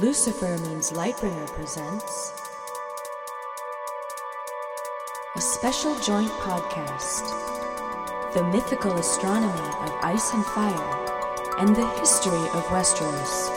[0.00, 2.32] Lucifer Means Lightbringer presents
[5.36, 7.22] a special joint podcast
[8.34, 13.52] The Mythical Astronomy of Ice and Fire and the History of Westeros.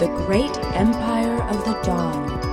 [0.00, 2.49] The Great Empire of the Dawn.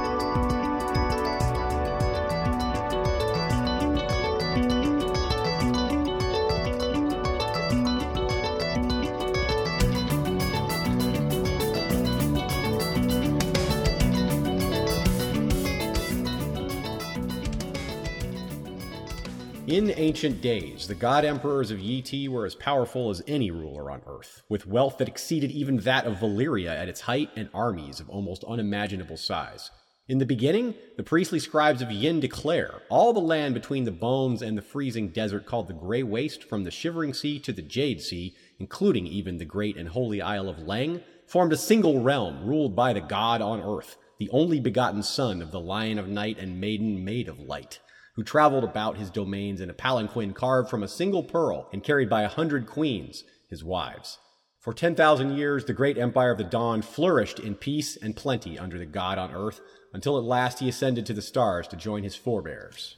[20.07, 24.01] Ancient days, the god emperors of Yi Ti were as powerful as any ruler on
[24.07, 28.09] Earth, with wealth that exceeded even that of Valyria at its height and armies of
[28.09, 29.69] almost unimaginable size.
[30.07, 34.41] In the beginning, the priestly scribes of Yin declare all the land between the bones
[34.41, 38.01] and the freezing desert called the Grey Waste from the Shivering Sea to the Jade
[38.01, 42.77] Sea, including even the great and holy Isle of Leng, formed a single realm ruled
[42.77, 46.61] by the god on Earth, the only begotten son of the Lion of Night and
[46.61, 47.81] Maiden Made of Light
[48.17, 52.09] who traveled about his domains in a palanquin carved from a single pearl and carried
[52.09, 54.17] by a hundred queens, his wives.
[54.59, 58.79] For 10,000 years, the great empire of the dawn flourished in peace and plenty under
[58.79, 59.61] the god on earth,
[59.93, 62.97] until at last he ascended to the stars to join his forebears.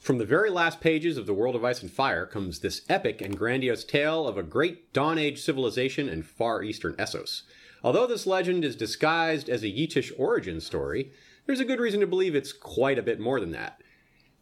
[0.00, 3.20] From the very last pages of The World of Ice and Fire comes this epic
[3.20, 7.42] and grandiose tale of a great Dawn Age civilization in far eastern Essos.
[7.84, 11.12] Although this legend is disguised as a Yitish origin story,
[11.44, 13.82] there's a good reason to believe it's quite a bit more than that.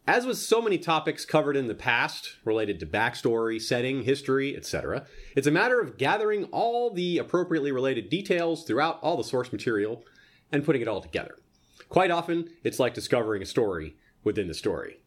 [0.07, 5.07] As with so many topics covered in the past, related to backstory, setting, history, etc.,
[5.35, 10.03] it's a matter of gathering all the appropriately related details throughout all the source material
[10.51, 11.35] and putting it all together.
[11.89, 14.97] Quite often, it's like discovering a story within the story.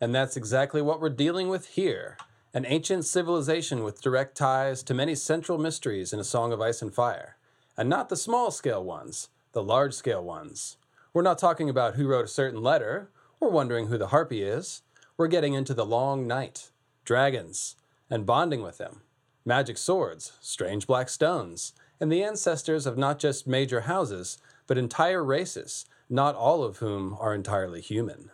[0.00, 2.16] And that's exactly what we're dealing with here
[2.52, 6.82] an ancient civilization with direct ties to many central mysteries in A Song of Ice
[6.82, 7.36] and Fire.
[7.76, 10.76] And not the small scale ones, the large scale ones.
[11.12, 14.82] We're not talking about who wrote a certain letter we're wondering who the Harpy is.
[15.16, 16.70] We're getting into the long night,
[17.04, 17.74] dragons,
[18.10, 19.00] and bonding with them,
[19.44, 25.24] magic swords, strange black stones, and the ancestors of not just major houses, but entire
[25.24, 28.30] races, not all of whom are entirely human.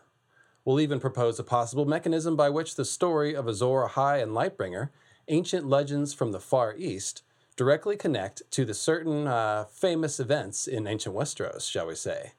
[0.65, 4.91] We'll even propose a possible mechanism by which the story of Azor Ahai and Lightbringer,
[5.29, 7.23] ancient legends from the Far East,
[7.57, 12.33] directly connect to the certain uh, famous events in ancient Westeros, shall we say.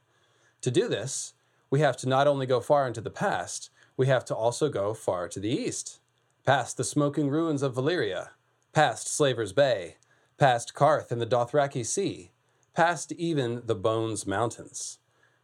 [0.62, 1.34] To do this,
[1.70, 4.94] we have to not only go far into the past, we have to also go
[4.94, 6.00] far to the east,
[6.46, 8.30] past the smoking ruins of Valyria,
[8.72, 9.98] past Slaver's Bay,
[10.38, 12.32] past Qarth and the Dothraki Sea,
[12.74, 15.00] past even the Bones Mountains,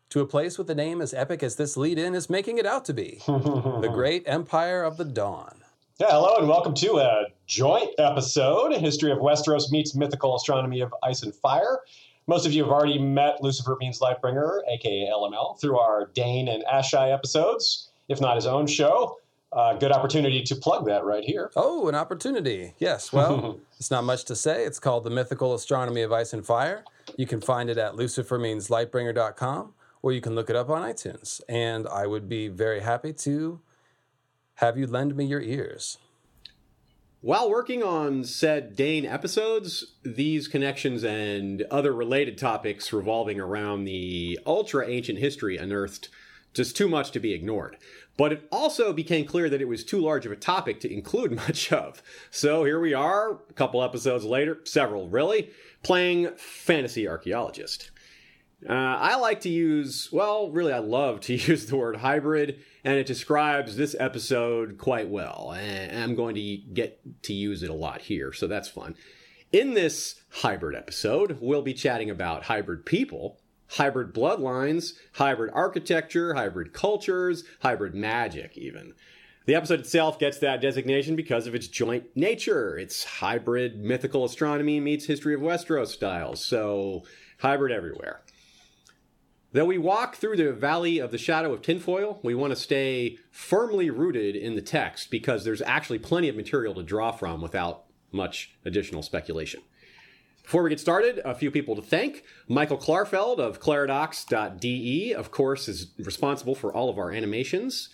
[0.10, 2.66] to a place with a name as epic as this lead in is making it
[2.66, 5.64] out to be the Great Empire of the Dawn.
[6.00, 10.82] Yeah, hello and welcome to a joint episode a History of Westeros meets Mythical Astronomy
[10.82, 11.80] of Ice and Fire.
[12.28, 16.64] Most of you have already met Lucifer Means Lightbringer, aka LML, through our Dayne and
[16.66, 19.18] Asshai episodes, if not his own show.
[19.52, 21.52] Uh, good opportunity to plug that right here.
[21.56, 22.74] Oh, an opportunity.
[22.80, 23.14] Yes.
[23.14, 24.66] Well, it's not much to say.
[24.66, 26.84] It's called The Mythical Astronomy of Ice and Fire.
[27.18, 31.40] You can find it at lucifermeanslightbringer.com or you can look it up on iTunes.
[31.48, 33.60] And I would be very happy to
[34.56, 36.00] have you lend me your ears.
[37.24, 44.38] While working on said Dayne episodes, these connections and other related topics revolving around the
[44.46, 46.10] ultra ancient history unearthed
[46.54, 47.78] just too much to be ignored.
[48.18, 51.32] But it also became clear that it was too large of a topic to include
[51.48, 52.04] much of.
[52.30, 57.90] So here we are, a couple episodes later, several really, playing fantasy archaeologist.
[58.68, 62.96] Uh, I like to use, well, really, I love to use the word hybrid and
[62.96, 65.54] it describes this episode quite well.
[65.58, 68.96] And I'm going to get to use it a lot here, so that's fun.
[69.52, 76.74] In this hybrid episode, we'll be chatting about hybrid people, hybrid bloodlines, hybrid architecture, hybrid
[76.74, 78.94] cultures, hybrid magic, even.
[79.46, 82.78] The episode itself gets that designation because of its joint nature.
[82.78, 87.04] It's hybrid mythical astronomy meets history of Westeros styles, so
[87.40, 88.22] hybrid everywhere.
[89.54, 93.20] Though we walk through the valley of the shadow of tinfoil, we want to stay
[93.30, 97.84] firmly rooted in the text because there's actually plenty of material to draw from without
[98.12, 99.62] much additional speculation.
[100.42, 102.24] Before we get started, a few people to thank.
[102.48, 107.90] Michael Klarfeld of claridox.de, of course, is responsible for all of our animations.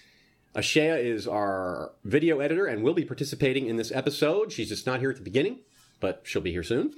[0.56, 4.54] Ashea is our video editor and will be participating in this episode.
[4.54, 5.60] She's just not here at the beginning,
[6.00, 6.94] but she'll be here soon.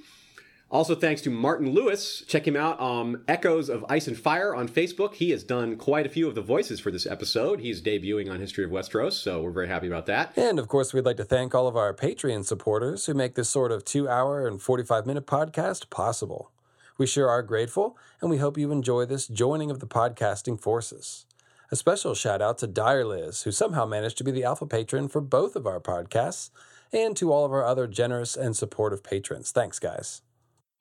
[0.72, 2.24] Also, thanks to Martin Lewis.
[2.26, 5.12] Check him out on Echoes of Ice and Fire on Facebook.
[5.12, 7.60] He has done quite a few of the voices for this episode.
[7.60, 10.32] He's debuting on History of Westeros, so we're very happy about that.
[10.34, 13.50] And of course, we'd like to thank all of our Patreon supporters who make this
[13.50, 16.50] sort of two hour and 45 minute podcast possible.
[16.96, 21.26] We sure are grateful, and we hope you enjoy this joining of the podcasting forces.
[21.70, 25.08] A special shout out to Dire Liz, who somehow managed to be the alpha patron
[25.08, 26.48] for both of our podcasts,
[26.90, 29.50] and to all of our other generous and supportive patrons.
[29.50, 30.22] Thanks, guys.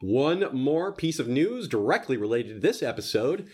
[0.02, 3.48] One more piece of news directly related to this episode.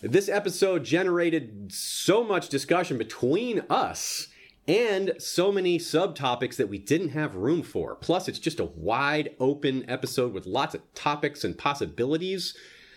[0.00, 4.28] This episode generated so much discussion between us
[4.66, 7.96] and so many subtopics that we didn't have room for.
[7.96, 12.56] Plus, it's just a wide open episode with lots of topics and possibilities.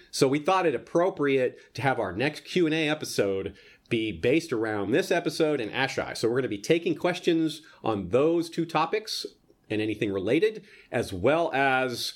[0.09, 3.53] So we thought it appropriate to have our next Q&A episode
[3.89, 6.15] be based around this episode and Asshai.
[6.15, 9.25] So we're going to be taking questions on those two topics
[9.69, 12.13] and anything related, as well as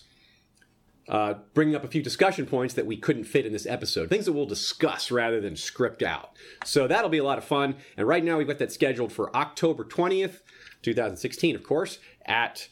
[1.09, 4.25] uh, bringing up a few discussion points that we couldn't fit in this episode, things
[4.25, 6.31] that we'll discuss rather than script out.
[6.65, 7.75] So that'll be a lot of fun.
[7.95, 10.41] And right now we've got that scheduled for October 20th,
[10.81, 12.67] 2016, of course, at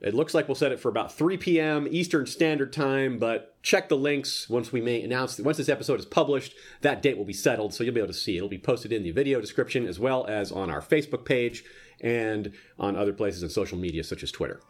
[0.00, 1.88] it looks like we'll set it for about 3 p.m.
[1.90, 6.06] Eastern Standard Time, but check the links once we may announce once this episode is
[6.06, 8.36] published, that date will be settled, so you'll be able to see.
[8.36, 11.64] It'll be posted in the video description as well as on our Facebook page
[12.00, 14.60] and on other places in social media such as Twitter.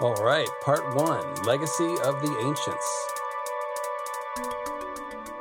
[0.00, 3.08] All right, part one Legacy of the Ancients.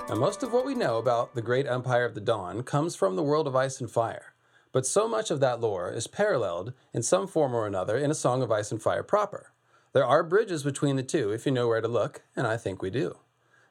[0.09, 3.15] Now, most of what we know about the Great Empire of the Dawn comes from
[3.15, 4.33] the world of ice and fire,
[4.71, 8.15] but so much of that lore is paralleled in some form or another in A
[8.15, 9.51] Song of Ice and Fire proper.
[9.94, 12.81] There are bridges between the two if you know where to look, and I think
[12.81, 13.19] we do.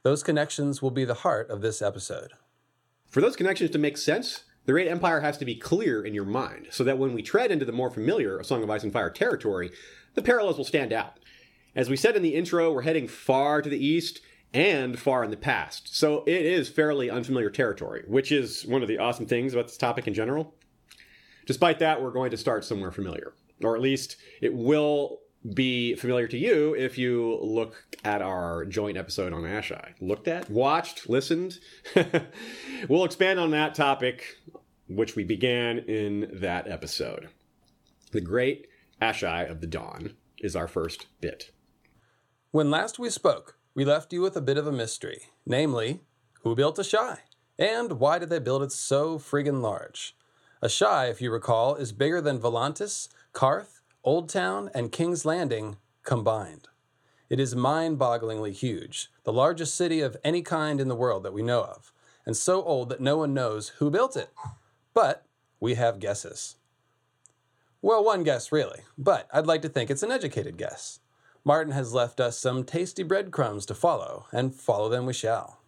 [0.04, 2.34] Those connections will be the heart of this episode.
[3.10, 6.24] For those connections to make sense, the Great Empire has to be clear in your
[6.24, 8.92] mind, so that when we tread into the more familiar A Song of Ice and
[8.92, 9.70] Fire territory,
[10.14, 11.18] the parallels will stand out.
[11.74, 14.20] As we said in the intro, we're heading far to the east
[14.52, 15.94] and far in the past.
[15.94, 19.76] So it is fairly unfamiliar territory, which is one of the awesome things about this
[19.76, 20.54] topic in general.
[21.46, 25.20] Despite that, we're going to start somewhere familiar, or at least it will
[25.54, 29.94] be familiar to you if you look at our joint episode on Asshai.
[30.00, 31.58] Looked at, watched, listened.
[32.88, 34.36] we'll expand on that topic,
[34.88, 37.28] which we began in that episode.
[38.12, 38.68] The great
[39.00, 41.50] Asshai of the Dawn is our first bit.
[42.50, 46.00] When last we spoke, we left you with a bit of a mystery, namely,
[46.42, 47.18] who built Asshai?
[47.58, 50.16] And why did they build it so friggin' large?
[50.62, 53.75] Asshai, if you recall, is bigger than Volantis, Qarth,
[54.06, 56.68] Old Town, and King's Landing combined.
[57.28, 61.32] It is mind bogglingly huge, the largest city of any kind in the world that
[61.32, 61.92] we know of,
[62.24, 64.30] and so old that no one knows who built it.
[64.94, 65.26] But
[65.58, 66.54] we have guesses.
[67.82, 71.00] Well, one guess, really, but I'd like to think it's an educated guess.
[71.44, 75.62] Martin has left us some tasty breadcrumbs to follow, and follow them we shall.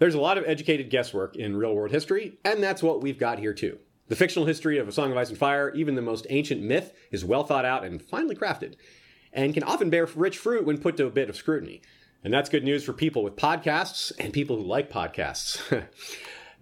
[0.00, 3.38] There's a lot of educated guesswork in real world history, and that's what we've got
[3.38, 3.78] here too.
[4.10, 6.92] The fictional history of A Song of Ice and Fire, even the most ancient myth,
[7.12, 8.74] is well thought out and finely crafted,
[9.32, 11.80] and can often bear rich fruit when put to a bit of scrutiny.
[12.24, 15.86] And that's good news for people with podcasts and people who like podcasts.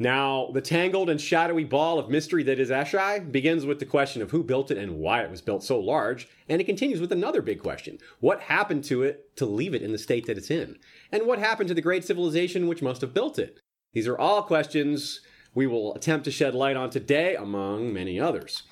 [0.01, 4.23] Now, the tangled and shadowy ball of mystery that is Asshai begins with the question
[4.23, 7.11] of who built it and why it was built so large, and it continues with
[7.11, 7.99] another big question.
[8.21, 10.79] What happened to it to leave it in the state that it's in?
[11.11, 13.59] And what happened to the great civilization which must have built it?
[13.93, 15.21] These are all questions
[15.55, 18.63] we will attempt to shed light on today, among many others.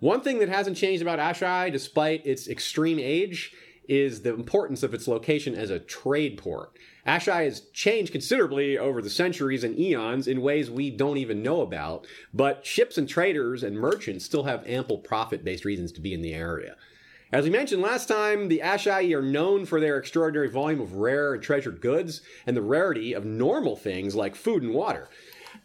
[0.00, 3.52] One thing that hasn't changed about Asshai, despite its extreme age,
[3.88, 6.76] is the importance of its location as a trade port.
[7.06, 11.60] Asshai has changed considerably over the centuries and eons in ways we don't even know
[11.60, 16.14] about, but ships and traders and merchants still have ample profit based reasons to be
[16.14, 16.76] in the area.
[17.32, 21.32] As we mentioned last time, the Asshai are known for their extraordinary volume of rare
[21.32, 25.08] and treasured goods and the rarity of normal things like food and water.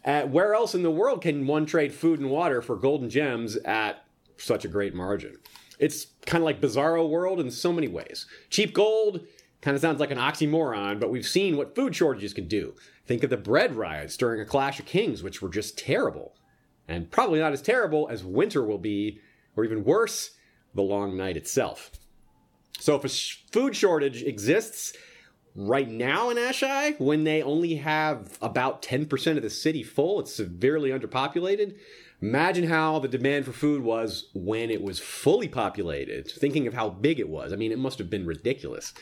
[0.08, 3.56] Uh, where else in the world can one trade food and water for golden gems
[3.58, 4.04] at
[4.38, 5.36] such a great margin?
[5.78, 8.26] It's kind of like Bizarro World in so many ways.
[8.48, 9.20] Cheap gold,
[9.60, 12.74] Kind of sounds like an oxymoron, but we've seen what food shortages can do.
[13.06, 16.36] Think of the bread riots during a Clash of Kings, which were just terrible.
[16.86, 19.20] And probably not as terrible as winter will be,
[19.56, 20.30] or even worse,
[20.74, 21.90] the long night itself.
[22.78, 24.92] So if a sh- food shortage exists,
[25.58, 30.32] right now in Asshai, when they only have about 10% of the city full, it's
[30.32, 31.76] severely underpopulated.
[32.20, 36.88] Imagine how the demand for food was when it was fully populated, thinking of how
[36.88, 37.52] big it was.
[37.52, 38.92] I mean, it must have been ridiculous.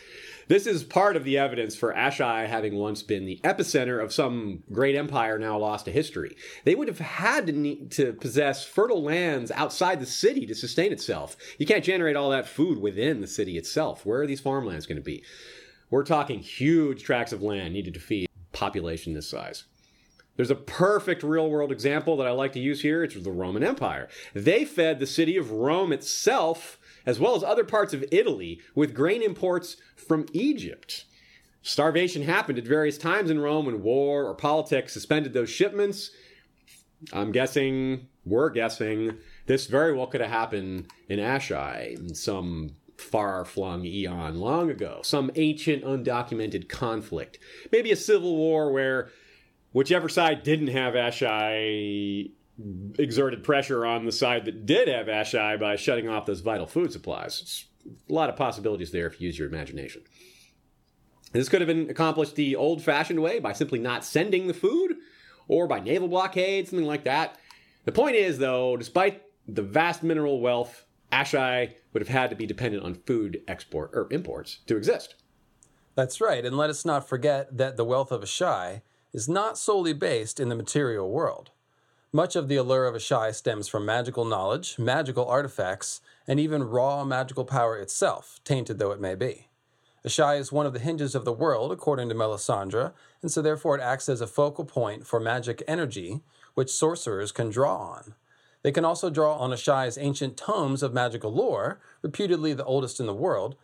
[0.48, 4.62] This is part of the evidence for Asshai having once been the epicenter of some
[4.70, 6.36] great empire now lost to history.
[6.64, 10.92] They would have had to need to possess fertile lands outside the city to sustain
[10.92, 11.36] itself.
[11.58, 14.06] You can't generate all that food within the city itself.
[14.06, 15.24] Where are these farmlands going to be?
[15.90, 19.64] We're talking huge tracts of land needed to feed population this size.
[20.36, 23.02] There's a perfect real world example that I like to use here.
[23.02, 24.08] It's the Roman Empire.
[24.34, 28.94] They fed the city of Rome itself, as well as other parts of Italy, with
[28.94, 31.06] grain imports from Egypt.
[31.62, 36.10] Starvation happened at various times in Rome when war or politics suspended those shipments.
[37.12, 43.44] I'm guessing, we're guessing, this very well could have happened in Asshai in some far
[43.44, 47.38] flung eon long ago, some ancient undocumented conflict.
[47.70, 49.10] Maybe a civil war where
[49.72, 52.30] whichever side didn't have Asshai
[52.98, 56.92] exerted pressure on the side that did have Asshai by shutting off those vital food
[56.92, 57.40] supplies.
[57.42, 57.66] It's
[58.08, 60.02] a lot of possibilities there if you use your imagination.
[61.32, 64.96] This could have been accomplished the old fashioned way by simply not sending the food
[65.48, 67.36] or by naval blockade, something like that.
[67.84, 72.46] The point is, though, despite the vast mineral wealth, Asshai would have had to be
[72.46, 75.14] dependent on food export or imports to exist.
[75.94, 78.82] That's right, and let us not forget that the wealth of Asshai
[79.12, 81.50] is not solely based in the material world.
[82.12, 87.04] Much of the allure of Asshai stems from magical knowledge, magical artifacts, and even raw
[87.04, 89.48] magical power itself, tainted though it may be.
[90.04, 93.76] Asshai is one of the hinges of the world, according to Melisandre, and so therefore
[93.76, 96.20] it acts as a focal point for magic energy,
[96.54, 98.14] which sorcerers can draw on.
[98.66, 103.06] They can also draw on Asshai's ancient tomes of magical lore, reputedly the oldest in
[103.06, 103.54] the world,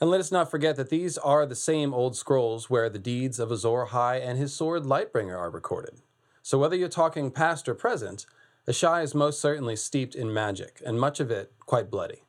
[0.00, 3.38] and let us not forget that these are the same old scrolls where the deeds
[3.38, 5.96] of Azor Ahai and his sword Lightbringer are recorded.
[6.42, 8.24] So whether you're talking past or present,
[8.66, 12.22] Asshai is most certainly steeped in magic, and much of it quite bloody.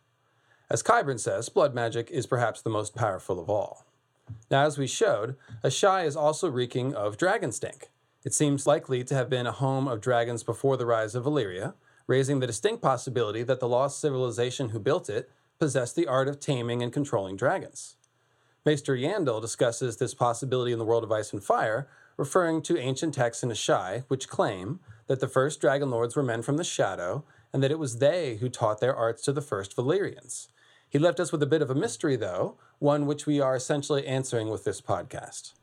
[0.70, 3.86] As Qyburn says, blood magic is perhaps the most powerful of all.
[4.52, 7.88] Now, as we showed, Asshai is also reeking of dragon stink.
[8.26, 11.76] It seems likely to have been a home of dragons before the rise of Valyria,
[12.10, 16.40] raising the distinct possibility that the lost civilization who built it possessed the art of
[16.40, 17.98] taming and controlling dragons.
[18.66, 21.88] Maester Yandel discusses this possibility in the world of Ice and Fire,
[22.18, 26.42] referring to ancient texts in Asshai, which claim that the first dragon lords were men
[26.42, 27.24] from the shadow,
[27.54, 30.48] and that it was they who taught their arts to the first Valyrians.
[30.90, 34.08] He left us with a bit of a mystery, though, one which we are essentially
[34.08, 35.54] answering with this podcast.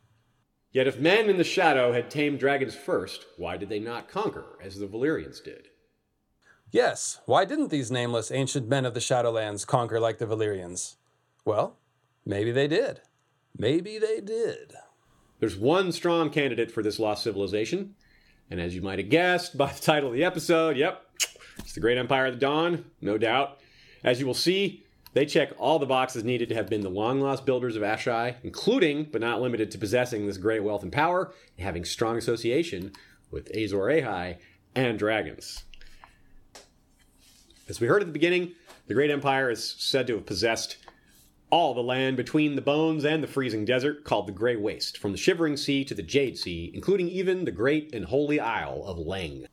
[0.71, 4.45] Yet if men in the shadow had tamed dragons first, why did they not conquer,
[4.63, 5.71] as the Valyrians did?
[6.71, 10.97] Yes, why didn't these nameless ancient men of the Shadowlands conquer like the Valyrians?
[11.45, 11.79] Well,
[12.25, 13.01] maybe they did.
[13.57, 14.75] Maybe they did.
[15.39, 17.95] There's one strong candidate for this lost civilization,
[18.51, 21.03] and as you might have guessed by the title of the episode, yep,
[21.59, 23.59] it's the Great Empire of the Dawn, no doubt.
[24.03, 27.21] As you will see, they check all the boxes needed to have been the long
[27.21, 31.33] lost builders of Asshai, including, but not limited to possessing this great wealth and power,
[31.57, 32.93] and having strong association
[33.31, 34.39] with Azor Ahai
[34.75, 35.65] and dragons.
[37.69, 38.53] As we heard at the beginning,
[38.87, 40.77] the Great Empire is said to have possessed
[41.51, 45.11] all the land between the bones and the freezing desert called the Grey Waste, from
[45.11, 48.99] the Shivering Sea to the Jade Sea, including even the great and holy Isle of
[48.99, 49.47] Leng.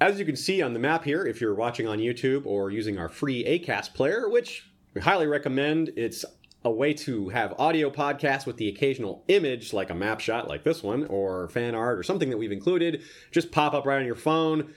[0.00, 2.98] As you can see on the map here, if you're watching on YouTube or using
[2.98, 6.24] our free ACAST player, which we highly recommend, it's
[6.64, 10.64] a way to have audio podcasts with the occasional image, like a map shot like
[10.64, 14.06] this one, or fan art, or something that we've included, just pop up right on
[14.06, 14.74] your phone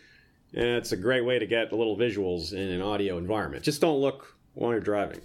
[0.54, 3.64] it's a great way to get little visuals in an audio environment.
[3.64, 5.22] Just don't look while you're driving.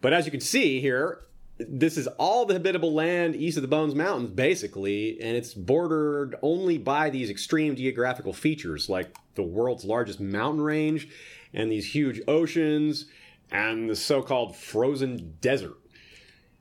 [0.00, 1.20] But as you can see here,
[1.58, 6.34] this is all the habitable land east of the Bones Mountains, basically, and it's bordered
[6.42, 11.08] only by these extreme geographical features like the world's largest mountain range
[11.52, 13.06] and these huge oceans
[13.50, 15.76] and the so called frozen desert.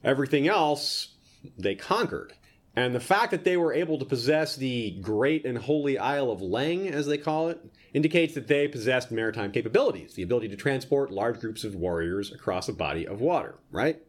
[0.04, 1.10] Everything else
[1.58, 2.34] they conquered.
[2.76, 6.40] And the fact that they were able to possess the great and holy Isle of
[6.40, 7.64] Leng, as they call it,
[7.94, 12.68] indicates that they possessed maritime capabilities, the ability to transport large groups of warriors across
[12.68, 14.02] a body of water, right?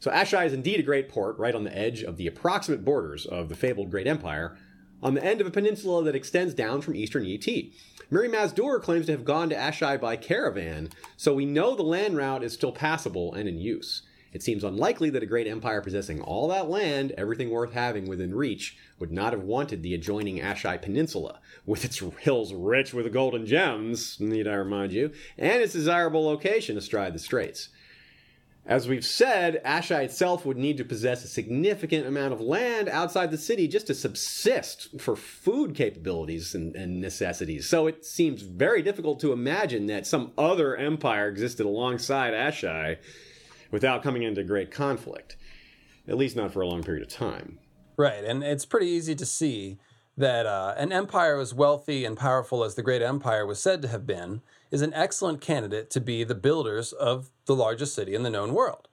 [0.00, 3.24] So Asshai is indeed a great port right on the edge of the approximate borders
[3.24, 4.58] of the fabled Great Empire,
[5.02, 7.72] on the end of a peninsula that extends down from eastern Yi Ti.
[8.10, 11.82] Mirri Maz Duur claims to have gone to Ashai by caravan, so we know the
[11.82, 14.02] land route is still passable and in use.
[14.32, 18.34] It seems unlikely that a great empire possessing all that land, everything worth having within
[18.34, 23.44] reach, would not have wanted the adjoining Asshai Peninsula, with its hills rich with golden
[23.44, 27.68] gems, need I remind you, and its desirable location astride the straits.
[28.64, 33.32] As we've said, Asshai itself would need to possess a significant amount of land outside
[33.32, 37.68] the city just to subsist for food capabilities and, and, necessities.
[37.68, 42.98] So it seems very difficult to imagine that some other empire existed alongside Asshai
[43.72, 45.36] without coming into great conflict,
[46.06, 47.58] at least not for a long period of time.
[47.96, 49.78] Right, and it's pretty easy to see
[50.16, 53.88] that uh, an empire as wealthy and powerful as the Great Empire was said to
[53.88, 58.22] have been is an excellent candidate to be the builders of the largest city in
[58.22, 58.88] the known world.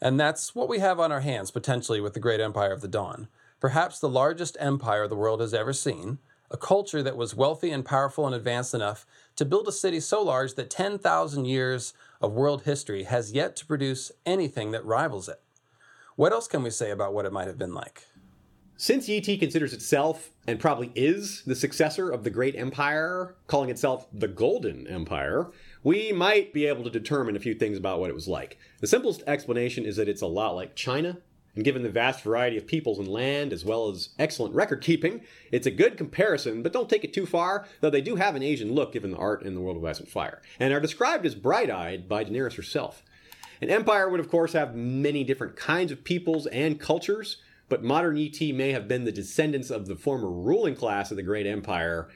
[0.00, 2.88] And that's what we have on our hands potentially with the Great Empire of the
[2.88, 3.28] Dawn.
[3.60, 6.18] Perhaps the largest empire the world has ever seen,
[6.50, 10.22] a culture that was wealthy and powerful and advanced enough to build a city so
[10.22, 15.40] large that 10,000 years of world history has yet to produce anything that rivals it.
[16.16, 18.04] What else can we say about what it might have been like?
[18.76, 23.70] Since Yi Ti considers itself, and probably is, the successor of the Great Empire, calling
[23.70, 25.52] itself the Golden Empire,
[25.84, 28.58] we might be able to determine a few things about what it was like.
[28.80, 31.18] The simplest explanation is that it's a lot like China,
[31.54, 35.20] and given the vast variety of peoples and land, as well as excellent record keeping,
[35.50, 38.42] it's a good comparison, but don't take it too far, though they do have an
[38.42, 41.26] Asian look given the art in the world of Ice and Fire, and are described
[41.26, 43.02] as bright eyed by Daenerys herself.
[43.60, 47.36] An empire would, of course, have many different kinds of peoples and cultures,
[47.68, 51.16] but modern Yi Ti may have been the descendants of the former ruling class of
[51.16, 52.08] the Great Empire,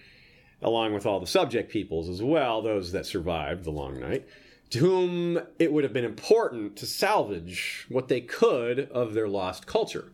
[0.60, 4.26] along with all the subject peoples as well, those that survived the Long Night,
[4.70, 9.66] to whom it would have been important to salvage what they could of their lost
[9.66, 10.12] culture.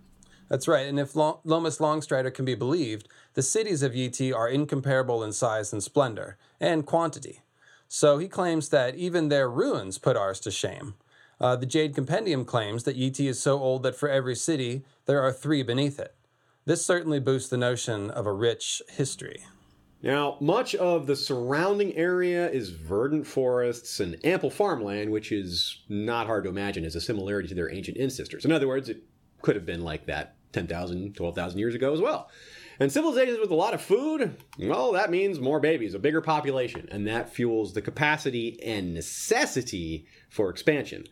[0.48, 5.24] That's right, and if Lomas Longstrider can be believed, the cities of Yi are incomparable
[5.24, 7.40] in size and splendor, and quantity.
[7.88, 10.94] So he claims that even their ruins put ours to shame.
[11.40, 15.22] Uh, the Jade Compendium claims that Yi is so old that for every city, there
[15.22, 16.14] are three beneath it.
[16.64, 19.44] This certainly boosts the notion of a rich history.
[20.02, 26.26] Now, much of the surrounding area is verdant forests and ample farmland, which is not
[26.26, 28.44] hard to imagine as a similarity to their ancient ancestors.
[28.44, 29.04] In other words, it
[29.42, 32.28] could have been like that 10,000, 12,000 years ago as well.
[32.80, 36.88] And civilizations with a lot of food, well, that means more babies, a bigger population,
[36.90, 41.04] and that fuels the capacity and necessity for expansion.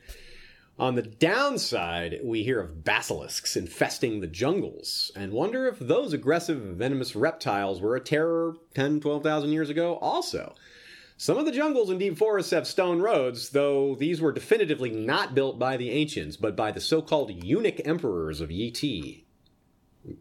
[0.81, 6.59] On the downside, we hear of basilisks infesting the jungles and wonder if those aggressive,
[6.59, 10.55] venomous reptiles were a terror 10, 12,000 years ago also.
[11.19, 15.35] Some of the jungles and deep forests have stone roads, though these were definitively not
[15.35, 19.27] built by the ancients, but by the so called eunuch emperors of Yi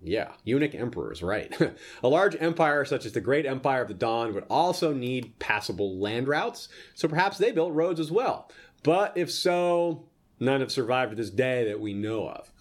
[0.04, 1.58] Yeah, eunuch emperors, right.
[2.04, 5.98] a large empire such as the Great Empire of the Dawn would also need passable
[5.98, 8.52] land routes, so perhaps they built roads as well.
[8.84, 10.09] But if so,
[10.40, 12.52] none have survived to this day that we know of.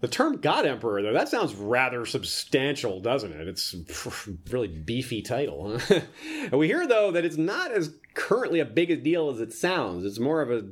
[0.00, 3.48] The term God Emperor, though, that sounds rather substantial, doesn't it?
[3.48, 5.80] It's a really beefy title.
[6.52, 10.04] we hear, though, that it's not as currently a big a deal as it sounds.
[10.04, 10.64] It's more of a,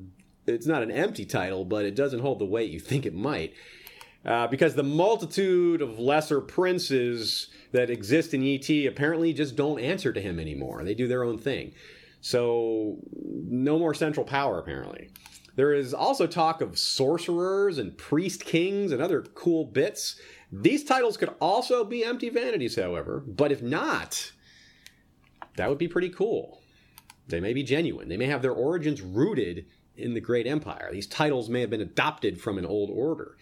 [0.47, 3.55] it's not an empty title, but it doesn't hold the weight you think it might.
[4.27, 9.81] Uh, because the multitude of lesser princes that exist in Yi Ti apparently just don't
[9.81, 10.83] answer to him anymore.
[10.85, 11.73] They do their own thing.
[12.21, 15.11] So, no more central power, apparently.
[15.57, 20.17] There is also talk of sorcerers and priest kings and other cool bits.
[20.51, 24.33] These titles could also be empty vanities, however, but if not,
[25.57, 26.61] that would be pretty cool.
[27.29, 28.09] They may be genuine.
[28.09, 30.91] They may have their origins rooted in the great empire.
[30.93, 33.37] These titles may have been adopted from an old order.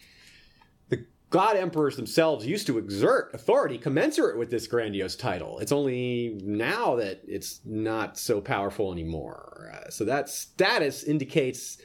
[0.90, 5.58] The god emperors themselves used to exert authority commensurate with this grandiose title.
[5.60, 9.72] It's only now that it's not so powerful anymore.
[9.74, 11.78] Uh, so that status indicates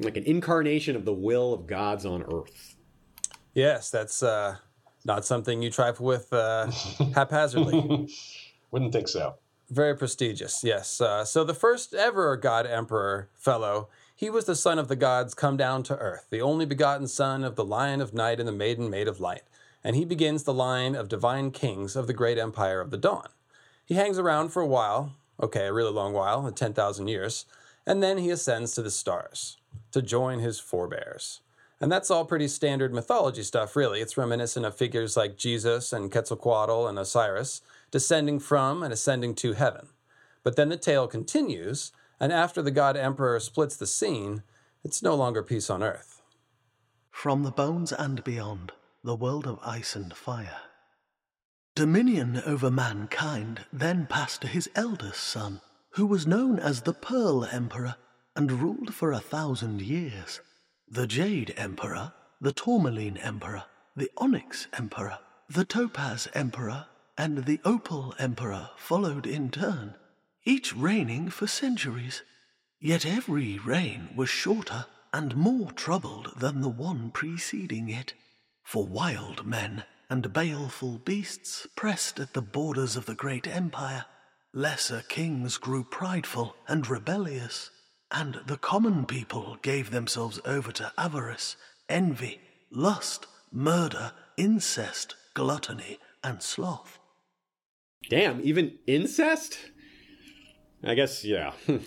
[0.00, 2.76] like an incarnation of the will of gods on earth.
[3.54, 4.56] Yes, that's uh,
[5.04, 6.70] not something you trifle with uh,
[7.14, 8.08] haphazardly.
[8.70, 9.36] Wouldn't think so.
[9.68, 11.00] Very prestigious, yes.
[11.00, 15.32] Uh, so the first ever God Emperor fellow, he was the son of the gods
[15.34, 18.52] come down to earth, the only begotten son of the Lion of Night and the
[18.52, 19.42] Maiden Made of Light.
[19.82, 23.28] And he begins the line of divine kings of the great empire of the dawn.
[23.86, 27.46] He hangs around for a while, okay, a really long while, 10,000 years,
[27.86, 29.56] and then he ascends to the stars
[29.92, 31.40] to join his forebears.
[31.80, 34.00] And that's all pretty standard mythology stuff, really.
[34.00, 39.54] It's reminiscent of figures like Jesus and Quetzalcoatl and Osiris descending from and ascending to
[39.54, 39.88] heaven.
[40.42, 44.42] But then the tale continues, and after the god emperor splits the scene,
[44.84, 46.22] it's no longer peace on earth.
[47.10, 50.60] From the bones and beyond, the world of ice and fire.
[51.74, 57.44] Dominion over mankind then passed to his eldest son, who was known as the Pearl
[57.44, 57.96] Emperor
[58.36, 60.40] and ruled for a thousand years.
[60.88, 63.64] The Jade Emperor, the Tourmaline Emperor,
[63.96, 66.86] the Onyx Emperor, the Topaz Emperor,
[67.18, 69.94] and the Opal Emperor followed in turn,
[70.44, 72.22] each reigning for centuries.
[72.80, 78.14] Yet every reign was shorter and more troubled than the one preceding it.
[78.64, 84.06] For wild men and baleful beasts pressed at the borders of the great empire.
[84.52, 87.70] Lesser kings grew prideful and rebellious,
[88.12, 91.56] and the common people gave themselves over to avarice,
[91.88, 96.98] envy, lust, murder, incest, gluttony, and sloth.
[98.08, 99.58] Damn, even incest?
[100.82, 101.52] I guess, yeah.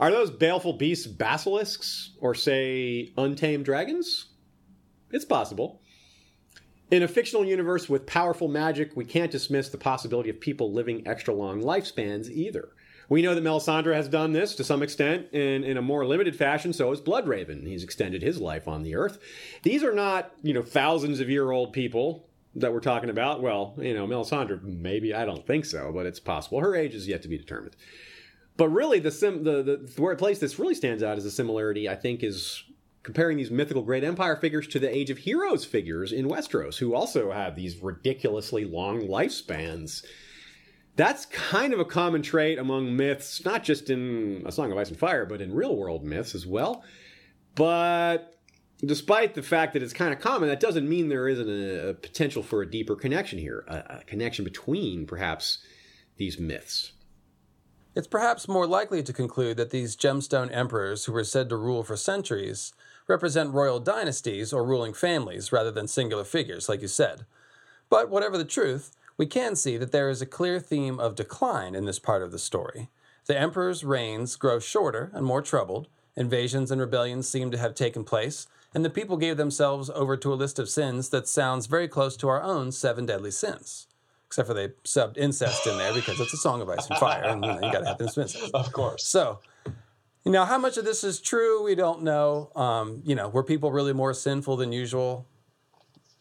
[0.00, 4.26] Are those baleful beasts basilisks, or say, untamed dragons?
[5.10, 5.80] It's possible.
[6.90, 11.06] In a fictional universe with powerful magic, we can't dismiss the possibility of people living
[11.06, 12.68] extra long lifespans either.
[13.08, 16.34] We know that Melisandre has done this to some extent in, in a more limited
[16.36, 17.66] fashion, so has Bloodraven.
[17.66, 19.18] He's extended his life on the earth.
[19.62, 23.42] These are not, you know, thousands of year old people that we're talking about.
[23.42, 26.60] Well, you know, Melisandre, maybe, I don't think so, but it's possible.
[26.60, 27.76] Her age is yet to be determined.
[28.56, 31.88] But really, the, sim, the, the, where place this really stands out as a similarity,
[31.88, 32.64] I think, is
[33.02, 36.94] comparing these mythical great empire figures to the Age of Heroes figures in Westeros, who
[36.94, 40.04] also have these ridiculously long lifespans.
[40.96, 44.88] That's kind of a common trait among myths, not just in A Song of Ice
[44.88, 46.82] and Fire, but in real world myths as well.
[47.54, 48.38] But
[48.84, 51.94] despite the fact that it's kind of common, that doesn't mean there isn't a, a
[51.94, 55.58] potential for a deeper connection here, a, a connection between perhaps
[56.16, 56.92] these myths.
[57.94, 61.82] It's perhaps more likely to conclude that these gemstone emperors who were said to rule
[61.82, 62.72] for centuries
[63.08, 67.24] represent royal dynasties or ruling families rather than singular figures, like you said.
[67.88, 71.74] But whatever the truth, we can see that there is a clear theme of decline
[71.74, 72.88] in this part of the story.
[73.26, 78.04] The emperor's reigns grow shorter and more troubled, invasions and rebellions seem to have taken
[78.04, 81.88] place, and the people gave themselves over to a list of sins that sounds very
[81.88, 83.86] close to our own seven deadly sins.
[84.26, 87.24] Except for they subbed incest in there because it's a song of ice and fire,
[87.24, 88.36] and you, know, you gotta have incest.
[88.54, 89.04] Of course.
[89.04, 89.40] So,
[90.24, 92.50] you know, how much of this is true, we don't know.
[92.56, 95.26] Um, you know, were people really more sinful than usual?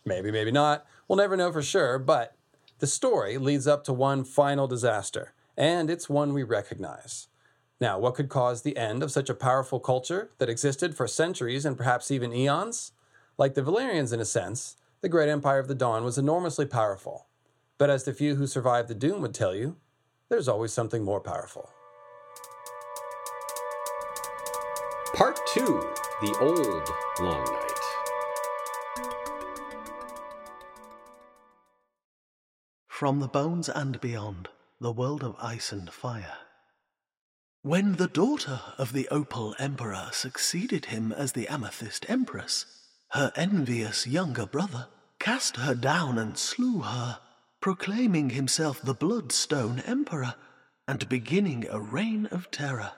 [0.06, 0.86] Maybe, maybe not.
[1.08, 2.36] We'll never know for sure, but
[2.80, 7.28] the story leads up to one final disaster, and it's one we recognize.
[7.80, 11.66] Now, what could cause the end of such a powerful culture that existed for centuries
[11.66, 12.92] and perhaps even eons?
[13.38, 17.28] Like the Valyrians, in a sense, the great empire of the Dawn was enormously powerful.
[17.78, 19.76] But as the few who survived the doom would tell you,
[20.30, 21.70] there's always something more powerful.
[25.14, 25.62] Part 2
[26.22, 27.65] The Old Long Night.
[32.96, 34.48] From the Bones and Beyond,
[34.80, 36.38] the world of ice and fire.
[37.62, 42.66] When the daughter of the Opal Emperor succeeded him as the Amethyst Empress,
[43.10, 44.88] her envious younger brother
[45.20, 47.20] cast her down and slew her,
[47.60, 50.36] proclaiming himself the Bloodstone Emperor
[50.88, 52.94] and beginning a reign of terror.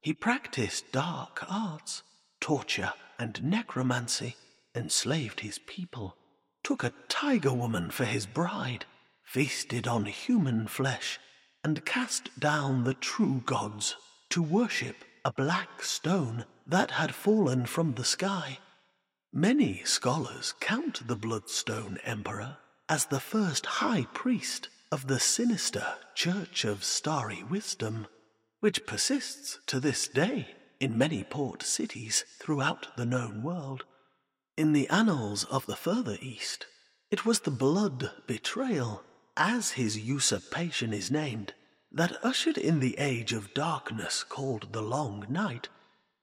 [0.00, 2.02] He practiced dark arts,
[2.40, 4.34] torture, and necromancy,
[4.74, 6.16] enslaved his people,
[6.64, 8.86] took a tiger woman for his bride,
[9.26, 11.18] feasted on human flesh,
[11.62, 13.96] and cast down the true gods
[14.30, 18.58] to worship a black stone that had fallen from the sky.
[19.32, 22.56] Many scholars count the Bloodstone Emperor
[22.88, 28.06] as the first high priest of the sinister Church of Starry Wisdom
[28.60, 30.48] which persists to this day
[30.80, 33.84] in many port cities throughout the known world.
[34.56, 36.66] In the annals of the further East,
[37.10, 39.02] it was the blood betrayal,
[39.36, 41.54] as his usurpation is named,
[41.92, 45.68] that ushered in the age of darkness called the Long Night.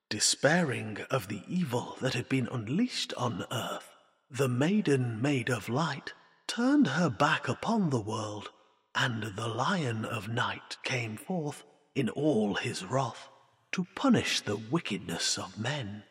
[0.10, 3.90] Despairing of the evil that had been unleashed on earth,
[4.30, 6.14] the maiden Made of Light
[6.48, 8.50] turned her back upon the world,
[8.94, 11.64] and the Lion of Night came forth
[11.96, 13.30] in all his wrath
[13.72, 16.04] to punish the wickedness of men.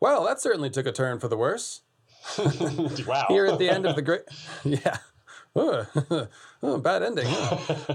[0.00, 1.80] Well, that certainly took a turn for the worse.
[3.06, 3.24] wow.
[3.28, 4.22] Here at the end of the great,
[4.64, 4.98] yeah,
[5.56, 6.28] oh,
[6.82, 7.26] bad ending.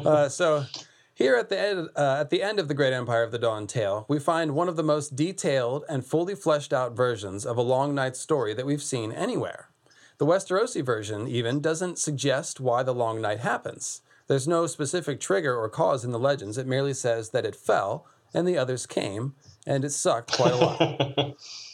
[0.05, 0.65] Uh, so,
[1.13, 3.67] here at the end, uh, at the end of the Great Empire of the Dawn
[3.67, 7.61] tale, we find one of the most detailed and fully fleshed out versions of a
[7.61, 9.69] Long Night story that we've seen anywhere.
[10.17, 14.01] The Westerosi version even doesn't suggest why the Long Night happens.
[14.27, 16.57] There's no specific trigger or cause in the legends.
[16.57, 19.35] It merely says that it fell and the others came,
[19.67, 21.37] and it sucked quite a lot.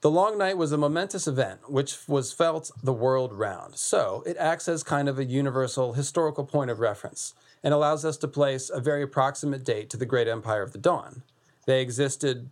[0.00, 3.76] the Long Night was a momentous event which was felt the world round.
[3.76, 7.34] So it acts as kind of a universal historical point of reference
[7.64, 10.78] and allows us to place a very approximate date to the Great Empire of the
[10.78, 11.22] Dawn.
[11.66, 12.50] They existed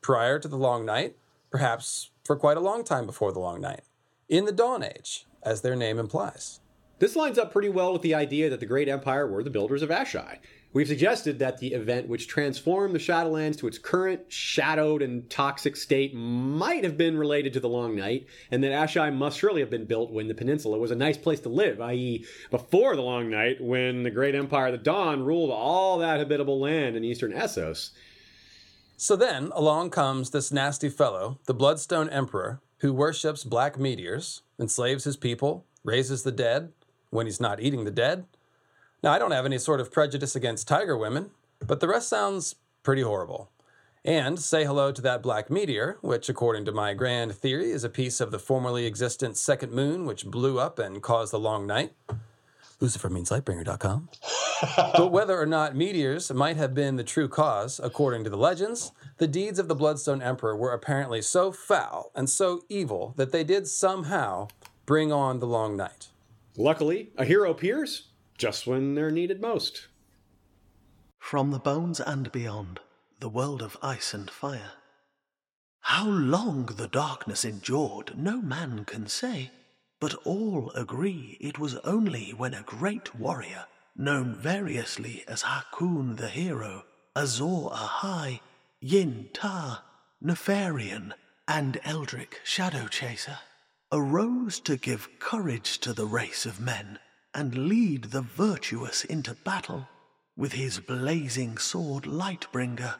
[0.00, 1.16] prior to the Long Night,
[1.50, 3.82] perhaps for quite a long time before the Long Night,
[4.28, 6.60] in the Dawn Age, as their name implies.
[7.00, 9.82] This lines up pretty well with the idea that the Great Empire were the builders
[9.82, 10.38] of Asshai.
[10.74, 15.76] We've suggested that the event which transformed the Shadowlands to its current shadowed and toxic
[15.76, 19.70] state might have been related to the Long Night, and that Asshai must surely have
[19.70, 23.30] been built when the peninsula was a nice place to live, i.e., before the Long
[23.30, 27.32] Night, when the great empire of the Dawn ruled all that habitable land in eastern
[27.32, 27.90] Essos.
[28.96, 35.04] So then along comes this nasty fellow, the Bloodstone Emperor, who worships black meteors, enslaves
[35.04, 36.72] his people, raises the dead
[37.10, 38.26] when he's not eating the dead,
[39.04, 41.30] now, I don't have any sort of prejudice against tiger women,
[41.66, 43.50] but the rest sounds pretty horrible.
[44.02, 47.90] And say hello to that black meteor, which, according to my grand theory, is a
[47.90, 51.92] piece of the formerly existent second moon which blew up and caused the long night.
[52.80, 54.08] Lucifer means lightbringer.com.
[54.96, 58.92] but whether or not meteors might have been the true cause, according to the legends,
[59.18, 63.44] the deeds of the Bloodstone Emperor were apparently so foul and so evil that they
[63.44, 64.48] did somehow
[64.86, 66.08] bring on the long night.
[66.56, 69.88] Luckily, a hero appears just when they're needed most.
[71.18, 72.80] From the bones and beyond,
[73.20, 74.72] the world of ice and fire.
[75.80, 79.50] How long the darkness endured, no man can say,
[80.00, 83.66] but all agree it was only when a great warrior,
[83.96, 88.40] known variously as Hyrkoon the hero, Azor Ahai,
[88.80, 89.82] Yin Tar,
[90.22, 91.12] Neferion,
[91.46, 93.38] and Eldric Shadow Chaser,
[93.92, 96.98] arose to give courage to the race of men
[97.34, 99.88] and lead the virtuous into battle
[100.36, 102.96] with his blazing sword Lightbringer,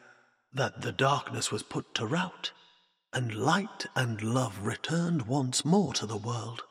[0.53, 2.51] that the darkness was put to rout,
[3.13, 6.63] and light and love returned once more to the world.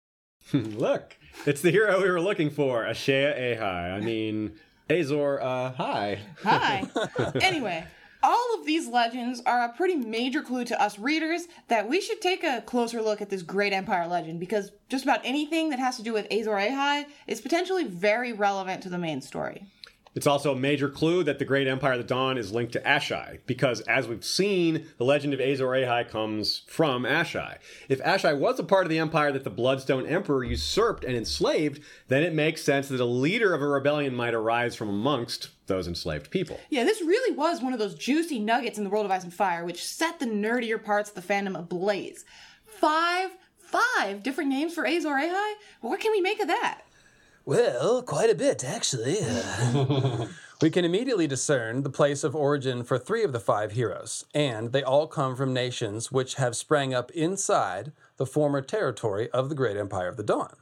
[0.52, 3.94] Look, it's the hero we were looking for, Ashea Ahai.
[3.94, 4.58] I mean,
[4.90, 6.18] Azor, uh, hi.
[6.42, 6.84] Hi.
[7.42, 7.84] anyway,
[8.22, 12.20] all of these legends are a pretty major clue to us readers that we should
[12.20, 15.96] take a closer look at this great empire legend because just about anything that has
[15.96, 19.66] to do with Azor Ahai is potentially very relevant to the main story.
[20.14, 22.80] It's also a major clue that the Great Empire of the Dawn is linked to
[22.80, 27.58] Asshai, because as we've seen, the legend of Azor Ahai comes from Asshai.
[27.88, 31.84] If Asshai was a part of the empire that the Bloodstone Emperor usurped and enslaved,
[32.08, 35.86] then it makes sense that a leader of a rebellion might arise from amongst those
[35.86, 36.58] enslaved people.
[36.70, 39.32] Yeah, this really was one of those juicy nuggets in the world of Ice and
[39.32, 42.24] Fire, which set the nerdier parts of the fandom ablaze.
[42.66, 45.54] Five, five different names for Azor Ahai?
[45.80, 46.82] What can we make of that?
[47.44, 49.18] Well, quite a bit, actually.
[49.22, 50.26] Uh,
[50.60, 54.72] we can immediately discern the place of origin for three of the five heroes, and
[54.72, 59.54] they all come from nations which have sprang up inside the former territory of the
[59.54, 60.56] great empire of the Dawn.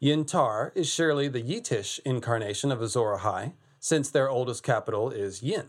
[0.00, 3.52] Yintar is surely the Yitish incarnation of Azor Ahai,
[3.82, 5.66] since their oldest capital is Yin.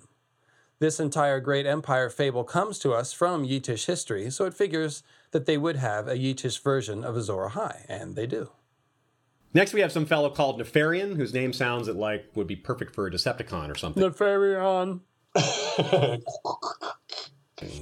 [0.77, 5.47] This entire great empire fable comes to us from Yitish history, so it figures that
[5.47, 8.51] they would have a Yitish version of Azor Ahai, and they do.
[9.55, 13.07] Next, we have some fellow called Neferion, whose name sounds like would be perfect for
[13.07, 14.03] a Decepticon or something.
[14.03, 14.99] Neferion.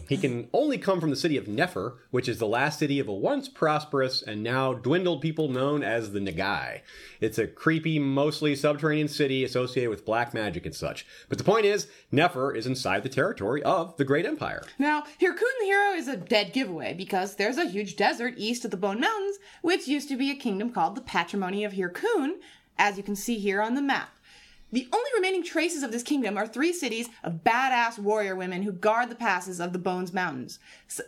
[0.08, 3.08] He can only come from the city of Nefer, which is the last city of
[3.08, 6.82] a once prosperous and now dwindled people known as the N'ghai.
[7.20, 11.06] It's a creepy, mostly subterranean city associated with black magic and such.
[11.30, 14.63] But the point is, Nefer is inside the territory of the Great Empire.
[14.78, 18.72] Now, Hyrkoon the Hero is a dead giveaway because there's a huge desert east of
[18.72, 22.36] the Bone Mountains, which used to be a kingdom called the Patrimony of Hyrkoon,
[22.78, 24.10] as you can see here on the map.
[24.71, 28.71] The only remaining traces of this kingdom are three cities of badass warrior women who
[28.71, 30.60] guard the passes of the Bones Mountains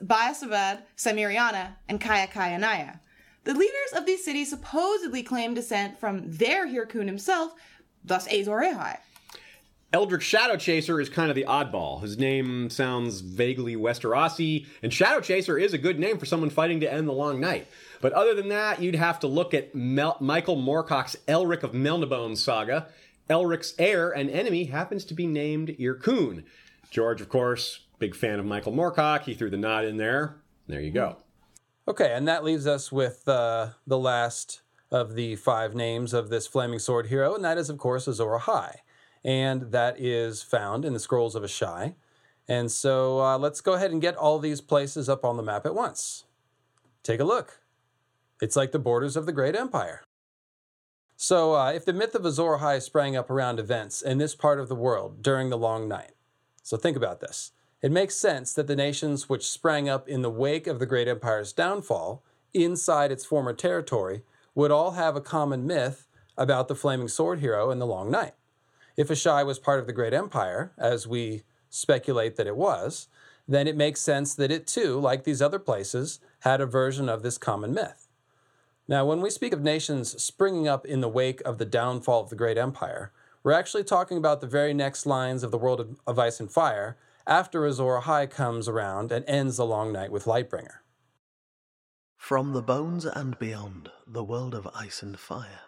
[0.03, 2.99] Bayasabhad, Samyriana, and Kayakayanaya.
[3.45, 7.53] The leaders of these cities supposedly claim descent from their Hyrkoon himself,
[8.03, 8.97] thus Azor Ahai.
[9.93, 12.01] Eldric Shadow Chaser is kind of the oddball.
[12.01, 16.79] His name sounds vaguely Westerosi, and Shadow Chaser is a good name for someone fighting
[16.79, 17.67] to end the long night.
[18.01, 22.35] But other than that, you'd have to look at Mel- Michael Moorcock's Elric of Melniboné
[22.37, 22.87] saga,
[23.29, 26.43] Elric's heir and enemy happens to be named Yyrkoon.
[26.89, 29.23] George, of course, big fan of Michael Moorcock.
[29.23, 30.35] He threw the nod in there.
[30.67, 31.17] There you go.
[31.87, 36.47] Okay, and that leaves us with uh, the last of the five names of this
[36.47, 38.75] Flaming Sword hero, and that is, of course, Azor Ahai.
[39.25, 41.95] And that is found in the Scrolls of Asshai.
[42.47, 45.65] And so uh, let's go ahead and get all these places up on the map
[45.65, 46.25] at once.
[47.01, 47.61] Take a look.
[48.41, 50.03] It's like the borders of the Great Empire.
[51.25, 54.59] So, uh, if the myth of Azor Ahai sprang up around events in this part
[54.59, 56.11] of the world during the Long Night,
[56.63, 57.53] so think about this.
[57.81, 61.07] It makes sense that the nations which sprang up in the wake of the Great
[61.07, 67.07] Empire's downfall, inside its former territory, would all have a common myth about the Flaming
[67.07, 68.33] Sword hero in the Long Night.
[68.97, 73.07] If Asshai was part of the Great Empire, as we speculate that it was,
[73.47, 77.23] then it makes sense that it too, like these other places, had a version of
[77.23, 78.02] this common myth.
[78.87, 82.29] Now, when we speak of nations springing up in the wake of the downfall of
[82.29, 83.11] the great empire,
[83.43, 86.97] We're actually talking about the very next lines of the world of, Ice and Fire
[87.27, 90.79] after Azor Ahai comes around and ends the long night with Lightbringer.
[92.15, 95.59] From the bones and beyond, the world of ice and fire.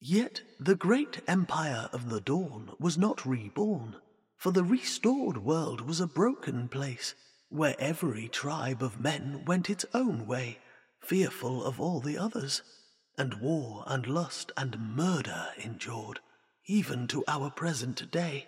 [0.00, 3.96] Yet the great empire of the dawn was not reborn,
[4.38, 7.14] for the restored world was a broken place,
[7.50, 10.58] where every tribe of men went its own way,
[11.02, 12.62] fearful of all the others,
[13.18, 16.20] and war and lust and murder endured,
[16.66, 18.46] even to our present day.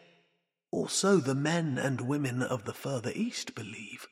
[0.70, 4.06] Or so the men and women of the further east believe.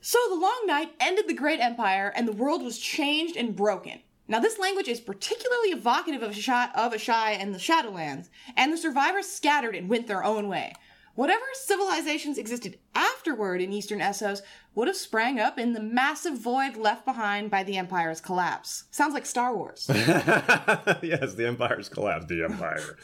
[0.00, 4.00] So the long night ended the great empire, and the world was changed and broken.
[4.26, 8.78] Now, this language is particularly evocative of Asshai, of Asshai and the Shadowlands, and the
[8.78, 10.72] survivors scattered and went their own way.
[11.14, 14.40] Whatever civilizations existed afterward in Eastern Essos
[14.74, 18.84] would have sprang up in the massive void left behind by the Empire's collapse.
[18.90, 19.86] Sounds like Star Wars.
[19.88, 22.24] yes, the Empire's collapse.
[22.26, 22.96] The Empire.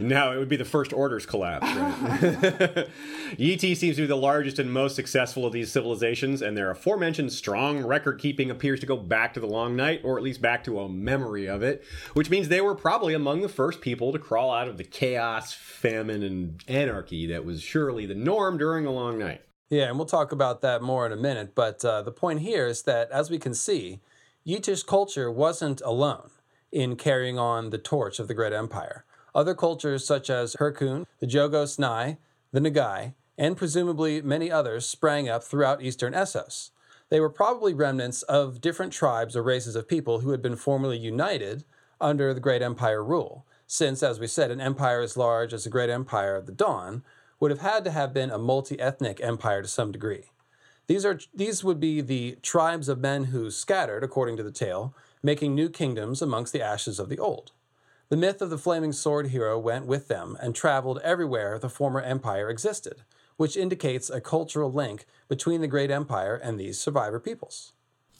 [0.00, 2.88] now it would be the First Order's collapse, right?
[3.36, 6.70] Yi Ti seems to be the largest and most successful of these civilizations, and their
[6.70, 10.40] aforementioned strong record keeping appears to go back to the Long Night, or at least
[10.40, 14.12] back to a memory of it, which means they were probably among the first people
[14.12, 18.84] to crawl out of the chaos, famine, and anarchy that was surely the norm during
[18.84, 19.42] the Long Night.
[19.70, 21.54] Yeah, and we'll talk about that more in a minute.
[21.54, 24.00] But uh, the point here is that, as we can see,
[24.46, 26.30] Yitish culture wasn't alone
[26.72, 29.04] in carrying on the torch of the Great Empire.
[29.34, 32.16] Other cultures, such as Hyrkoon, the Jogos Nhai,
[32.50, 36.70] the N'ghai, and presumably many others, sprang up throughout eastern Essos.
[37.08, 40.98] They were probably remnants of different tribes or races of people who had been formerly
[40.98, 41.64] united
[42.00, 45.70] under the Great Empire rule, since, as we said, an empire as large as the
[45.70, 47.02] Great Empire of the Dawn
[47.40, 50.24] would have had to have been a multi-ethnic empire to some degree.
[50.86, 54.94] These are these would be the tribes of men who scattered, according to the tale,
[55.22, 57.52] making new kingdoms amongst the ashes of the old.
[58.08, 62.00] The myth of the flaming sword hero went with them and traveled everywhere the former
[62.00, 63.02] empire existed,
[63.38, 67.72] which indicates a cultural link between the great empire and these survivor peoples.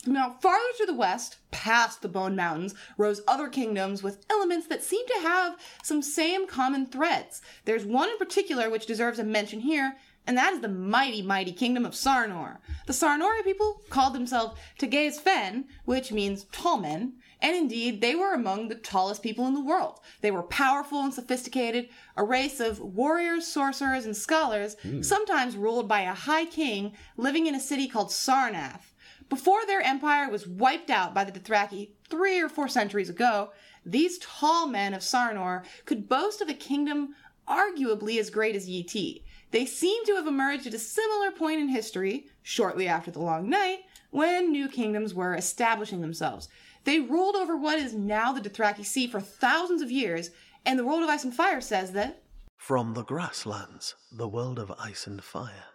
[0.07, 4.83] Now, farther to the west, past the Bone Mountains, rose other kingdoms with elements that
[4.83, 7.43] seem to have some same common threads.
[7.65, 11.53] There's one in particular which deserves a mention here, and that is the mighty, mighty
[11.53, 12.59] kingdom of Sarnor.
[12.87, 18.35] The Sarnori people called themselves Tagaez Fen, which means tall men, and indeed, they were
[18.35, 20.01] among the tallest people in the world.
[20.21, 25.03] They were powerful and sophisticated, a race of warriors, sorcerers, and scholars, hmm.
[25.03, 28.93] sometimes ruled by a high king living in a city called Sarnath.
[29.29, 33.53] Before their empire was wiped out by the Dothraki three or four centuries ago,
[33.85, 37.15] these tall men of Sarnor could boast of a kingdom
[37.47, 41.69] arguably as great as Yi They seem to have emerged at a similar point in
[41.69, 46.49] history, shortly after the Long Night, when new kingdoms were establishing themselves.
[46.89, 50.31] They ruled over what is now the Dothraki Sea for thousands of years,
[50.65, 52.23] and the World of Ice and Fire says that
[52.57, 55.67] From the grasslands, the world of ice and fire.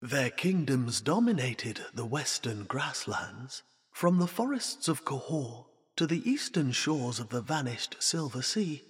[0.00, 5.66] Their kingdoms dominated the western grasslands, from the forests of Kohor
[5.96, 8.84] to the eastern shores of the vanished Silver Sea,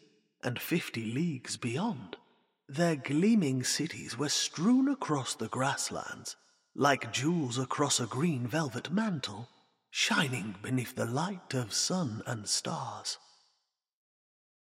[0.44, 2.18] and fifty leagues beyond.
[2.68, 6.37] Their gleaming cities were strewn across the grasslands,
[6.76, 9.48] like jewels across a green velvet mantle,
[9.96, 13.16] shining beneath the light of sun and stars.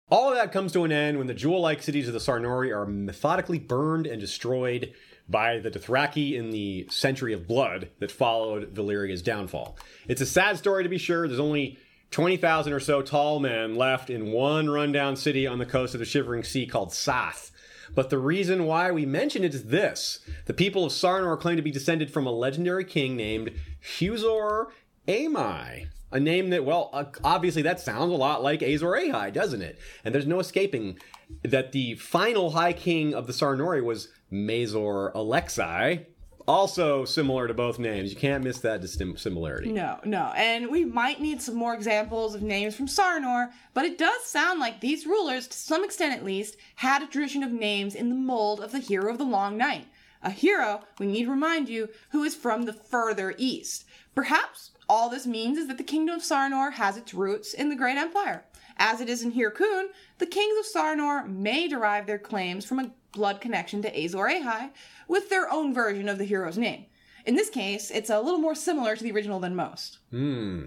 [0.09, 2.87] All of that comes to an end when the jewel-like cities of the Sarnori are
[2.87, 4.93] methodically burned and destroyed
[5.29, 9.77] by the Dothraki in the Century of Blood that followed Valyria's downfall.
[10.07, 11.27] It's a sad story to be sure.
[11.27, 11.77] There's only
[12.13, 16.07] 20,000 or so tall men left in one rundown city on the coast of the
[16.07, 17.51] Shivering Sea called Sath.
[17.97, 20.21] But the reason why we mention it is this.
[20.45, 23.51] The people of Sarnor claim to be descended from a legendary king named
[23.99, 24.67] Huzor
[25.07, 25.89] Amai.
[26.13, 29.79] A name that, well, uh, obviously that sounds a lot like Azor Ahai, doesn't it?
[30.05, 30.99] And there's no escaping
[31.43, 36.07] that the final High King of the Sarnori was Mazor Alexi,
[36.47, 38.11] also similar to both names.
[38.11, 39.73] You can't miss that distim- similarity.
[39.73, 40.33] No, no.
[40.37, 44.61] And we might need some more examples of names from Sarnor, but it does sound
[44.61, 48.15] like these rulers, to some extent at least, had a tradition of names in the
[48.15, 49.87] mold of the hero of the Long Night.
[50.23, 53.85] A hero, we need to remind you, who is from the further east.
[54.15, 57.77] Perhaps all this means is that the kingdom of Sarnor has its roots in the
[57.77, 58.45] Great Empire.
[58.79, 59.87] As it is in Hyrkoon,
[60.19, 64.71] the kings of Sarnor may derive their claims from a blood connection to Azor Ahai,
[65.09, 66.87] with their own version of the hero's name.
[67.25, 69.99] In this case, it's a little more similar to the original than most.
[70.11, 70.67] Hmm.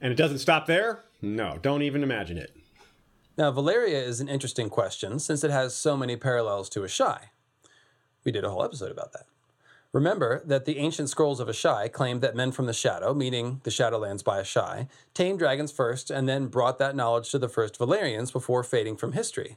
[0.00, 1.04] And it doesn't stop there?
[1.20, 2.56] No, don't even imagine it.
[3.36, 7.24] Now, Valyria is an interesting question since it has so many parallels to Asshai.
[8.24, 9.26] We did a whole episode about that.
[9.92, 13.70] Remember that the ancient scrolls of Asshai claimed that men from the Shadow, meaning the
[13.70, 18.32] Shadowlands by Asshai, tamed dragons first and then brought that knowledge to the first Valyrians
[18.32, 19.56] before fading from history.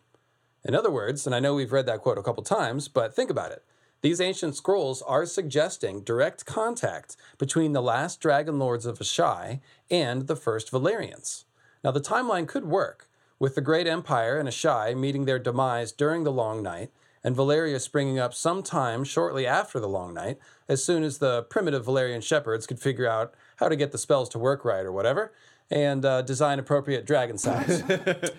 [0.66, 3.30] In other words, and I know we've read that quote a couple times, but think
[3.30, 3.64] about it.
[4.02, 9.62] These ancient scrolls are suggesting direct contact between the last dragon lords of Asshai
[9.92, 11.44] and the first Valyrians.
[11.84, 13.08] Now, the timeline could work,
[13.38, 16.92] with the Great Empire and Asshai meeting their demise during the Long Night,
[17.24, 21.86] and Valyria springing up sometime shortly after the Long Night, as soon as the primitive
[21.86, 25.32] Valyrian shepherds could figure out how to get the spells to work right or whatever,
[25.72, 27.84] and uh, design appropriate dragon size.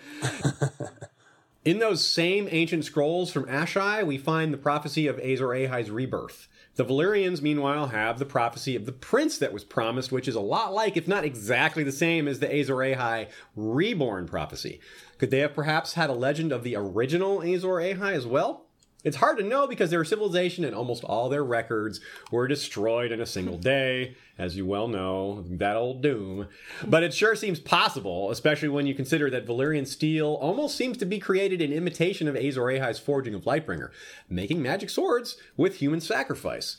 [1.64, 6.46] In those same ancient scrolls from Asshai, we find the prophecy of Azor Ahai's rebirth.
[6.76, 10.40] The Valyrians, meanwhile, have the prophecy of the prince that was promised, which is a
[10.40, 14.78] lot like, if not exactly the same, as the Azor Ahai reborn prophecy.
[15.16, 18.63] Could they have perhaps had a legend of the original Azor Ahai as well?
[19.04, 22.00] It's hard to know because their civilization and almost all their records
[22.30, 26.48] were destroyed in a single day, as you well know, that old doom.
[26.86, 31.04] But it sure seems possible, especially when you consider that Valyrian steel almost seems to
[31.04, 33.90] be created in imitation of Azor Ahai's forging of Lightbringer,
[34.30, 36.78] making magic swords with human sacrifice.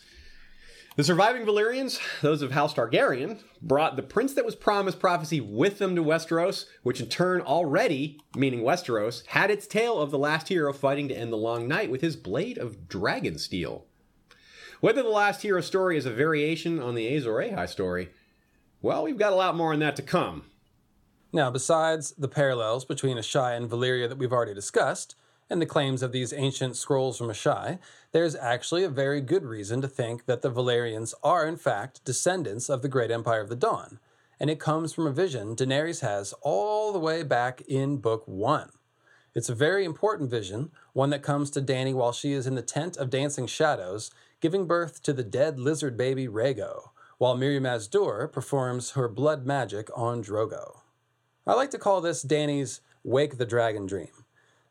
[0.97, 5.77] The surviving Valyrians, those of House Targaryen, brought the prince that was promised prophecy with
[5.77, 10.47] them to Westeros, which in turn already, meaning Westeros, had its tale of the last
[10.47, 13.87] hero fighting to end the long night with his blade of dragon steel.
[14.79, 18.11] Whether the last hero story is a variation on the Azor Ahai story,
[18.81, 20.45] well, we've got a lot more on that to come.
[21.33, 25.15] Now, besides the parallels between Asshai and Valyria that we've already discussed,
[25.49, 27.79] and the claims of these ancient scrolls from Asshai,
[28.15, 32.69] there's actually a very good reason to think that the Valyrians are, in fact, descendants
[32.69, 33.99] of the great Empire of the Dawn.
[34.39, 38.69] And it comes from a vision Daenerys has all the way back in Book 1.
[39.33, 42.61] It's a very important vision, one that comes to Dany while she is in the
[42.61, 47.89] tent of dancing shadows, giving birth to the dead lizard baby Rhaego, while Mirri Maz
[47.89, 50.83] Duur performs her blood magic on Drogo.
[51.45, 54.24] I like to call this Dany's Wake the Dragon dream.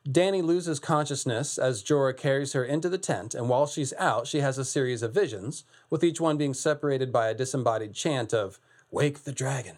[0.06, 4.40] Dany loses consciousness as Jorah carries her into the tent, and while she's out, she
[4.40, 8.58] has a series of visions, with each one being separated by a disembodied chant of,
[8.90, 9.76] Wake the Dragon.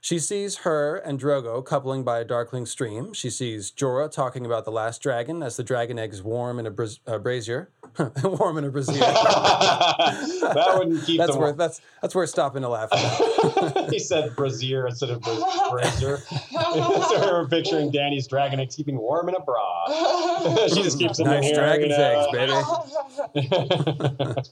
[0.00, 3.12] She sees her and Drogo coupling by a darkling stream.
[3.12, 6.70] She sees Jorah talking about the last dragon as the dragon eggs warm in a
[6.70, 7.70] bra- uh, brazier.
[8.22, 8.94] warm in a brazier.
[9.00, 11.40] that wouldn't keep that's them.
[11.40, 13.88] worth that's that's worth stopping to laugh at.
[13.90, 15.20] he said brazier instead of
[15.70, 16.18] brazier.
[16.18, 20.68] so we're picturing Dany's dragon eggs keeping warm in a bra.
[20.68, 21.54] she just keeps them in nice here.
[21.56, 21.98] dragon's you
[22.46, 22.86] know.
[23.34, 24.48] eggs, baby.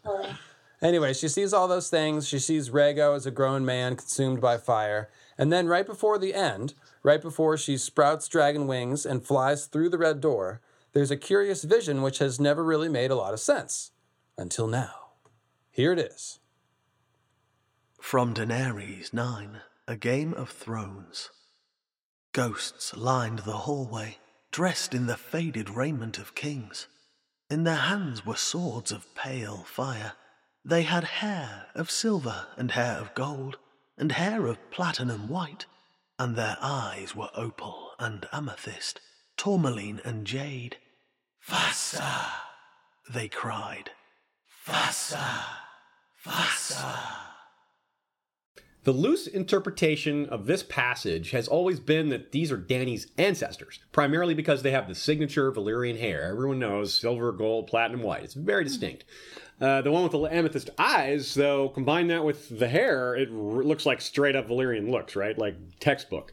[0.82, 2.28] Anyway, she sees all those things.
[2.28, 5.08] She sees Rhaego as a grown man consumed by fire.
[5.38, 9.90] And then, right before the end, right before she sprouts dragon wings and flies through
[9.90, 10.60] the red door,
[10.92, 13.90] there's a curious vision which has never really made a lot of sense.
[14.38, 15.12] Until now.
[15.70, 16.38] Here it is.
[18.00, 21.30] From Daenerys 9, A Game of Thrones.
[22.32, 24.18] Ghosts lined the hallway,
[24.50, 26.86] dressed in the faded raiment of kings.
[27.50, 30.12] In their hands were swords of pale fire.
[30.64, 33.58] They had hair of silver and hair of gold,
[33.98, 35.66] and hair of platinum white,
[36.18, 39.00] and their eyes were opal and amethyst,
[39.36, 40.76] tourmaline and jade.
[41.42, 42.26] Vasa!
[43.08, 43.90] They cried.
[44.64, 45.44] Vasa!
[46.22, 47.26] Vasa!
[48.86, 54.32] The loose interpretation of this passage has always been that these are Dany's ancestors, primarily
[54.32, 56.22] because they have the signature Valyrian hair.
[56.22, 58.22] Everyone knows silver, gold, platinum, white.
[58.22, 58.68] It's very hmm.
[58.68, 59.04] distinct.
[59.60, 63.64] Uh, the one with the amethyst eyes, though, combine that with the hair, it r-
[63.64, 65.36] looks like straight up Valyrian looks, right?
[65.38, 66.32] Like textbook.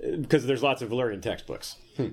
[0.00, 1.76] Because there's lots of Valyrian textbooks.
[1.96, 2.08] Hmm.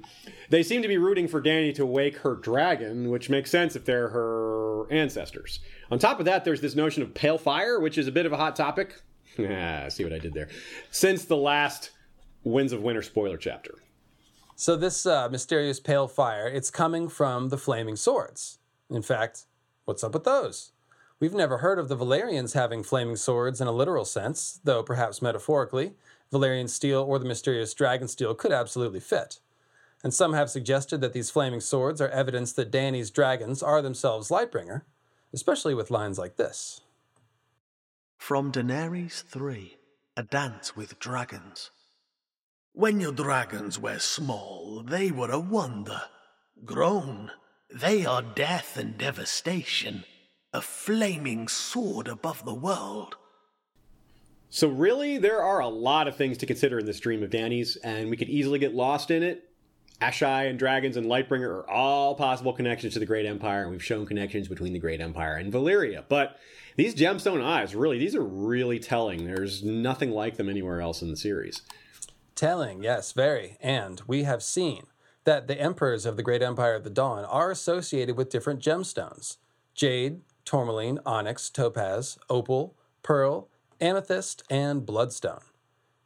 [0.50, 3.86] They seem to be rooting for Dany to wake her dragon, which makes sense if
[3.86, 5.60] they're her ancestors.
[5.90, 8.34] On top of that, there's this notion of pale fire, which is a bit of
[8.34, 9.02] a hot topic.
[9.40, 10.50] ah, see what I did there.
[10.92, 11.92] Since the last
[12.44, 13.76] Winds of Winter spoiler chapter.
[14.56, 18.60] So this uh, mysterious pale fire, it's coming from the flaming swords.
[18.90, 19.46] In fact,
[19.86, 20.72] what's up with those?
[21.20, 25.22] We've never heard of the Valyrians having flaming swords in a literal sense, though perhaps
[25.22, 25.94] metaphorically,
[26.32, 29.40] Valyrian steel or the mysterious dragon steel could absolutely fit.
[30.04, 34.30] And some have suggested that these flaming swords are evidence that Dany's dragons are themselves
[34.30, 34.82] Lightbringer,
[35.32, 36.82] especially with lines like this.
[38.18, 39.78] From Daenerys 3
[40.18, 41.70] A Dance with Dragons.
[42.74, 46.02] When your dragons were small, they were a wonder.
[46.64, 47.32] Grown,
[47.74, 50.04] they are death and devastation,
[50.54, 53.16] a flaming sword above the world.
[54.50, 57.78] So, really, there are a lot of things to consider in this dream of Dany's,
[57.78, 59.48] and we could easily get lost in it.
[60.02, 63.84] Asshai and dragons and Lightbringer are all possible connections to the Great Empire, and we've
[63.84, 66.04] shown connections between the Great Empire and Valyria.
[66.10, 66.38] But
[66.76, 69.26] these gemstone eyes, really, these are really telling.
[69.26, 71.62] There's nothing like them anywhere else in the series.
[72.36, 73.58] Telling, yes, very.
[73.62, 74.84] And we have seen
[75.24, 79.38] that the emperors of the Great Empire of the Dawn are associated with different gemstones
[79.74, 83.48] jade, tourmaline, onyx, topaz, opal, pearl,
[83.80, 85.42] amethyst, and bloodstone.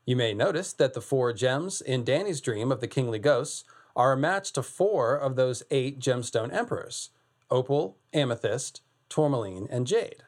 [0.06, 3.64] You may notice that the four gems in Dany's dream of the kingly ghosts
[3.96, 7.10] are a match to four of those eight gemstone emperors
[7.52, 10.24] opal, amethyst, tourmaline, and jade.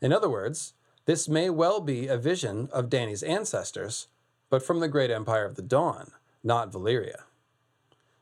[0.00, 0.74] In other words,
[1.06, 4.08] this may well be a vision of Dany's ancestors,
[4.50, 6.10] but from the great empire of the dawn,
[6.42, 7.22] not Valyria.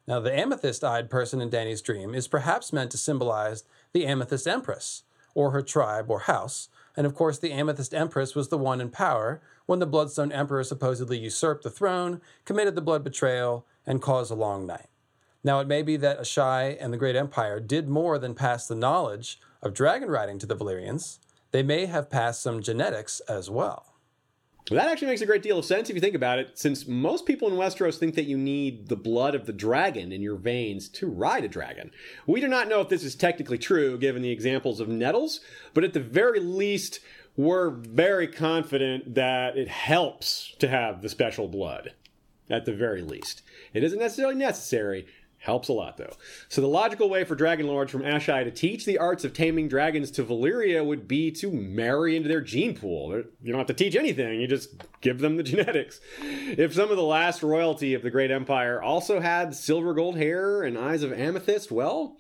[0.07, 4.47] Now, the amethyst eyed person in Dany's dream is perhaps meant to symbolize the Amethyst
[4.47, 8.81] Empress, or her tribe or house, and of course, the Amethyst Empress was the one
[8.81, 14.03] in power when the Bloodstone Emperor supposedly usurped the throne, committed the blood betrayal, and
[14.03, 14.89] caused a long night.
[15.43, 18.75] Now, it may be that Asshai and the Great Empire did more than pass the
[18.75, 21.19] knowledge of dragon riding to the Valyrians.
[21.51, 23.94] They may have passed some genetics as well.
[24.71, 26.87] Well, that actually makes a great deal of sense if you think about it, since
[26.87, 30.37] most people in Westeros think that you need the blood of the dragon in your
[30.37, 31.91] veins to ride a dragon.
[32.27, 35.41] We do not know if this is technically true, given the examples of nettles,
[35.75, 37.01] but at the very least,
[37.37, 41.93] we're very confident that it helps to have the special blood.
[42.51, 43.41] At the very least.
[43.73, 45.07] It isn't necessarily necessary,
[45.45, 46.15] Helps a lot, though.
[46.49, 49.69] So the logical way for Dragon Lords from Asshai to teach the arts of taming
[49.69, 53.15] dragons to Valyria would be to marry into their gene pool.
[53.43, 54.71] You don't have to teach anything, you just
[55.03, 56.01] give them the genetics.
[56.23, 60.63] If some of the last royalty of the Great Empire also had silver gold hair
[60.63, 62.17] and eyes of amethyst, well,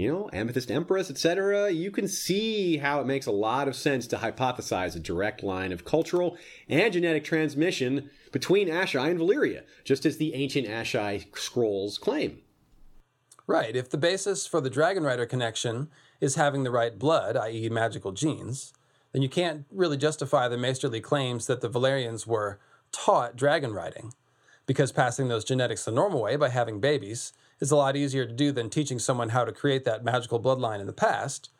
[0.00, 4.06] you know, Amethyst Empress, etc., you can see how it makes a lot of sense
[4.06, 6.38] to hypothesize a direct line of cultural
[6.68, 12.38] and genetic transmission between Asshai and Valyria, just as the ancient Asshai scrolls claim.
[13.46, 13.76] Right.
[13.76, 15.90] If the basis for the Dragon Rider connection
[16.20, 18.72] is having the right blood, i.e., magical genes,
[19.12, 22.58] then you can't really justify the maesterly claims that the Valyrians were
[22.90, 24.14] taught dragon riding,
[24.66, 28.32] because passing those genetics the normal way by having babies is a lot easier to
[28.32, 31.50] do than teaching someone how to create that magical bloodline in the past,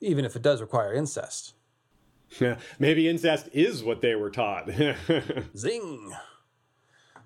[0.00, 1.54] even if it does require incest.
[2.38, 4.70] Yeah, Maybe incest is what they were taught.
[5.56, 6.12] Zing!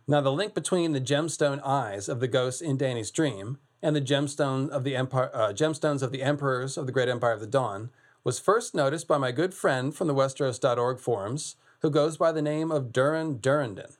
[0.07, 4.01] Now, the link between the gemstone eyes of the ghosts in Dany's dream and the
[4.01, 7.47] gemstone of the empire, uh, gemstones of the emperors of the Great Empire of the
[7.47, 7.91] Dawn
[8.25, 12.43] was first noticed by my good friend from the Westeros.org forums, who goes by the
[12.43, 13.97] name of Durran Durrandon.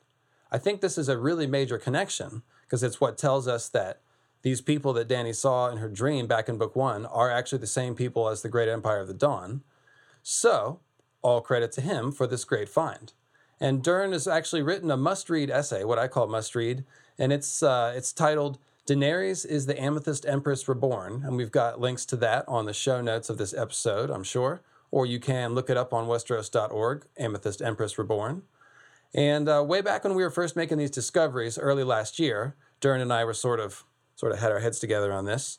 [0.51, 4.01] I think this is a really major connection because it's what tells us that
[4.43, 7.67] these people that Dany saw in her dream back in Book One are actually the
[7.67, 9.63] same people as the Great Empire of the Dawn.
[10.23, 10.81] So,
[11.23, 13.13] all credit to him for this great find.
[13.61, 16.85] And Durran has actually written a must-read essay, what I call must-read,
[17.19, 22.05] and it's uh, it's titled "Daenerys is the Amethyst Empress Reborn," and we've got links
[22.07, 25.71] to that on the show notes of this episode, I'm sure, or you can look
[25.71, 28.43] it up on Westeros.org, Amethyst Empress Reborn.
[29.15, 33.03] And uh, way back when we were first making these discoveries early last year, Durran
[33.03, 33.85] and I were sort of
[34.15, 35.59] sort of had our heads together on this.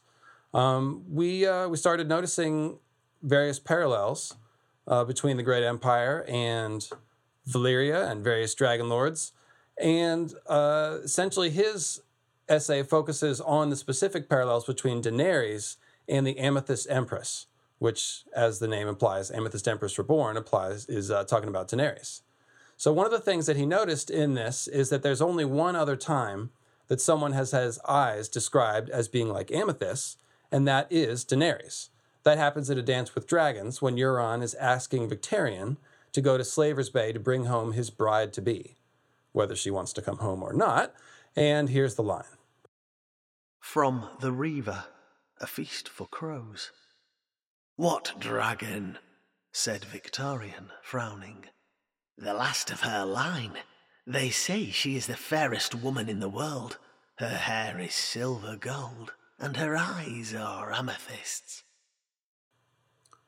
[0.54, 2.78] Um, we uh, we started noticing
[3.22, 4.36] various parallels
[4.88, 6.88] uh, between the Great Empire and
[7.48, 9.34] Valyria and various dragon lords.
[9.78, 12.02] And uh, essentially, his
[12.48, 15.78] essay focuses on the specific parallels between Daenerys
[16.08, 17.48] and the Amethyst Empress,
[17.80, 22.22] which, as the name implies, Amethyst Empress Reborn applies is uh, talking about Daenerys.
[22.78, 25.76] So one of the things that he noticed in this is that there's only one
[25.76, 26.52] other time
[26.88, 30.22] that someone has his eyes described as being like amethyst,
[30.52, 31.90] and that is Daenerys.
[32.24, 35.78] That happens at a dance with dragons when Euron is asking Victarion
[36.14, 38.78] to go to Slaver's Bay to bring home his bride to be,
[39.32, 40.94] whether she wants to come home or not.
[41.36, 42.38] And here's the line
[43.60, 44.86] From the Reaver,
[45.42, 46.72] a feast for crows.
[47.76, 49.00] What dragon?
[49.52, 51.46] said Victarion, frowning.
[52.18, 53.58] The last of her line.
[54.06, 56.78] They say she is the fairest woman in the world.
[57.20, 61.64] Her hair is silver gold, and her eyes are amethysts.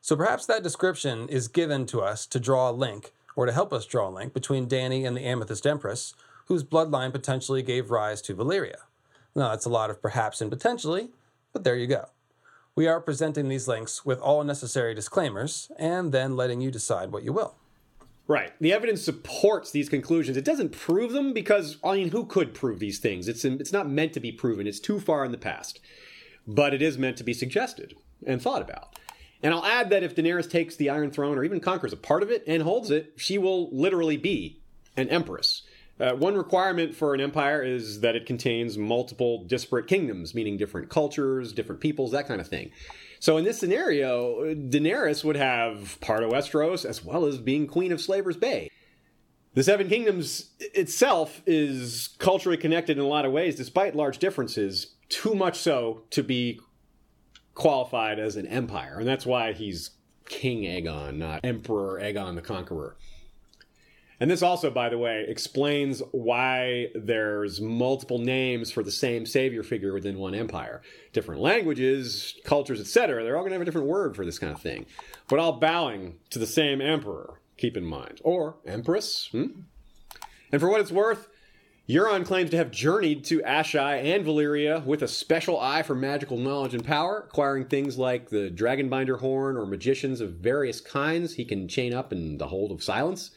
[0.02, 3.72] So perhaps that description is given to us to draw a link, or to help
[3.72, 6.14] us draw a link, between Dany and the Amethyst Empress,
[6.48, 8.80] whose bloodline potentially gave rise to Valyria.
[9.34, 11.10] Now, that's a lot of perhaps and potentially,
[11.54, 12.10] but there you go.
[12.76, 17.24] We are presenting these links with all necessary disclaimers, and then letting you decide what
[17.24, 17.56] you will.
[18.28, 18.54] Right.
[18.60, 20.36] The evidence supports these conclusions.
[20.36, 23.28] It doesn't prove them because, I mean, who could prove these things?
[23.28, 24.66] It's, it's not meant to be proven.
[24.66, 25.80] It's too far in the past.
[26.48, 27.96] But it is meant to be suggested
[28.26, 28.98] and thought about.
[29.44, 32.24] And I'll add that if Daenerys takes the Iron Throne or even conquers a part
[32.24, 34.60] of it and holds it, she will literally be
[34.98, 35.62] an empress.
[36.00, 40.90] Uh, one requirement for an empire is that it contains multiple disparate kingdoms, meaning different
[40.90, 42.72] cultures, different peoples, that kind of thing.
[43.26, 47.92] So in this scenario, Daenerys would have part of Westeros as well as being queen
[47.92, 48.70] of Slaver's Bay.
[49.56, 54.94] The Seven Kingdoms itself is culturally connected in a lot of ways, despite large differences,
[55.10, 56.60] too much so to be
[57.56, 59.00] qualified as an empire.
[59.00, 59.90] And that's why he's
[60.30, 62.96] King Aegon, not Emperor Aegon the Conqueror.
[64.20, 69.62] And this also, by the way, explains why there's multiple names for the same savior
[69.62, 70.82] figure within one empire.
[71.12, 73.24] Different languages, cultures, etc.
[73.24, 74.86] They're all going to have a different word for this kind of thing.
[75.28, 78.22] But all bowing to the same emperor, keep in mind.
[78.24, 79.28] Or empress.
[79.32, 79.48] Hmm?
[80.52, 81.28] And for what it's worth,
[81.88, 86.38] Euron claims to have journeyed to Asshai and Valyria with a special eye for magical
[86.38, 91.46] knowledge and power, acquiring things like the Dragonbinder horn or magicians of various kinds he
[91.46, 93.30] can chain up in the hold of silence.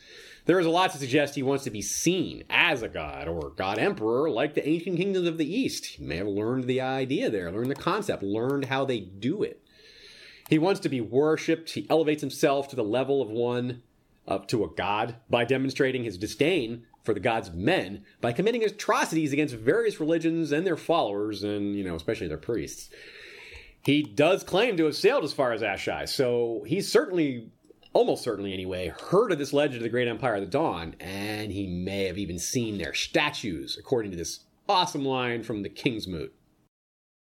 [0.48, 3.50] There is a lot to suggest he wants to be seen as a god or
[3.50, 5.84] god emperor like the ancient kingdoms of the East.
[5.84, 9.62] He may have learned the idea there, learned the concept, learned how they do it.
[10.48, 11.72] He wants to be worshipped.
[11.72, 13.82] He elevates himself to the level of one,
[14.26, 18.64] up to a god, by demonstrating his disdain for the gods of men, by committing
[18.64, 22.88] atrocities against various religions and their followers, and, you know, especially their priests.
[23.84, 27.50] He does claim to have sailed as far as Asshai, so he's certainly
[27.92, 31.52] almost certainly anyway, heard of this legend of the Great Empire of the Dawn, and
[31.52, 36.06] he may have even seen their statues, according to this awesome line from the King's
[36.06, 36.34] Moot.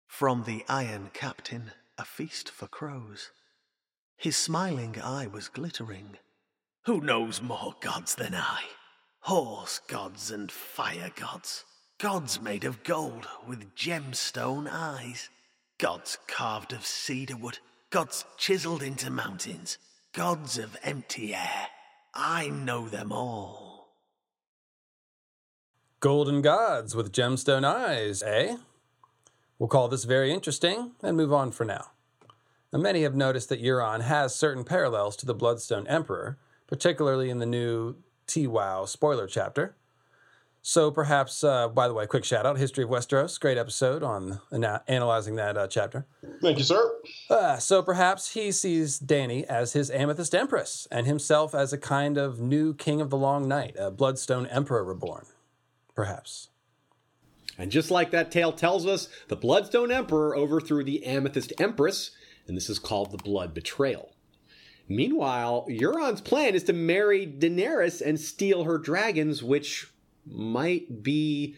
[0.06, 3.30] From the Iron Captain, a feast for crows.
[4.16, 6.18] His smiling eye was glittering.
[6.84, 8.62] Who knows more gods than I?
[9.20, 11.64] Horse gods and fire gods.
[11.98, 15.30] Gods made of gold with gemstone eyes.
[15.78, 17.58] Gods carved of cedar wood.
[17.90, 19.78] Gods chiseled into mountains
[20.14, 21.66] gods of empty air.
[22.14, 23.96] I know them all.
[25.98, 28.56] Golden gods with gemstone eyes, eh?
[29.58, 31.90] We'll call this very interesting and move on for now.
[32.72, 32.78] now.
[32.78, 36.38] Many have noticed that Euron has certain parallels to the Bloodstone Emperor,
[36.68, 37.96] particularly in the new
[38.28, 39.74] TWOW spoiler chapter.
[40.66, 44.40] So perhaps, uh, by the way, quick shout out, History of Westeros, great episode on
[44.50, 46.06] ana- analyzing that uh, chapter.
[46.40, 46.90] Thank you, sir.
[47.28, 52.16] Uh, so perhaps he sees Dany as his Amethyst Empress and himself as a kind
[52.16, 55.26] of new King of the Long Night, a Bloodstone Emperor reborn.
[55.94, 56.48] Perhaps.
[57.58, 62.12] And just like that tale tells us, the Bloodstone Emperor overthrew the Amethyst Empress,
[62.48, 64.14] and this is called the Blood Betrayal.
[64.88, 69.90] Meanwhile, Euron's plan is to marry Daenerys and steal her dragons, which
[70.26, 71.56] might be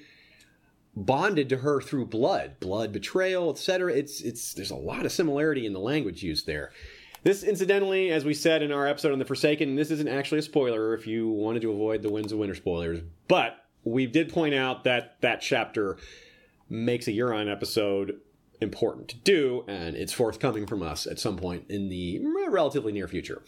[0.97, 3.93] bonded to her through blood, blood betrayal, etc.
[3.93, 6.73] It's it's there's a lot of similarity in the language used there.
[7.23, 10.43] This, incidentally, as we said in our episode on the Forsaken, this isn't actually a
[10.43, 13.01] spoiler if you wanted to avoid the Winds of Winter spoilers.
[13.27, 15.97] But we did point out that that chapter
[16.69, 18.21] makes a Euron episode
[18.61, 23.09] important to do, and it's forthcoming from us at some point in the relatively near
[23.09, 23.43] future.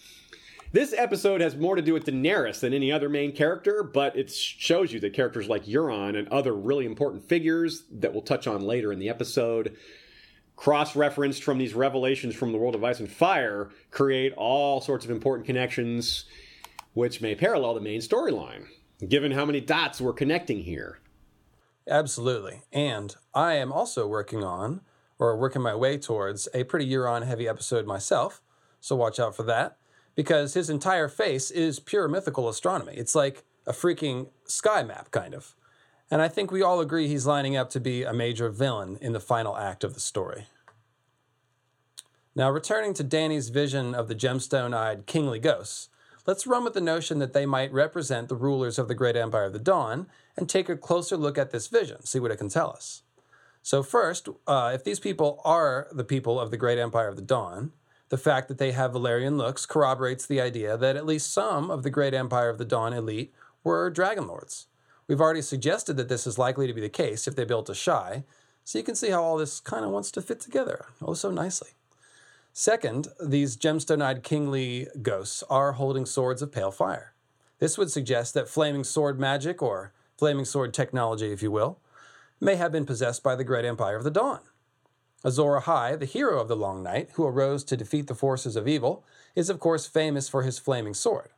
[0.71, 4.31] This episode has more to do with Daenerys than any other main character, but it
[4.31, 8.61] shows you that characters like Euron and other really important figures that we'll touch on
[8.61, 9.75] later in the episode,
[10.57, 15.07] cross referenced from these revelations from the world of Ice and Fire, create all sorts
[15.07, 16.27] of important connections
[16.93, 18.66] which may parallel the main storyline,
[19.09, 20.99] given how many dots we're connecting here.
[21.89, 22.61] Absolutely.
[22.75, 24.83] And I am also working on,
[25.19, 28.43] or working my way towards, a pretty Euron heavy episode myself,
[28.81, 29.79] so watch out for that
[30.19, 32.93] because his entire face is pure mythical astronomy.
[32.97, 35.55] It's like a freaking sky map, kind of.
[36.11, 39.12] And I think we all agree he's lining up to be a major villain in
[39.12, 40.49] the final act of the story.
[42.35, 45.89] Now, returning to Dany's vision of the gemstone eyed kingly ghosts,
[46.27, 49.45] let's run with the notion that they might represent the rulers of the great empire
[49.45, 52.49] of the dawn and take a closer look at this vision, see what it can
[52.49, 53.05] tell us.
[53.62, 57.23] So, first, uh, if these people are the people of the great empire of the
[57.23, 57.71] dawn,
[58.09, 61.83] the fact that they have Valyrian looks corroborates the idea that at least some of
[61.83, 63.33] the great Empire of the Dawn elite
[63.63, 64.67] were Dragon Lords.
[65.07, 68.25] We've already suggested that this is likely to be the case if they built Asshai,
[68.65, 71.31] so you can see how all this kind of wants to fit together oh so
[71.31, 71.71] nicely.
[72.53, 77.15] Second, these gemstone eyed kingly ghosts are holding swords of pale fire.
[77.59, 81.79] This would suggest that flaming sword magic, or flaming sword technology, if you will,
[82.41, 84.41] may have been possessed by the great empire of the dawn.
[85.25, 88.69] Azor Ahai, the hero of the Long Night, who arose to defeat the forces of
[88.69, 89.05] evil,
[89.35, 91.31] is of course famous for his flaming sword.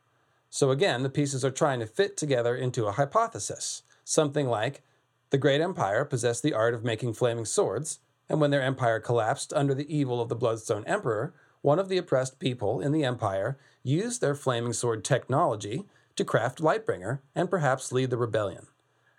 [0.51, 4.83] So again, the pieces are trying to fit together into a hypothesis, something like
[5.31, 9.53] the great empire possessed the art of making flaming swords, and when their empire collapsed
[9.53, 13.59] under the evil of the Bloodstone Emperor, one of the oppressed people in the empire
[13.83, 15.85] used their flaming sword technology
[16.17, 18.67] to craft Lightbringer and perhaps lead the rebellion.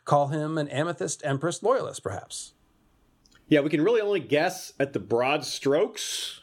[0.05, 2.53] Call him an Amethyst Empress loyalist, perhaps.
[3.51, 6.39] Yeah, we can really only guess at the broad strokes,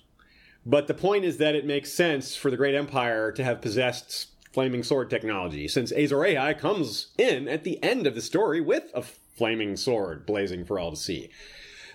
[0.67, 4.29] but the point is that it makes sense for the Great Empire to have possessed
[4.53, 8.91] flaming sword technology, since Azor Ahai comes in at the end of the story with
[8.95, 11.31] a flaming sword blazing for all to see.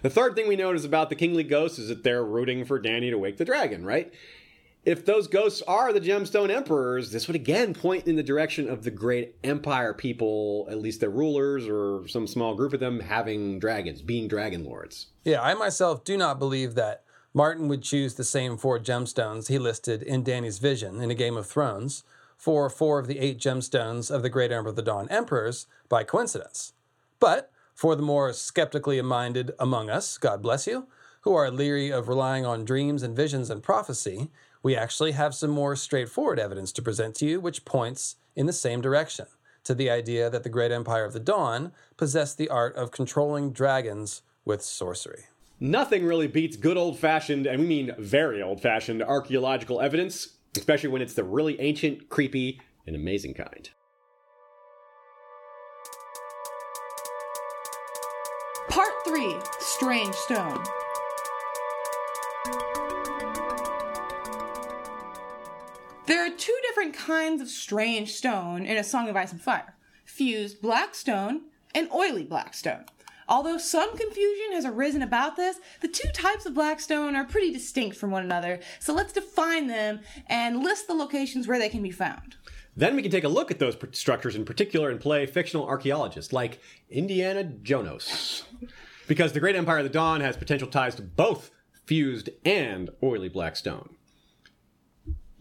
[0.02, 3.12] The third thing we notice about the kingly ghosts is that they're rooting for Dany
[3.12, 4.12] to wake the dragon, right?
[4.86, 8.84] If those ghosts are the Gemstone Emperors, this would again point in the direction of
[8.84, 13.60] the great Empire people, at least their rulers or some small group of them, having
[13.60, 15.08] dragons, being dragon lords.
[15.24, 17.04] Yeah, I myself do not believe that
[17.34, 21.38] Martin would choose the same four gemstones he listed in Dany's vision in A Game
[21.38, 22.04] of Thrones
[22.36, 26.04] for four of the eight gemstones of the Great Emperor of the Dawn Emperors by
[26.04, 26.74] coincidence.
[27.22, 30.88] But for the more skeptically minded among us, God bless you,
[31.22, 34.30] who are leery of relying on dreams and visions and prophecy,
[34.64, 38.54] we actually have some more straightforward evidence to present to you, which points in the
[38.54, 39.28] same direction
[39.66, 43.52] to the idea that the great empire of the dawn possessed the art of controlling
[43.52, 45.26] dragons with sorcery.
[45.60, 50.90] Nothing really beats good old fashioned, and we mean very old fashioned, archaeological evidence, especially
[50.90, 53.70] when it's the really ancient, creepy, and amazing kind.
[58.70, 60.64] Part 3 Strange Stone.
[66.34, 70.62] Are two different kinds of strange stone in A Song of Ice and Fire fused
[70.62, 71.42] black stone
[71.76, 72.86] and oily black stone.
[73.28, 77.54] Although some confusion has arisen about this, the two types of black stone are pretty
[77.54, 81.82] distinct from one another, so let's define them and list the locations where they can
[81.82, 82.36] be found.
[82.76, 86.34] Then we can take a look at those structures in particular and play fictional archaeologists
[86.34, 86.60] like
[86.90, 88.44] Indiana Jones.
[89.08, 91.52] Because the Great Empire of the Dawn has potential ties to both
[91.86, 93.96] fused and oily black stone.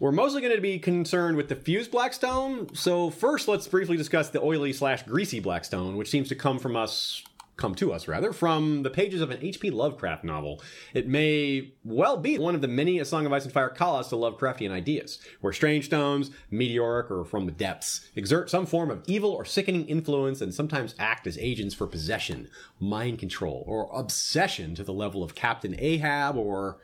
[0.03, 4.27] We're mostly going to be concerned with the fused blackstone, so first let's briefly discuss
[4.27, 7.23] the oily slash greasy blackstone, which seems to come from us
[7.55, 9.69] come to us rather from the pages of an H.P.
[9.69, 10.61] Lovecraft novel.
[10.93, 14.09] It may well be one of the many A Song of Ice and Fire call-outs
[14.09, 19.03] to Lovecraftian ideas, where strange stones, meteoric or from the depths, exert some form of
[19.07, 24.75] evil or sickening influence and sometimes act as agents for possession, mind control, or obsession
[24.75, 26.79] to the level of Captain Ahab or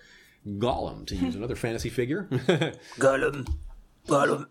[0.47, 2.27] Gollum, to use another fantasy figure.
[2.97, 3.47] Gollum.
[4.07, 4.47] Gollum.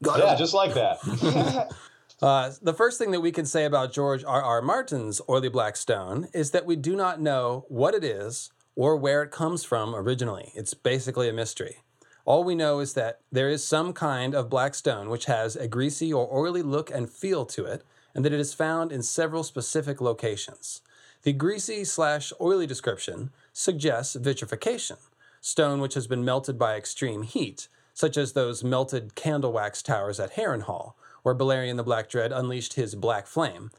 [0.00, 1.70] Yeah, just like that.
[2.22, 4.42] Uh, the first thing that we can say about George R.
[4.42, 4.60] R.
[4.60, 9.22] Martin's Oily Black Stone is that we do not know what it is or where
[9.22, 10.52] it comes from originally.
[10.54, 11.78] It's basically a mystery.
[12.26, 15.66] All we know is that there is some kind of black stone which has a
[15.66, 17.84] greasy or oily look and feel to it,
[18.14, 20.82] and that it is found in several specific locations.
[21.22, 24.96] The greasy slash oily description suggests vitrification,
[25.40, 30.20] stone which has been melted by extreme heat, such as those melted candle wax towers
[30.20, 33.70] at Harrenhal, where Balerion the Black Dread unleashed his black flame.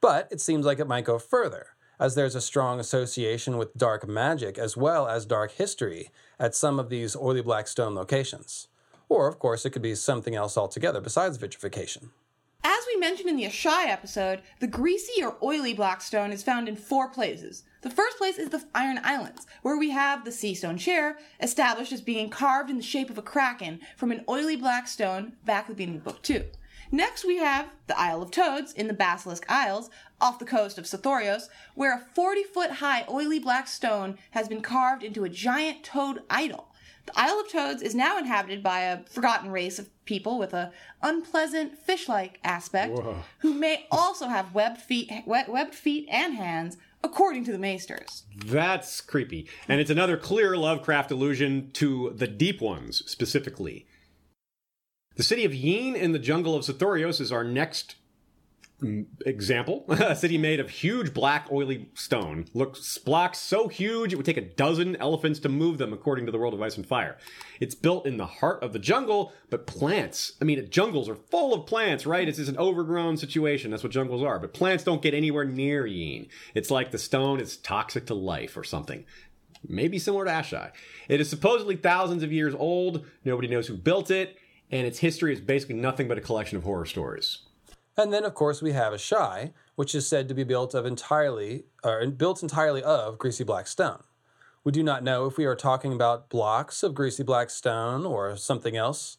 [0.00, 1.68] But it seems like it might go further,
[2.00, 6.78] as there's a strong association with dark magic as well as dark history at some
[6.78, 8.68] of these oily black stone locations.
[9.08, 12.10] Or, of course, it could be something else altogether besides vitrification.
[12.64, 16.68] As we mentioned in the Asshai episode, the greasy or oily black stone is found
[16.68, 17.62] in four places.
[17.82, 21.92] The first place is the Iron Islands, where we have the Sea Stone chair, established
[21.92, 25.62] as being carved in the shape of a kraken from an oily black stone back
[25.62, 26.44] at the beginning of Book 2.
[26.90, 29.88] Next, we have the Isle of Toads in the Basilisk Isles,
[30.20, 34.62] off the coast of Sothoryos, where a 40 foot high oily black stone has been
[34.62, 36.67] carved into a giant toad idol.
[37.08, 40.72] The Isle of Toads is now inhabited by a forgotten race of people with a
[41.02, 42.98] unpleasant fish-like aspect,
[43.38, 48.24] who may also have webbed feet, webbed feet and hands, according to the Maesters.
[48.36, 49.48] That's creepy.
[49.66, 53.86] And it's another clear Lovecraft allusion to the Deep Ones, specifically.
[55.16, 57.94] The city of Yin in the jungle of Sothoryos is our next
[58.80, 59.84] example.
[59.88, 62.46] a city made of huge black oily stone.
[62.54, 66.32] Looks blocks so huge it would take a dozen elephants to move them, according to
[66.32, 67.16] the world of ice and fire.
[67.60, 70.32] It's built in the heart of the jungle, but plants.
[70.40, 72.28] I mean, jungles are full of plants, right?
[72.28, 73.70] It's just an overgrown situation.
[73.70, 74.38] That's what jungles are.
[74.38, 76.28] But plants don't get anywhere near Yin.
[76.54, 79.04] It's like the stone is toxic to life or something.
[79.66, 80.70] Maybe similar to Asshai.
[81.08, 83.04] It is supposedly thousands of years old.
[83.24, 84.36] Nobody knows who built it
[84.70, 87.38] and its history is basically nothing but a collection of horror stories.
[87.98, 91.64] And then, of course, we have Asshai, which is said to be built of entirely,
[91.82, 94.04] or built entirely of greasy black stone.
[94.62, 98.36] We do not know if we are talking about blocks of greasy black stone or
[98.36, 99.18] something else.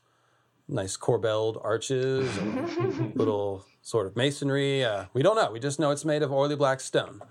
[0.69, 2.33] Nice corbelled arches,
[3.15, 4.85] little sort of masonry.
[4.85, 5.51] Uh, we don't know.
[5.51, 7.21] We just know it's made of oily black stone.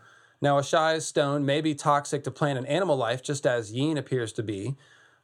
[0.42, 4.32] Now, Asshai's stone may be toxic to plant and animal life, just as Yin appears
[4.34, 4.76] to be,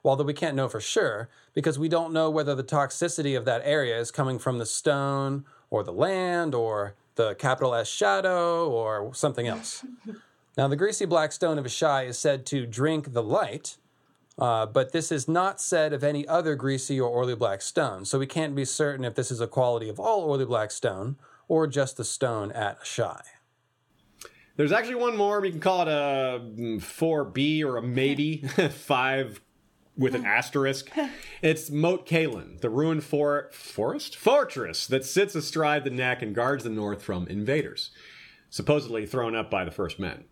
[0.03, 3.61] although we can't know for sure because we don't know whether the toxicity of that
[3.65, 5.45] area is coming from the stone
[5.75, 9.85] or the land or the capital S shadow or something else.
[10.57, 13.77] now, the greasy black stone of Asshai is said to drink the light,
[14.39, 18.21] uh, but this is not said of any other greasy or oily black stone, so
[18.21, 21.17] we can't be certain if this is a quality of all oily black stone
[21.49, 23.23] or just the stone at Asshai.
[24.57, 25.41] There's actually one more.
[25.41, 26.41] We can call it a
[26.79, 28.37] 4B or a maybe
[28.71, 29.41] 5
[29.97, 30.91] with an asterisk.
[31.43, 36.65] It's Moat Cailin, the ruined for- forest fortress that sits astride the neck and guards
[36.65, 37.91] the north from invaders,
[38.49, 40.25] supposedly thrown up by the first men.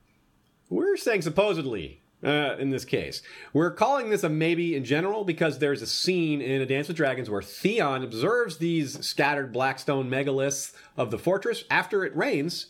[0.71, 3.23] We're saying supposedly uh, in this case.
[3.53, 6.97] We're calling this a maybe in general because there's a scene in A Dance with
[6.97, 12.69] Dragons where Theon observes these scattered blackstone megaliths of the fortress after it rains,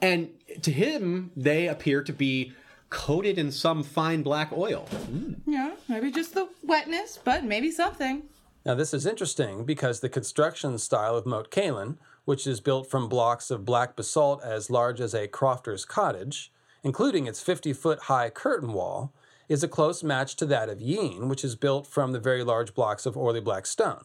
[0.00, 0.30] and
[0.62, 2.52] to him, they appear to be
[2.92, 4.86] coated in some fine black oil.
[4.90, 5.36] Mm.
[5.46, 8.24] Yeah, maybe just the wetness, but maybe something.
[8.64, 13.08] Now, this is interesting because the construction style of Moat Cailin, which is built from
[13.08, 16.52] blocks of black basalt as large as a crofter's cottage,
[16.84, 19.12] including its 50 foot high curtain wall,
[19.48, 22.74] is a close match to that of Yin, which is built from the very large
[22.74, 24.04] blocks of oily black stone.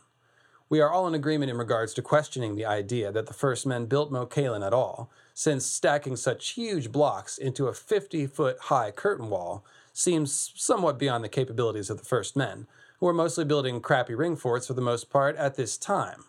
[0.70, 3.86] We are all in agreement in regards to questioning the idea that the first men
[3.86, 8.90] built Moat Cailin at all, since stacking such huge blocks into a 50 foot high
[8.90, 9.64] curtain wall
[9.94, 12.66] seems somewhat beyond the capabilities of the first men,
[13.00, 16.24] who were mostly building crappy ring forts for the most part at this time.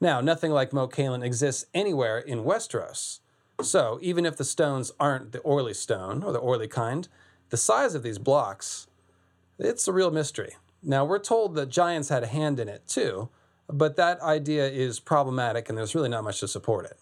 [0.00, 3.18] Now, nothing like Moat Cailin exists anywhere in Westeros,
[3.62, 7.08] so even if the stones aren't the oily stone or the oily kind,
[7.50, 8.86] the size of these blocks,
[9.58, 10.54] it's a real mystery.
[10.84, 13.28] Now, we're told that giants had a hand in it too,
[13.66, 16.96] but that idea is problematic and there's really not much to support it.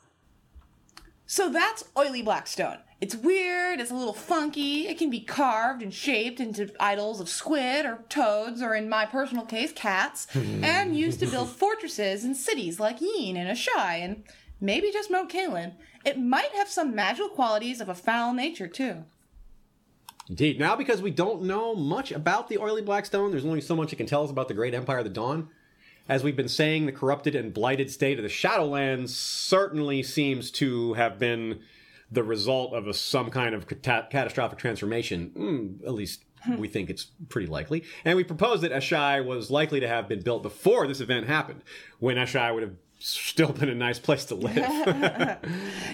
[1.27, 2.79] So that's oily black stone.
[3.01, 7.29] It's weird, it's a little funky, it can be carved and shaped into idols of
[7.29, 12.37] squid or toads, or in my personal case, cats, and used to build fortresses and
[12.37, 14.25] cities like Yin and Asshai, and
[14.61, 15.75] maybe just Moat Cailin.
[16.05, 19.05] It might have some magical qualities of a foul nature, too.
[20.29, 20.59] Indeed.
[20.59, 23.93] Now, because we don't know much about the oily black stone, there's only so much
[23.93, 25.49] it can tell us about the great empire of the Dawn.
[26.09, 30.95] As we've been saying, the corrupted and blighted state of the Shadowlands certainly seems to
[30.95, 31.61] have been
[32.11, 35.33] the result of a, some kind of cata- catastrophic transformation.
[35.37, 36.25] Mm, at least
[36.59, 37.85] we think it's pretty likely.
[38.05, 41.63] And we propose that Asshai was likely to have been built before this event happened,
[42.01, 44.57] when Asshai would have still been a nice place to live.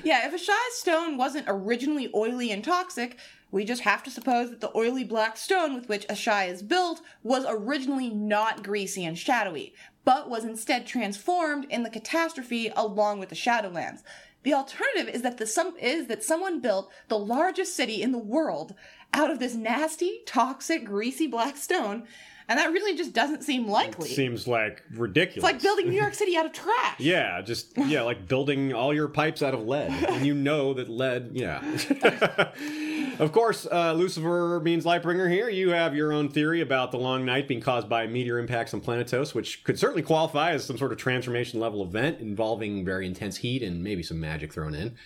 [0.03, 3.19] Yeah, if Asshai stone wasn't originally oily and toxic,
[3.51, 7.03] we just have to suppose that the oily black stone with which Asshai is built
[7.23, 9.75] was originally not greasy and shadowy,
[10.05, 14.03] but was instead transformed in the catastrophe along with the Shadowlands.
[14.43, 18.19] The alternative is that the some is that someone built the largest city in the
[18.19, 18.75] world
[19.13, 22.07] out of this nasty, toxic, greasy black stone,
[22.51, 24.09] and that really just doesn't seem likely.
[24.09, 25.37] Seems like ridiculous.
[25.37, 26.99] it's like building New York City out of trash.
[26.99, 30.89] Yeah, just yeah, like building all your pipes out of lead, and you know that
[30.89, 31.31] lead.
[31.33, 31.61] Yeah.
[33.21, 35.31] of course, uh, Lucifer means Lightbringer.
[35.31, 38.75] Here, you have your own theory about the long night being caused by meteor impacts
[38.75, 43.07] on Planetos, which could certainly qualify as some sort of transformation level event involving very
[43.07, 44.97] intense heat and maybe some magic thrown in.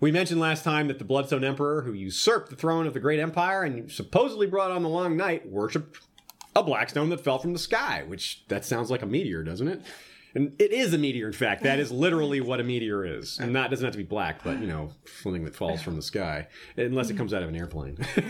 [0.00, 3.20] We mentioned last time that the Bloodstone Emperor, who usurped the throne of the Great
[3.20, 5.98] Empire and supposedly brought on the Long Night, worshipped
[6.54, 9.68] a black stone that fell from the sky, which that sounds like a meteor, doesn't
[9.68, 9.82] it?
[10.34, 11.64] And it is a meteor, in fact.
[11.64, 13.38] That is literally what a meteor is.
[13.38, 14.92] And that doesn't have to be black, but, you know,
[15.22, 16.46] something that falls from the sky,
[16.76, 17.98] unless it comes out of an airplane.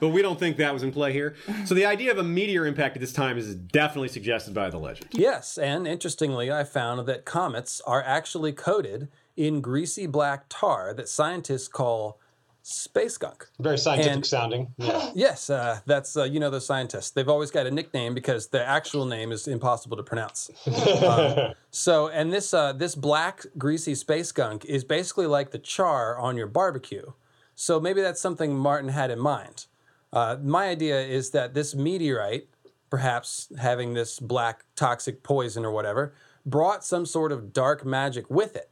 [0.00, 1.34] but we don't think that was in play here.
[1.66, 4.78] So the idea of a meteor impact at this time is definitely suggested by the
[4.78, 5.08] legend.
[5.12, 11.08] Yes, and interestingly, I found that comets are actually coated in greasy black tar that
[11.08, 12.18] scientists call
[12.62, 13.48] space gunk.
[13.58, 14.74] Very scientific And- sounding.
[14.78, 15.10] Yeah.
[15.14, 17.10] Yes, uh, that's uh, you know the scientists.
[17.10, 20.50] They've always got a nickname because the actual name is impossible to pronounce.
[21.02, 26.18] Um, so, and this uh, this black greasy space gunk is basically like the char
[26.18, 27.12] on your barbecue.
[27.54, 29.66] So maybe that's something Martin had in mind.
[30.12, 32.48] Uh, my idea is that this meteorite,
[32.90, 36.14] perhaps having this black toxic poison or whatever,
[36.46, 38.70] brought some sort of dark magic with it.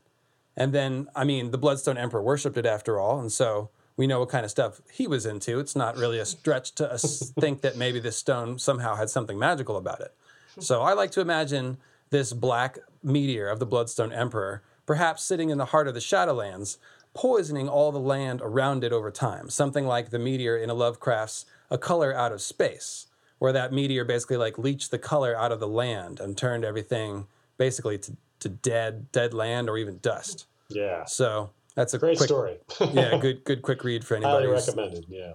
[0.56, 4.20] And then, I mean, the Bloodstone Emperor worshipped it after all, and so we know
[4.20, 5.58] what kind of stuff he was into.
[5.58, 9.38] It's not really a stretch to us think that maybe this stone somehow had something
[9.38, 10.14] magical about it.
[10.58, 11.78] So I like to imagine
[12.10, 16.78] this black meteor of the Bloodstone Emperor, perhaps sitting in the heart of the Shadowlands,
[17.14, 19.48] poisoning all the land around it over time.
[19.50, 23.06] Something like the meteor in a Lovecraft's A Color Out of Space,
[23.38, 27.26] where that meteor basically like leached the color out of the land and turned everything
[27.58, 30.46] basically to, to dead, dead land or even dust.
[30.68, 31.04] Yeah.
[31.04, 32.58] So that's a Great quick, story.
[32.92, 34.46] yeah, good, good, quick read for anybody.
[34.46, 35.06] who's- recommended.
[35.08, 35.32] Yeah.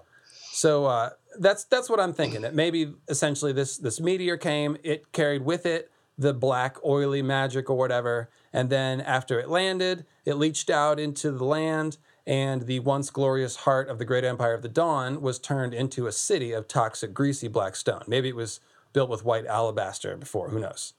[0.52, 2.42] So uh, that's that's what I'm thinking.
[2.42, 7.70] That maybe essentially this this meteor came, it carried with it the black oily magic
[7.70, 12.80] or whatever, and then after it landed, it leached out into the land, and the
[12.80, 16.54] once glorious heart of the great empire of the dawn was turned into a city
[16.54, 18.04] of toxic, greasy black stone.
[18.08, 18.62] Maybe it was
[18.94, 20.50] built with white alabaster before.
[20.52, 20.94] Who knows?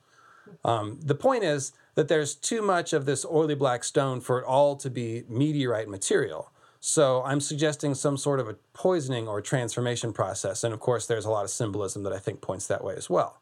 [0.64, 4.44] Um, the point is that there's too much of this oily black stone for it
[4.44, 6.52] all to be meteorite material.
[6.78, 10.62] So I'm suggesting some sort of a poisoning or transformation process.
[10.62, 13.10] And of course, there's a lot of symbolism that I think points that way as
[13.10, 13.40] well.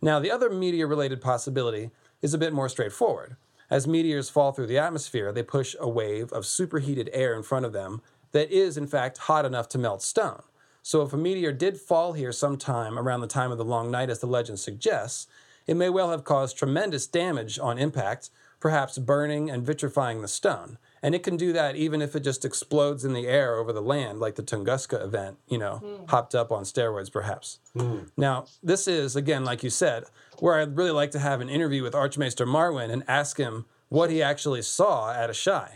[0.00, 1.90] Now, the other meteor related possibility
[2.22, 3.36] is a bit more straightforward.
[3.70, 7.64] As meteors fall through the atmosphere, they push a wave of superheated air in front
[7.64, 8.02] of them
[8.32, 10.42] that is, in fact, hot enough to melt stone.
[10.82, 14.10] So, if a meteor did fall here sometime around the time of the long night,
[14.10, 15.26] as the legend suggests,
[15.70, 20.78] it may well have caused tremendous damage on impact, perhaps burning and vitrifying the stone.
[21.00, 23.80] And it can do that even if it just explodes in the air over the
[23.80, 26.10] land, like the Tunguska event, you know, mm.
[26.10, 27.60] hopped up on steroids, perhaps.
[27.76, 28.10] Mm.
[28.16, 30.06] Now, this is, again, like you said,
[30.40, 34.10] where I'd really like to have an interview with Archmaester Marwyn and ask him what
[34.10, 35.70] he actually saw at Asshai.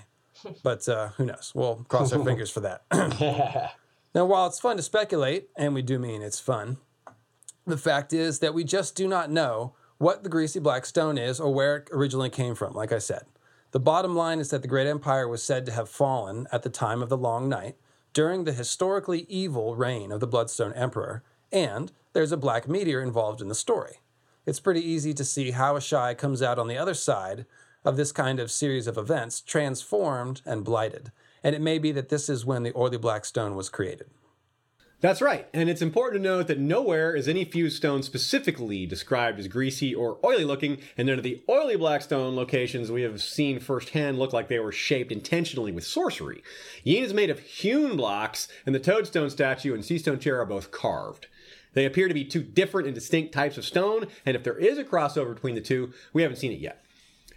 [0.65, 1.53] But uh, who knows?
[1.55, 2.83] We'll cross our fingers for that.
[4.13, 6.79] now, while it's fun to speculate, and we do mean it's fun,
[7.65, 11.41] the fact is that we just do not know what the greasy black stone is
[11.41, 13.25] or where it originally came from, like I said.
[13.71, 16.71] The bottom line is that the great empire was said to have fallen at the
[16.71, 17.77] time of the Long Night
[18.13, 23.41] during the historically evil reign of the Bloodstone Emperor, and there's a black meteor involved
[23.41, 24.01] in the story.
[24.47, 27.47] It's pretty easy to see how Asshai comes out on the other side
[27.85, 31.11] of this kind of series of events, transformed and blighted.
[31.43, 34.09] And it may be that this is when the oily black stone was created.
[35.05, 39.39] That's right, and it's important to note that nowhere is any fused stone specifically described
[39.39, 43.21] as greasy or oily looking, and none of the oily black stone locations we have
[43.21, 46.43] seen firsthand look like they were shaped intentionally with sorcery.
[46.85, 50.47] Yeen is made of hewn blocks, and the toadstone statue and sea stone chair are
[50.47, 51.27] both carved.
[51.75, 54.79] They appear to be two different and distinct types of stone, and if there is
[54.79, 56.83] a crossover between the two, we haven't seen it yet.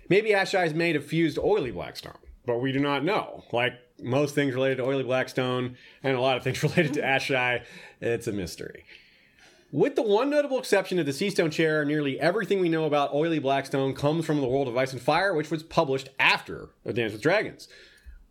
[0.08, 3.44] Maybe Asshai is made of fused oily black stone, but we do not know.
[3.52, 7.64] Like most things related to oily blackstone and a lot of things related to Asshai,
[8.02, 8.86] it's a mystery.
[9.72, 13.40] With the one notable exception of the Seastone chair, nearly everything we know about oily
[13.40, 17.12] blackstone comes from the world of Ice and Fire, which was published after A Dance
[17.12, 17.68] with Dragons.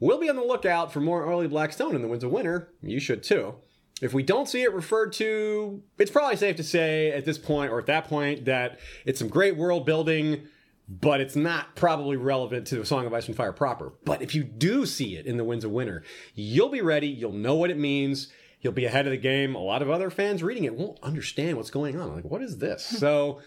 [0.00, 2.70] We'll be on the lookout for more oily blackstone in the Winds of Winter.
[2.82, 3.56] You should too.
[4.00, 7.70] If we don't see it referred to, it's probably safe to say at this point
[7.70, 10.48] or at that point that it's some great world building,
[10.88, 13.92] but it's not probably relevant to the Song of Ice and Fire proper.
[14.04, 16.02] But if you do see it in the Winds of Winter,
[16.34, 18.28] you'll be ready, you'll know what it means,
[18.60, 19.54] you'll be ahead of the game.
[19.54, 22.14] A lot of other fans reading it won't understand what's going on.
[22.14, 22.88] Like, what is this?
[22.90, 22.96] Hmm.
[22.96, 23.40] so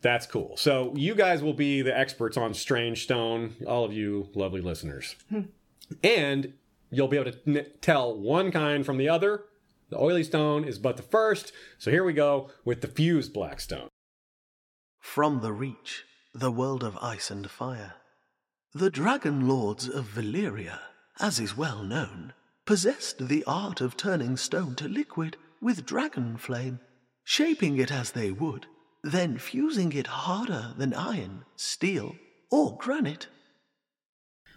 [0.00, 0.56] that's cool.
[0.56, 5.16] So you guys will be the experts on Strange Stone, all of you lovely listeners.
[5.28, 5.42] Hmm.
[6.04, 6.52] and
[6.90, 9.44] you'll be able to n- tell one kind from the other.
[9.90, 11.52] The oily stone is but the first.
[11.78, 13.88] So here we go with the fused black stone.
[15.00, 16.04] From the Reach
[16.34, 17.94] the world of ice and fire.
[18.74, 20.78] The dragon lords of Valyria,
[21.18, 22.34] as is well known,
[22.66, 26.80] possessed the art of turning stone to liquid with dragon flame,
[27.24, 28.66] shaping it as they would,
[29.02, 32.16] then fusing it harder than iron, steel,
[32.50, 33.28] or granite.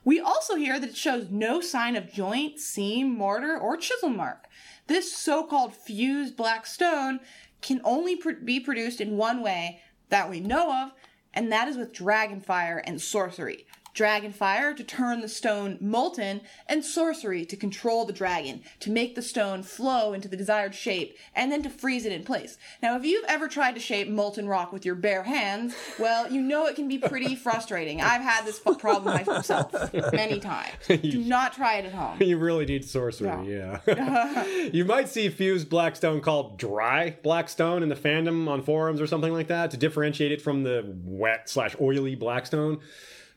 [0.03, 4.45] We also hear that it shows no sign of joint, seam, mortar, or chisel mark.
[4.87, 7.19] This so called fused black stone
[7.61, 10.91] can only pr- be produced in one way that we know of,
[11.33, 13.65] and that is with dragonfire and sorcery.
[13.95, 19.21] Dragonfire to turn the stone molten, and sorcery to control the dragon, to make the
[19.21, 22.57] stone flow into the desired shape, and then to freeze it in place.
[22.81, 26.41] Now, if you've ever tried to shape molten rock with your bare hands, well, you
[26.41, 28.01] know it can be pretty frustrating.
[28.01, 30.71] I've had this problem myself many times.
[30.87, 32.21] Do not try it at home.
[32.21, 34.43] You really need sorcery, yeah.
[34.73, 39.33] you might see fused blackstone called dry blackstone in the fandom on forums or something
[39.33, 42.79] like that to differentiate it from the wet slash oily blackstone.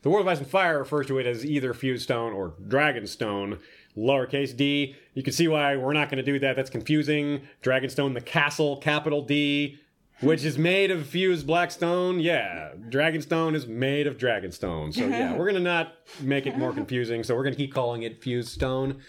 [0.05, 3.57] The World of Ice and Fire refers to it as either Fused Stone or Dragonstone,
[3.97, 4.95] lowercase d.
[5.15, 6.55] You can see why we're not going to do that.
[6.55, 7.41] That's confusing.
[7.63, 9.79] Dragonstone, the castle, capital D,
[10.21, 12.19] which is made of fused black stone.
[12.19, 14.93] Yeah, Dragonstone is made of Dragonstone.
[14.93, 17.23] So yeah, we're going to not make it more confusing.
[17.23, 19.01] So we're going to keep calling it Fused Stone.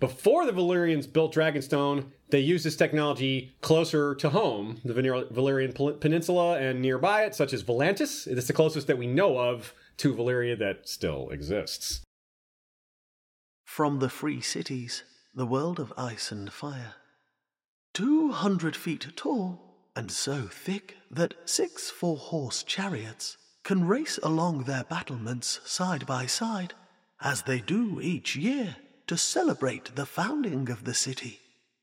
[0.00, 6.58] Before the Valyrians built Dragonstone, they used this technology closer to home, the Valyrian Peninsula
[6.58, 8.26] and nearby it, such as Volantis.
[8.26, 12.00] It is the closest that we know of to Valyria that still exists.
[13.62, 16.94] From the free cities, the world of ice and fire.
[17.92, 19.60] Two hundred feet tall,
[19.94, 26.24] and so thick that six four horse chariots can race along their battlements side by
[26.24, 26.72] side,
[27.20, 28.76] as they do each year
[29.10, 31.40] to celebrate the founding of the city.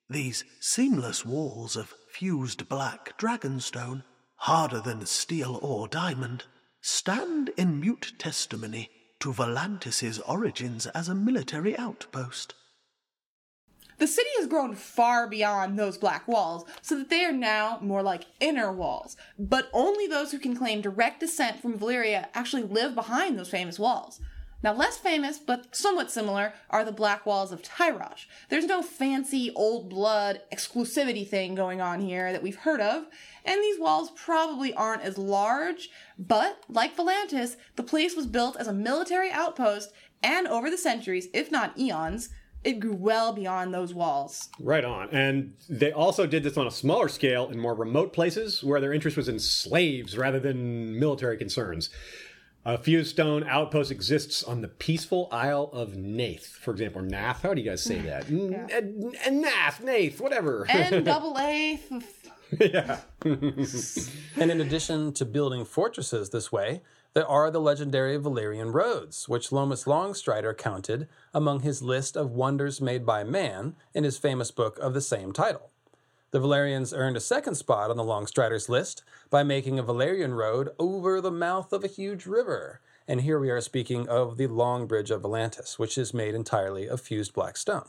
[0.09, 4.03] These seamless walls of fused black dragonstone,
[4.38, 6.45] harder than steel or diamond,
[6.80, 12.53] stand in mute testimony to Volantis's origins as a military outpost.
[13.97, 18.03] The city has grown far beyond those black walls, so that they are now more
[18.03, 19.17] like inner walls.
[19.38, 23.78] But only those who can claim direct descent from Valyria actually live behind those famous
[23.78, 24.21] walls.
[24.63, 28.25] Now, less famous, but somewhat similar, are the Black Walls of Tyrosh.
[28.49, 33.05] There's no fancy old blood exclusivity thing going on here that we've heard of,
[33.45, 38.67] and these walls probably aren't as large, but like Volantis, the place was built as
[38.67, 39.93] a military outpost,
[40.23, 42.29] and over the centuries, if not eons,
[42.63, 44.49] it grew well beyond those walls.
[44.59, 45.09] Right on.
[45.11, 48.91] And they also did this on a smaller scale in more remote places where their
[48.91, 51.89] interest was in slaves rather than military concerns.
[52.68, 57.01] A fused stone outpost exists on the peaceful Isle of Naath, for example.
[57.01, 58.28] Naath, how do you guys say that?
[58.30, 60.65] N- N- N- Naath, Naath, whatever.
[60.68, 61.80] N double A.
[62.59, 62.99] yeah.
[63.24, 66.82] And in addition to building fortresses this way,
[67.13, 72.82] there are the legendary Valyrian roads, which Lomas Longstrider counted among his list of wonders
[72.82, 75.72] made by man in his famous book of the same title.
[76.32, 80.69] The Valyrians earned a second spot on the Longstriders list by making a Valyrian road
[80.78, 82.82] over the mouth of a huge river.
[83.07, 86.86] And here we are speaking of the Long Bridge of Volantis, which is made entirely
[86.86, 87.88] of fused black stone.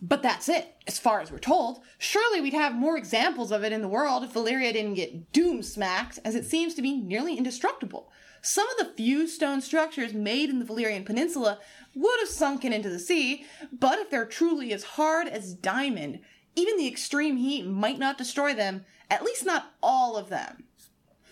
[0.00, 1.82] But that's it, as far as we're told.
[1.98, 5.62] Surely we'd have more examples of it in the world if Valyria didn't get doom
[5.62, 8.10] smacked, as it seems to be nearly indestructible.
[8.40, 11.58] Some of the fused stone structures made in the Valyrian Peninsula
[11.94, 16.20] would have sunken into the sea, but if they're truly as hard as diamond,
[16.56, 20.64] even the extreme heat might not destroy them, at least not all of them.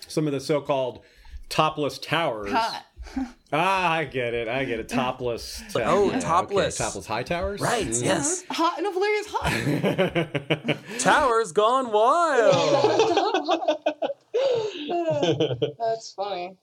[0.06, 1.00] Some of the so called
[1.48, 2.52] topless towers.
[2.52, 2.84] Hot.
[3.50, 4.46] Ah, I get it.
[4.48, 4.90] I get it.
[4.90, 5.62] Topless.
[5.76, 6.76] Oh, okay, topless.
[6.76, 7.58] Topless high towers?
[7.62, 8.04] Right, Mm.
[8.04, 8.44] yes.
[8.50, 10.76] Hot, no, Valyria's hot.
[10.98, 12.54] Towers gone wild!
[15.78, 16.56] That's funny.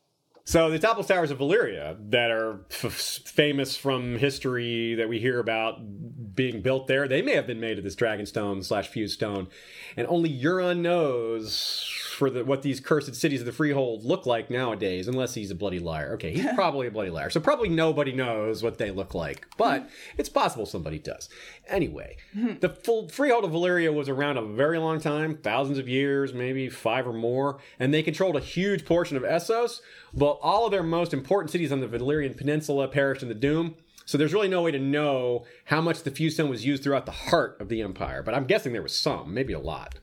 [0.48, 2.92] So the topless towers of Valyria that are f-
[3.26, 5.80] famous from history that we hear about
[6.36, 9.48] being built there, they may have been made of this dragonstone slash fused stone,
[9.98, 14.50] and only Euron knows for the, what these cursed cities of the Freehold look like
[14.50, 16.14] nowadays, unless he's a bloody liar.
[16.14, 19.88] Okay, he's probably a bloody liar, so probably nobody knows what they look like, but
[20.18, 21.30] it's possible somebody does.
[21.68, 22.18] Anyway,
[22.60, 26.70] the full Freehold of Valyria was around a very long time, thousands of years, maybe
[26.70, 29.82] five or more, and they controlled a huge portion of Essos,
[30.14, 33.76] but all of their most important cities on the Valyrian Peninsula perished in the Doom.
[34.06, 37.08] So there's really no way to know how much the fused stone was used throughout
[37.08, 39.96] the heart of the empire, but I'm guessing there was some, maybe a lot.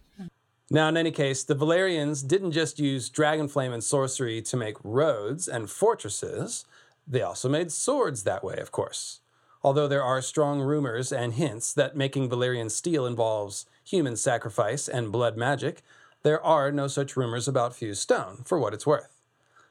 [0.71, 5.49] Now, in any case, the Valyrians didn't just use dragonflame and sorcery to make roads
[5.49, 6.65] and fortresses,
[7.07, 9.21] they also made swords that way, of course.
[9.63, 15.13] Although there are strong rumors and hints that making Valyrian steel involves human sacrifice and
[15.13, 15.83] blood magic,
[16.23, 19.21] there are no such rumors about fused stone, for what it's worth.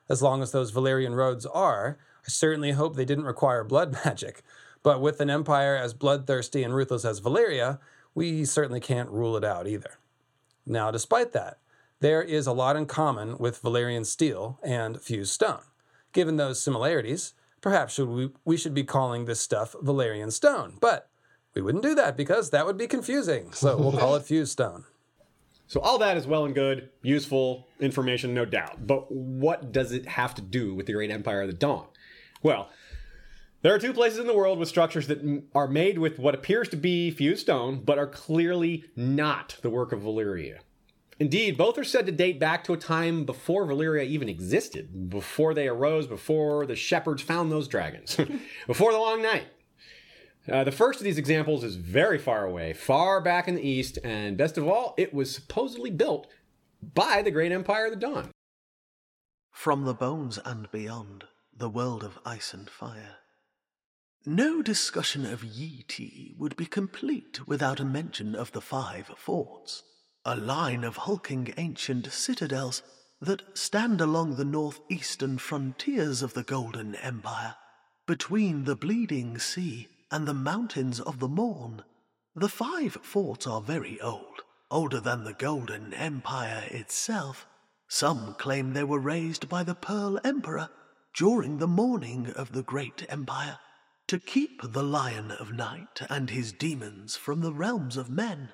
[0.09, 4.43] As long as those Valyrian roads are, I certainly hope they didn't require blood magic.
[4.83, 7.79] But with an empire as bloodthirsty and ruthless as Valyria,
[8.13, 9.97] we certainly can't rule it out either.
[10.65, 11.57] Now, despite that,
[11.99, 15.61] there is a lot in common with Valyrian steel and fused stone.
[16.13, 20.77] Given those similarities, perhaps should we, we should be calling this stuff Valyrian stone.
[20.81, 21.09] But
[21.53, 23.51] we wouldn't do that because that would be confusing.
[23.53, 24.85] So we'll call it fused stone.
[25.67, 28.85] So all that is well and good, useful information, no doubt.
[28.85, 31.85] But what does it have to do with the Great Empire of the Dawn?
[32.43, 32.69] Well,
[33.61, 36.69] there are two places in the world with structures that are made with what appears
[36.69, 40.59] to be fused stone, but are clearly not the work of Valyria.
[41.19, 45.53] Indeed, both are said to date back to a time before Valyria even existed, before
[45.53, 48.17] they arose, before the shepherds found those dragons,
[48.67, 49.45] before the Long Night.
[50.51, 53.99] Uh, the first of these examples is very far away, far back in the east,
[54.03, 56.25] and best of all, it was supposedly built
[56.81, 58.31] by the great empire of the dawn.
[59.51, 61.25] From the bones and beyond,
[61.55, 63.20] the world of ice and fire.
[64.25, 69.81] No discussion of Yi Ti would be complete without a mention of the Five Forts,
[70.23, 72.83] a line of hulking ancient citadels
[73.19, 77.55] that stand along the northeastern frontiers of the Golden Empire,
[78.05, 81.81] between the Bleeding Sea and the mountains of the Morn.
[82.35, 87.47] The five forts are very old, older than the Golden Empire itself.
[87.87, 90.69] Some claim they were raised by the Pearl Emperor
[91.15, 93.57] during the morning of the Great Empire
[94.11, 98.49] to keep the Lion of Night and his demons from the realms of men.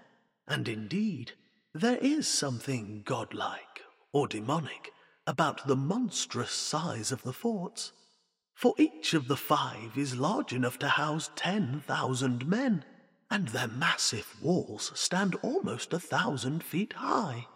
[0.47, 1.31] And indeed,
[1.73, 3.81] there is something godlike
[4.13, 4.91] or demonic
[5.25, 7.91] about the monstrous size of the forts.
[8.53, 12.85] For each of the five is large enough to house 10,000 men,
[13.31, 17.47] and their massive walls stand almost a thousand feet high.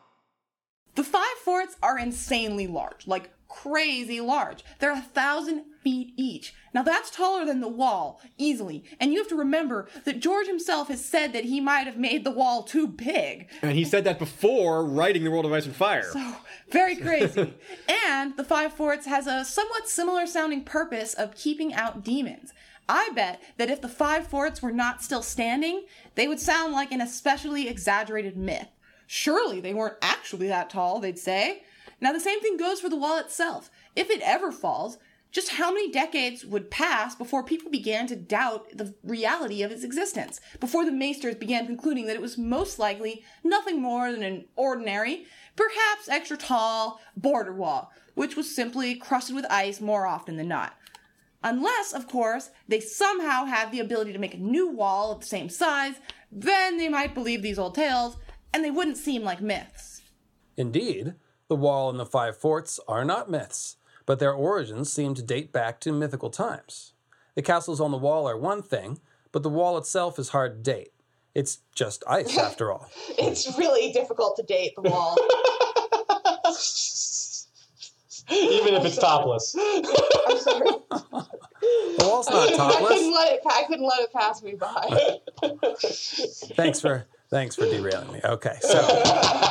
[0.95, 4.63] The five forts are insanely large, like crazy large.
[4.79, 6.53] They're a thousand feet each.
[6.73, 8.83] Now that's taller than the wall, easily.
[8.99, 12.23] And you have to remember that George himself has said that he might have made
[12.23, 13.49] the wall too big.
[13.61, 16.09] And he said that before writing The World of Ice and Fire.
[16.11, 16.35] So,
[16.69, 17.53] very crazy.
[18.07, 22.53] and the Five Forts has a somewhat similar sounding purpose of keeping out demons.
[22.87, 26.91] I bet that if the Five Forts were not still standing, they would sound like
[26.91, 28.67] an especially exaggerated myth.
[29.07, 31.63] Surely they weren't actually that tall, they'd say.
[32.01, 33.69] Now, the same thing goes for the wall itself.
[33.95, 34.97] If it ever falls,
[35.31, 39.83] just how many decades would pass before people began to doubt the reality of its
[39.83, 40.41] existence?
[40.59, 45.25] Before the maesters began concluding that it was most likely nothing more than an ordinary,
[45.55, 50.75] perhaps extra tall, border wall, which was simply crusted with ice more often than not.
[51.43, 55.25] Unless, of course, they somehow have the ability to make a new wall of the
[55.25, 55.95] same size,
[56.31, 58.17] then they might believe these old tales,
[58.53, 60.01] and they wouldn't seem like myths.
[60.57, 61.15] Indeed,
[61.51, 63.75] the wall and the five forts are not myths,
[64.05, 66.93] but their origins seem to date back to mythical times.
[67.35, 69.01] The castles on the wall are one thing,
[69.33, 70.93] but the wall itself is hard to date.
[71.35, 72.89] It's just ice, after all.
[73.19, 75.17] It's really difficult to date the wall.
[78.31, 79.53] Even if it's topless.
[79.53, 80.69] I'm sorry.
[80.89, 82.87] The wall's not I topless.
[82.87, 83.41] couldn't let it.
[83.45, 85.19] I couldn't let it pass me by.
[86.55, 88.19] Thanks for thanks for derailing me.
[88.23, 89.01] Okay, so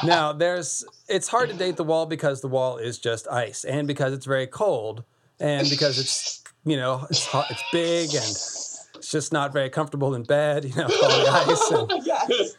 [0.04, 3.88] now there's it's hard to date the wall because the wall is just ice, and
[3.88, 5.02] because it's very cold,
[5.40, 10.14] and because it's you know it's hot, it's big, and it's just not very comfortable
[10.14, 10.64] in bed.
[10.64, 11.70] You know, all the ice.
[11.72, 12.56] And, yes.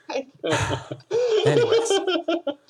[1.45, 1.91] anyways,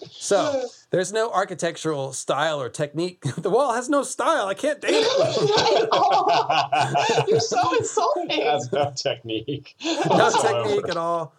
[0.09, 3.23] so there's no architectural style or technique.
[3.41, 4.47] The wall has no style.
[4.47, 5.89] I can't date it.
[5.91, 8.29] Oh, you're so insulting.
[8.29, 9.75] Has no technique.
[9.83, 11.33] no technique at all.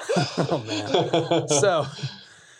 [0.16, 1.48] oh man.
[1.48, 1.86] So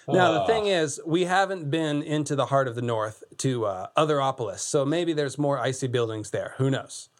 [0.08, 3.88] now the thing is, we haven't been into the heart of the north to uh,
[3.96, 6.54] Otheropolis, so maybe there's more icy buildings there.
[6.56, 7.10] Who knows?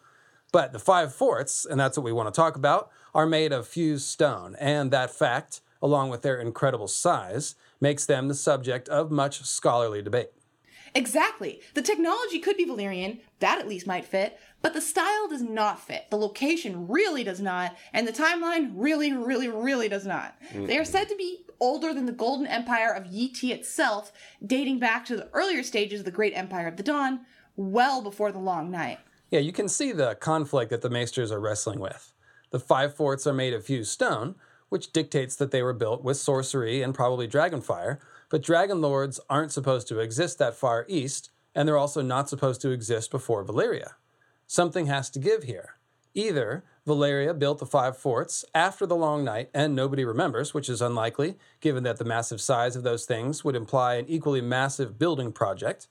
[0.52, 3.68] But the five forts, and that's what we want to talk about, are made of
[3.68, 9.10] fused stone, and that fact, along with their incredible size, makes them the subject of
[9.10, 10.30] much scholarly debate.
[10.94, 11.60] Exactly.
[11.74, 15.80] The technology could be Valyrian, that at least might fit, but the style does not
[15.80, 16.06] fit.
[16.10, 20.36] The location really does not, and the timeline really, really, really does not.
[20.52, 24.12] They are said to be older than the Golden Empire of Yi-Ti itself,
[24.44, 27.20] dating back to the earlier stages of the Great Empire of the Dawn,
[27.56, 28.98] well before the Long Night.
[29.30, 32.12] Yeah, you can see the conflict that the maesters are wrestling with.
[32.50, 34.36] The five forts are made of fused stone,
[34.68, 37.98] which dictates that they were built with sorcery and probably dragonfire,
[38.30, 42.60] but dragon lords aren't supposed to exist that far east, and they're also not supposed
[42.62, 43.92] to exist before Valyria.
[44.48, 45.76] Something has to give here.
[46.14, 50.80] Either Valyria built the five forts after the long night and nobody remembers, which is
[50.80, 55.32] unlikely, given that the massive size of those things would imply an equally massive building
[55.32, 55.86] project.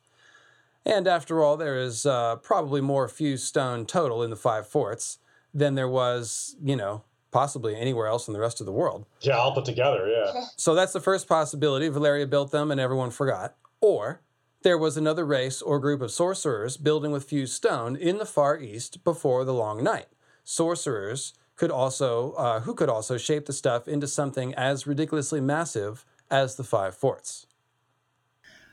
[0.84, 5.20] And after all, there is uh, probably more fused stone total in the five forts
[5.54, 9.06] than there was, you know, possibly anywhere else in the rest of the world.
[9.22, 10.46] Yeah, all put together, yeah.
[10.56, 11.90] So that's the first possibility.
[11.90, 13.56] Valyria built them and everyone forgot.
[13.82, 14.22] Or
[14.64, 18.60] there was another race or group of sorcerers building with fused stone in the far
[18.60, 20.08] east before the long night.
[20.44, 26.06] Sorcerers could also, uh, who could also shape the stuff into something as ridiculously massive
[26.30, 27.48] as the five forts.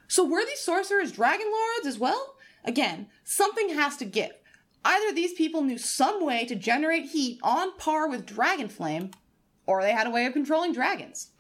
[0.09, 2.37] So were these sorcerers dragon lords as well?
[2.65, 4.33] Again, something has to give.
[4.85, 9.11] Either these people knew some way to generate heat on par with dragon flame,
[9.67, 11.31] or they had a way of controlling dragons.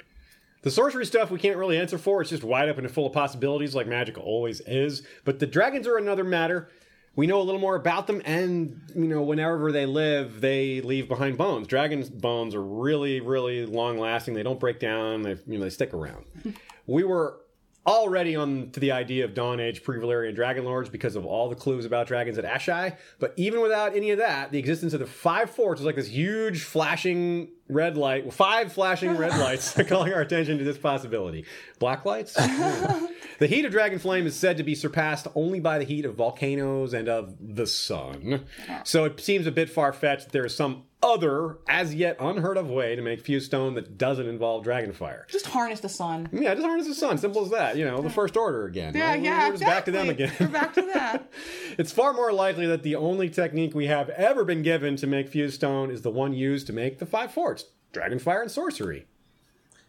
[0.65, 2.23] The sorcery stuff we can't really answer for.
[2.23, 5.03] It's just wide open and full of possibilities, like magic always is.
[5.25, 6.71] But the dragons are another matter.
[7.17, 11.07] We know a little more about them, and you know, whenever they live, they leave
[11.07, 11.69] behind bones.
[11.69, 14.35] Dragons' bones are really, really long lasting.
[14.35, 15.23] They don't break down.
[15.23, 16.25] They, you know, they stick around.
[16.87, 17.41] we were
[17.87, 21.55] already on to the idea of Dawn Age pre-Valyrian Dragon Lords because of all the
[21.55, 22.97] clues about dragons at Asshai.
[23.19, 26.09] But even without any of that, the existence of the five forts is like this
[26.09, 31.45] huge flashing red light, five flashing red lights calling our attention to this possibility.
[31.79, 32.35] Black lights?
[33.39, 36.15] the heat of dragon flame is said to be surpassed only by the heat of
[36.15, 38.45] volcanoes and of the sun.
[38.85, 42.69] So it seems a bit far-fetched that there is some other, as yet unheard of
[42.69, 45.27] way to make fused stone that doesn't involve dragon fire.
[45.29, 46.29] Just harness the sun.
[46.33, 47.19] Yeah, just harness the sun.
[47.19, 47.77] Simple as that.
[47.77, 48.95] You know, the first order again.
[48.95, 50.33] Yeah, Well, yeah, We're just back to them again.
[50.41, 51.31] We're back to that.
[51.79, 55.29] it's far more likely that the only technique we have ever been given to make
[55.29, 59.07] fused stone is the one used to make the five forts dragonfire and sorcery.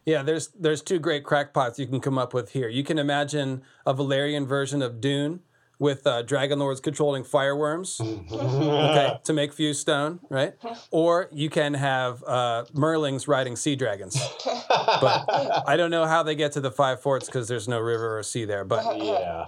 [0.05, 2.67] Yeah, there's there's two great crackpots you can come up with here.
[2.67, 5.39] You can imagine a Valyrian version of Dune,
[5.79, 7.99] with uh, dragon lords controlling firewyrms
[8.31, 10.53] okay, to make fused stone, right?
[10.91, 14.15] Or you can have uh, merlings riding sea dragons.
[14.45, 15.25] But
[15.67, 18.23] I don't know how they get to the five forts because there's no river or
[18.23, 18.63] sea there.
[18.63, 19.45] But yeah,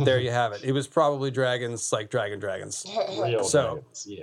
[0.00, 0.64] there you have it.
[0.64, 2.84] It was probably dragons like dragon dragons.
[3.20, 4.22] real So- dragons, yeah.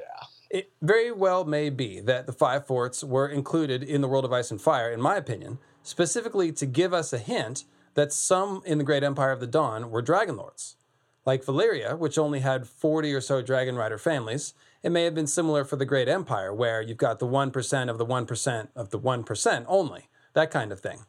[0.52, 4.32] It very well may be that the five forts were included in the World of
[4.32, 7.65] Ice and Fire, in my opinion, specifically to give us a hint
[7.95, 10.77] that some in the Great Empire of the Dawn were dragon lords.
[11.26, 14.53] Like Valyria, which only had 40 or so dragon rider families,
[14.84, 17.97] it may have been similar for the Great Empire, where you've got the 1% of
[17.97, 20.99] the 1% of the 1% only, that kind of thing.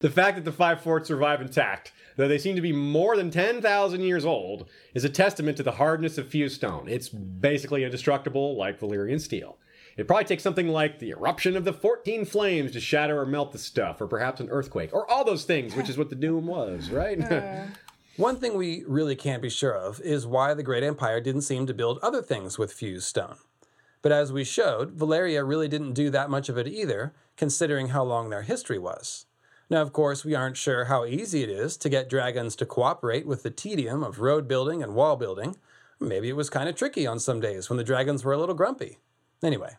[0.00, 3.30] The fact that the five forts survive intact, though they seem to be more than
[3.30, 6.86] 10,000 years old, is a testament to the hardness of fused stone.
[6.88, 9.58] It's basically indestructible like Valyrian steel.
[9.96, 13.52] It probably takes something like the eruption of the 14 flames to shatter or melt
[13.52, 16.46] the stuff, or perhaps an earthquake, or all those things, which is what the Doom
[16.46, 17.18] was, right?
[17.32, 17.66] Uh.
[18.16, 21.66] One thing we really can't be sure of is why the Great Empire didn't seem
[21.66, 23.36] to build other things with fused stone.
[24.00, 28.04] But as we showed, Valyria really didn't do that much of it either, considering how
[28.04, 29.26] long their history was.
[29.68, 33.26] Now, of course, we aren't sure how easy it is to get dragons to cooperate
[33.26, 35.56] with the tedium of road building and wall building.
[36.00, 38.54] Maybe it was kind of tricky on some days when the dragons were a little
[38.54, 38.98] grumpy.
[39.42, 39.76] Anyway,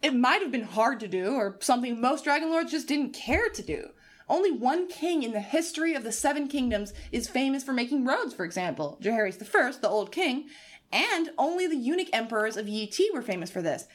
[0.00, 3.50] It might have been hard to do, or something most Dragon Lords just didn't care
[3.50, 3.90] to do.
[4.30, 8.32] Only one king in the history of the Seven Kingdoms is famous for making roads,
[8.32, 10.48] for example, Jaehaerys I, the Old King,
[10.92, 13.88] and only the eunuch emperors of Yi Ti were famous for this.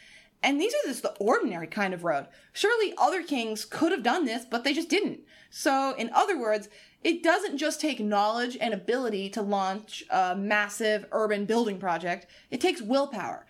[0.43, 2.27] And these are just the ordinary kind of road.
[2.51, 5.21] Surely other kings could have done this, but they just didn't.
[5.49, 6.67] So, in other words,
[7.01, 12.59] it doesn't just take knowledge and ability to launch a massive urban building project, it
[12.59, 13.47] takes willpower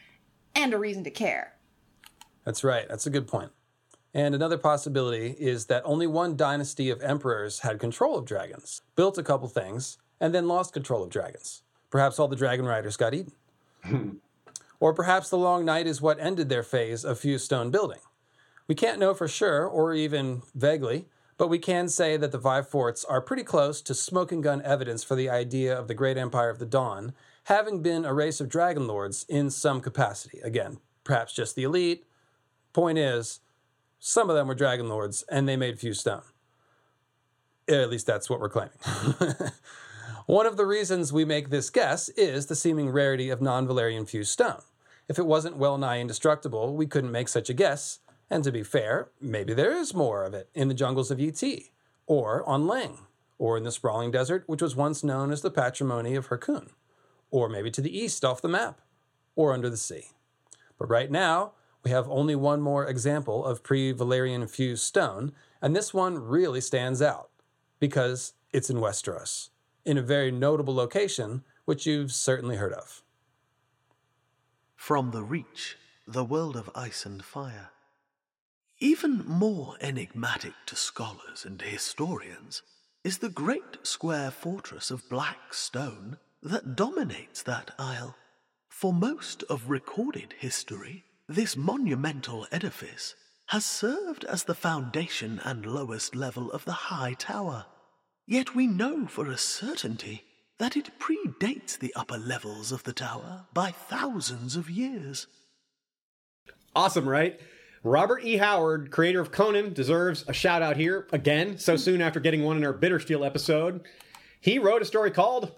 [0.54, 1.54] and a reason to care.
[2.44, 2.88] That's right.
[2.88, 3.52] That's a good point.
[4.16, 9.18] And another possibility is that only one dynasty of emperors had control of dragons, built
[9.18, 11.64] a couple things, and then lost control of dragons.
[11.90, 13.34] Perhaps all the dragon riders got eaten.
[14.80, 18.00] or perhaps the long night is what ended their phase of fused stone building.
[18.70, 22.70] We can't know for sure, or even vaguely, but we can say that the five
[22.70, 26.50] forts are pretty close to smoking gun evidence for the idea of the great empire
[26.50, 27.14] of the dawn
[27.46, 30.40] having been a race of dragon lords in some capacity.
[30.40, 32.06] Again, perhaps just the elite.
[32.74, 33.40] Point is,
[34.00, 36.24] some of them were dragon lords and they made fused stone.
[37.68, 38.78] Eh, at least that's what we're claiming.
[40.26, 44.08] One of the reasons we make this guess is the seeming rarity of non Valyrian
[44.08, 44.62] fused stone.
[45.08, 48.00] If it wasn't well nigh indestructible, we couldn't make such a guess.
[48.30, 51.32] And to be fair, maybe there is more of it in the jungles of Yi
[51.32, 51.72] Ti,
[52.08, 52.98] or on Leng,
[53.38, 56.70] or in the sprawling desert which was once known as the patrimony of Hyrkoon,
[57.30, 58.82] or maybe to the east off the map,
[59.36, 60.08] or under the sea.
[60.80, 61.52] But right now,
[61.86, 65.32] we have only one more example of pre Valyrian fused stone,
[65.62, 67.30] and this one really stands out
[67.80, 69.50] because it's in Westeros,
[69.86, 73.04] in a very notable location, which you've certainly heard of.
[74.76, 77.70] From the Reach, the world of ice and fire.
[78.80, 82.64] Even more enigmatic to scholars and historians
[83.04, 88.16] is the great square fortress of black stone that dominates that isle.
[88.70, 93.16] For most of recorded history, this monumental edifice
[93.48, 97.66] has served as the foundation and lowest level of the High Tower.
[98.28, 100.24] Yet we know for a certainty
[100.60, 105.28] that it predates the upper levels of the tower by thousands of years.
[106.76, 107.40] Awesome, right?
[107.84, 108.38] Robert E.
[108.38, 112.58] Howard, creator of Conan, deserves a shout out here again, so soon after getting one
[112.58, 113.84] in our Bittersteel episode.
[114.42, 115.52] He wrote a story called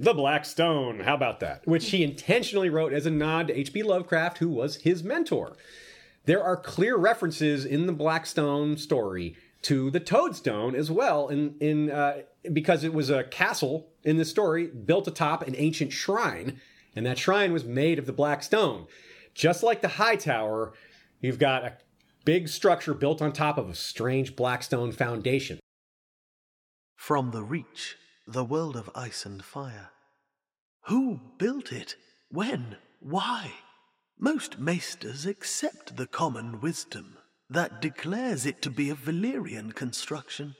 [0.00, 1.00] The Black Stone.
[1.00, 1.66] How about that?
[1.66, 3.82] Which he intentionally wrote as a nod to H.P.
[3.82, 5.56] Lovecraft, who was his mentor.
[6.24, 11.56] There are clear references in the Black Stone story to the Toadstone as well, in,
[11.58, 12.18] in uh,
[12.52, 16.60] because it was a castle in the story built atop an ancient shrine,
[16.94, 18.86] and that shrine was made of the Black Stone.
[19.34, 20.74] Just like the High Tower,
[21.20, 21.76] you've got a
[22.24, 25.58] big structure built on top of a strange black stone foundation.
[26.94, 27.96] From the Reach,
[28.28, 29.88] the world of ice and fire.
[30.82, 31.96] Who built it?
[32.30, 32.76] When?
[33.00, 33.52] Why?
[34.18, 37.16] Most maesters accept the common wisdom
[37.48, 40.54] that declares it to be a Valyrian construction,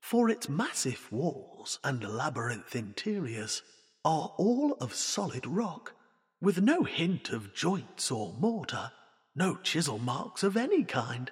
[0.00, 3.62] for its massive walls and labyrinth interiors
[4.02, 5.92] are all of solid rock,
[6.40, 8.92] with no hint of joints or mortar,
[9.34, 11.30] no chisel marks of any kind.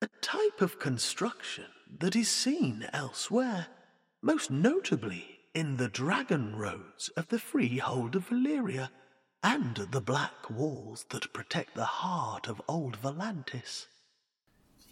[0.00, 1.64] A type of construction
[1.98, 3.66] that is seen elsewhere,
[4.26, 8.88] most notably in the dragon roads of the freehold of Valyria
[9.40, 13.86] and the black walls that protect the heart of old Volantis.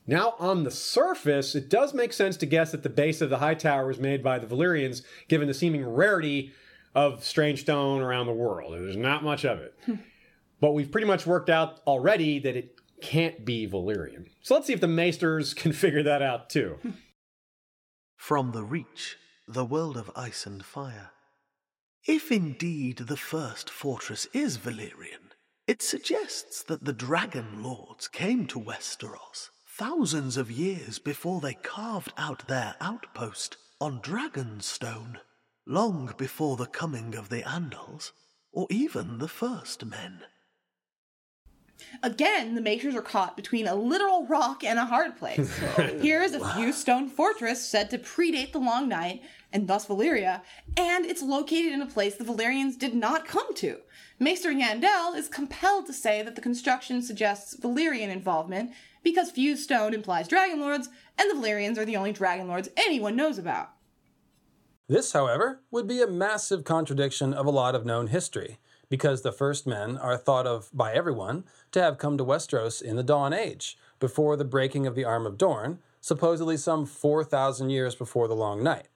[0.06, 3.39] Now, on the surface, it does make sense to guess that the base of the
[3.39, 6.52] High Tower was made by the Valyrians, given the seeming rarity
[6.94, 8.73] of strange stone around the world.
[8.73, 9.74] There's not much of it.
[10.61, 14.28] but we've pretty much worked out already that it can't be Valyrian.
[14.43, 16.78] So let's see if the Maesters can figure that out too.
[18.16, 19.16] From the Reach,
[19.47, 21.11] the world of ice and fire.
[22.07, 25.33] If indeed the first fortress is Valyrian,
[25.66, 32.12] it suggests that the Dragon Lords came to Westeros thousands of years before they carved
[32.16, 35.19] out their outpost on Dragonstone,
[35.66, 38.12] long before the coming of the Andals,
[38.53, 40.21] or even the first men.
[42.02, 45.51] Again, the Maesters are caught between a literal rock and a hard place.
[46.01, 49.22] Here is a fused stone fortress said to predate the Long Night
[49.52, 50.42] and thus Valyria,
[50.76, 53.78] and it's located in a place the Valyrians did not come to.
[54.18, 58.72] Maester Yandel is compelled to say that the construction suggests Valyrian involvement
[59.05, 63.14] because fused stone implies dragon lords, and the Valyrians are the only dragon lords anyone
[63.14, 63.70] knows about.
[64.88, 68.59] This, however, would be a massive contradiction of a lot of known history,
[68.95, 71.43] because the first men are thought of by everyone
[71.73, 75.27] to have come to Westeros in the Dawn Age, before the breaking of the Arm
[75.27, 78.87] of Dorne, supposedly some 4,000 years before the Long Night.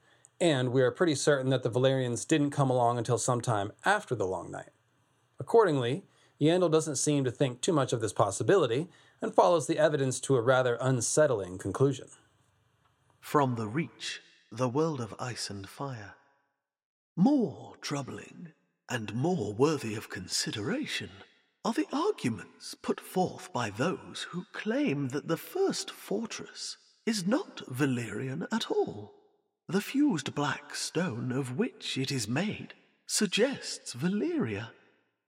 [0.40, 4.24] And we are pretty certain that the Valyrians didn't come along until sometime after the
[4.24, 4.70] Long Night.
[5.40, 6.04] Accordingly,
[6.40, 8.86] Yandel doesn't seem to think too much of this possibility
[9.20, 12.06] and follows the evidence to a rather unsettling conclusion.
[13.18, 14.20] From the Reach,
[14.52, 16.14] the world of ice and fire.
[17.16, 18.52] More troubling
[18.88, 21.10] and more worthy of consideration
[21.64, 27.62] are the arguments put forth by those who claim that the first fortress is not
[27.68, 29.14] Valyrian at all.
[29.68, 32.74] The fused black stone of which it is made
[33.06, 34.70] suggests Valyria,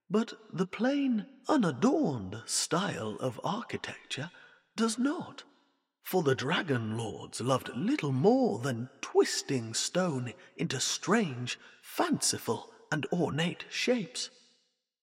[0.08, 4.30] but the plain, unadorned style of architecture
[4.76, 5.42] does not.
[6.02, 13.64] For the Dragon Lords loved little more than twisting stone into strange, fanciful, and ornate
[13.70, 14.30] shapes.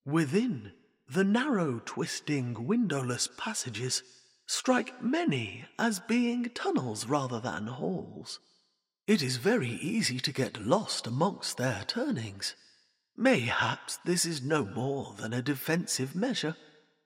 [0.05, 0.73] Within,
[1.09, 4.03] the narrow, twisting, windowless passages
[4.45, 8.39] strike many as being tunnels rather than halls.
[9.05, 12.55] It is very easy to get lost amongst their turnings.
[13.15, 16.55] Mayhaps this is no more than a defensive measure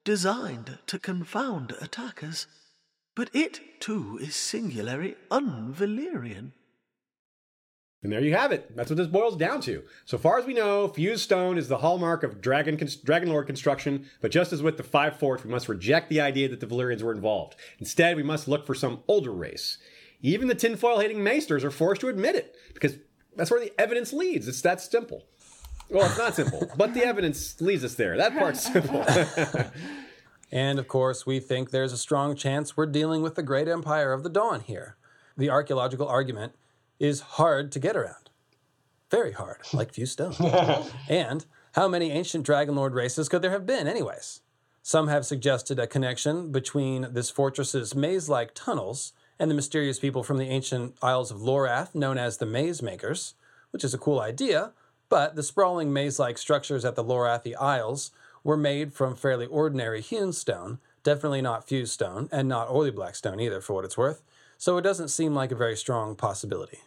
[0.04, 2.46] designed to confound attackers,
[3.14, 6.52] but it too is singularly un-Valyrian.
[8.02, 8.74] And there you have it.
[8.76, 9.84] That's what this boils down to.
[10.06, 14.06] So far as we know, fused stone is the hallmark of dragon dragon lord construction.
[14.20, 17.02] But just as with the Five Forts, we must reject the idea that the Valyrians
[17.02, 17.54] were involved.
[17.78, 19.78] Instead, we must look for some older race.
[20.20, 22.96] Even the tinfoil hating maesters are forced to admit it because
[23.36, 24.48] that's where the evidence leads.
[24.48, 25.24] It's that simple.
[25.88, 28.16] Well, it's not simple, but the evidence leads us there.
[28.16, 29.04] That part's simple.
[30.52, 34.12] and of course, we think there's a strong chance we're dealing with the great empire
[34.12, 34.96] of the Dawn here.
[35.36, 36.54] The archaeological argument
[37.02, 38.30] is hard to get around.
[39.10, 40.34] Very hard, like fused stone.
[41.08, 44.40] and how many ancient Dragon Lord races could there have been, anyways?
[44.84, 50.22] Some have suggested a connection between this fortress's maze like tunnels and the mysterious people
[50.22, 53.34] from the ancient Isles of Lorath, known as the Maze Makers,
[53.70, 54.72] which is a cool idea,
[55.08, 58.12] but the sprawling maze like structures at the Lorathi Isles
[58.44, 63.16] were made from fairly ordinary hewn stone, definitely not fused stone, and not oily black
[63.16, 64.22] stone either, for what it's worth,
[64.56, 66.78] so it doesn't seem like a very strong possibility.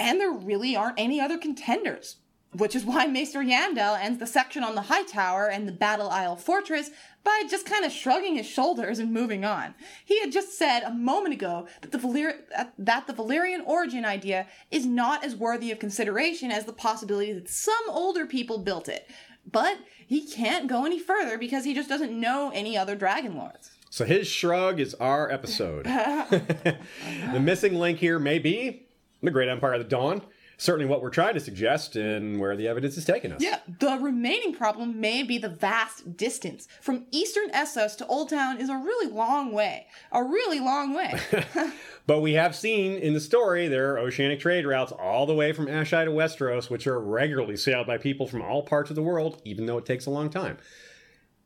[0.00, 2.16] And there really aren't any other contenders
[2.52, 6.10] which is why Maester Yandel ends the section on the High Tower and the Battle
[6.10, 6.90] Isle Fortress
[7.22, 9.74] by just kind of shrugging his shoulders and moving on.
[10.04, 14.04] He had just said a moment ago that the, Valyr- uh, that the Valyrian origin
[14.04, 18.88] idea is not as worthy of consideration as the possibility that some older people built
[18.88, 19.08] it.
[19.50, 23.70] But he can't go any further because he just doesn't know any other Dragon Lords.
[23.90, 25.84] So his shrug is our episode.
[25.86, 28.88] the missing link here may be
[29.22, 30.22] the Great Empire of the Dawn
[30.60, 33.40] certainly what we're trying to suggest and where the evidence is taking us.
[33.42, 36.68] Yeah, the remaining problem may be the vast distance.
[36.82, 39.86] From eastern Essos to Old Town is a really long way.
[40.12, 41.18] A really long way.
[42.06, 45.52] but we have seen in the story there are oceanic trade routes all the way
[45.52, 49.02] from Asshai to Westeros, which are regularly sailed by people from all parts of the
[49.02, 50.58] world, even though it takes a long time.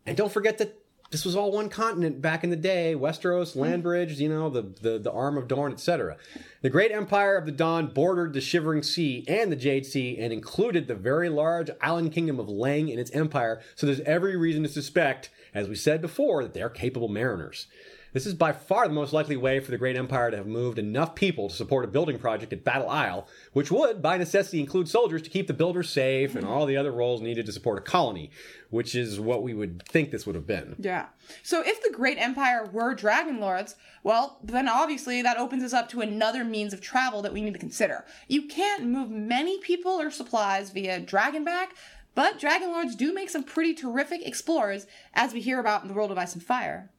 [0.07, 0.77] And don't forget that
[1.15, 3.61] this was all one continent back in the day Westeros, hmm.
[3.61, 6.17] Landbridge, you know, the, the, the arm of Dorne, etc.
[6.61, 10.33] The great empire of the Dawn bordered the Shivering Sea and the Jade Sea and
[10.33, 14.65] included the very large island kingdom of Leng in its empire, so there's every reason
[14.65, 17.69] to suspect, as we said before, that they are capable mariners.
[18.15, 20.79] This is by far the most likely way for the Great Empire to have moved
[20.79, 24.89] enough people to support a building project at Battle Isle, which would, by necessity, include
[24.89, 27.81] soldiers to keep the builders safe and all the other roles needed to support a
[27.81, 28.31] colony,
[28.71, 30.77] which is what we would think this would have been.
[30.79, 31.07] Yeah.
[31.43, 33.75] So if the Great Empire were Dragon Lords,
[34.05, 37.55] well, then obviously that opens us up to another means of travel that we need
[37.55, 38.05] to consider.
[38.29, 41.71] You can't move many people or supplies via Dragonback,
[42.15, 45.95] but Dragon Lords do make some pretty terrific explorers, as we hear about in the
[45.95, 46.91] world of Ice and Fire.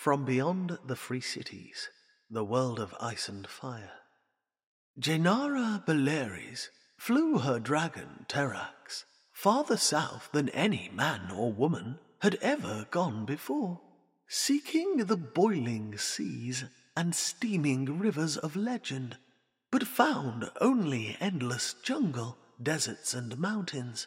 [0.00, 1.90] From beyond the free cities,
[2.30, 3.98] the world of ice and fire,
[4.98, 12.88] Jaenara Belaerys flew her dragon Terrax farther south than any man or woman had ever
[12.90, 13.82] gone before,
[14.26, 16.64] seeking the boiling seas
[16.96, 19.18] and steaming rivers of legend,
[19.70, 24.06] but found only endless jungle, deserts, and mountains.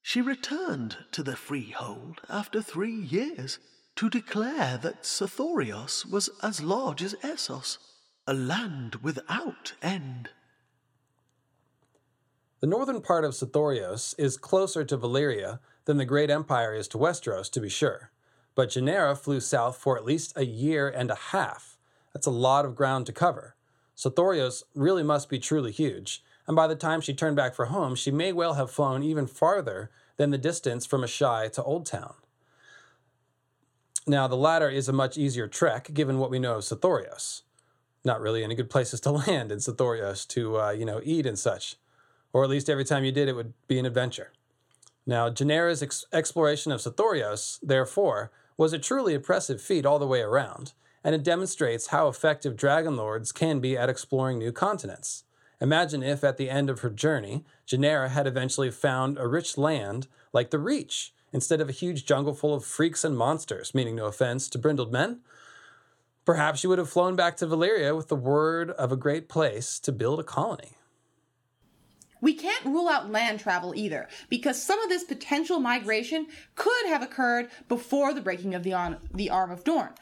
[0.00, 3.58] She returned to the freehold after three years
[3.96, 7.78] to declare that Sothoryos was as large as Essos,
[8.26, 10.30] a land without end.
[12.60, 16.98] The northern part of Sothoryos is closer to Valyria than the Great Empire is to
[16.98, 18.10] Westeros, to be sure.
[18.54, 21.76] But Jaenara flew south for at least a year and a half.
[22.12, 23.54] That's a lot of ground to cover.
[23.96, 27.94] Sothoryos really must be truly huge, and by the time she turned back for home,
[27.94, 32.14] she may well have flown even farther than the distance from Asshai to Old Town.
[34.06, 37.42] Now, the latter is a much easier trek given what we know of Sothoryos.
[38.04, 41.38] Not really any good places to land in Sothoryos to, uh, you know, eat and
[41.38, 41.76] such.
[42.32, 44.32] Or at least every time you did, it would be an adventure.
[45.06, 50.20] Now, Jaenara's ex- exploration of Sothoryos, therefore, was a truly impressive feat all the way
[50.20, 50.72] around,
[51.02, 55.24] and it demonstrates how effective dragon lords can be at exploring new continents.
[55.60, 60.08] Imagine if, at the end of her journey, Jaenara had eventually found a rich land
[60.32, 64.06] like the Reach, instead of a huge jungle full of freaks and monsters, meaning no
[64.06, 65.20] offense to brindled men.
[66.24, 69.78] Perhaps you would have flown back to Valyria with the word of a great place
[69.80, 70.78] to build a colony.
[72.20, 77.02] We can't rule out land travel either, because some of this potential migration could have
[77.02, 79.92] occurred before the breaking of the, on- the Arm of Dorne.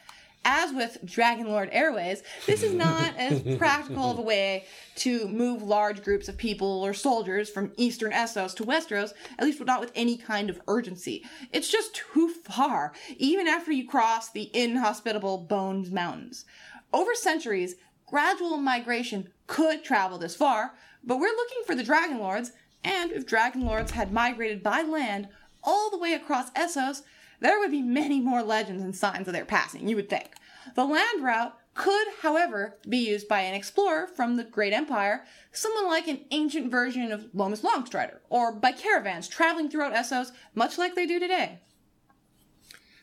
[0.45, 4.65] As with Dragon Lord Airways, this is not as practical of a way
[4.95, 9.63] to move large groups of people or soldiers from eastern Essos to Westeros, at least
[9.63, 11.23] not with any kind of urgency.
[11.51, 16.45] It's just too far, even after you cross the inhospitable Bones Mountains.
[16.91, 17.75] Over centuries,
[18.05, 22.51] gradual migration could travel this far, but we're looking for the Dragon Lords,
[22.83, 25.29] and if Dragon Lords had migrated by land
[25.63, 27.01] all the way across Essos,
[27.43, 30.31] there would be many more legends and signs of their passing, you would think.
[30.75, 35.85] The land route could, however, be used by an explorer from the Great Empire, someone
[35.85, 40.95] like an ancient version of Lomas Longstrider, or by caravans traveling throughout Essos, much like
[40.95, 41.59] they do today.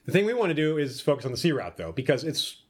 [0.07, 2.63] The thing we want to do is focus on the sea route, though, because it's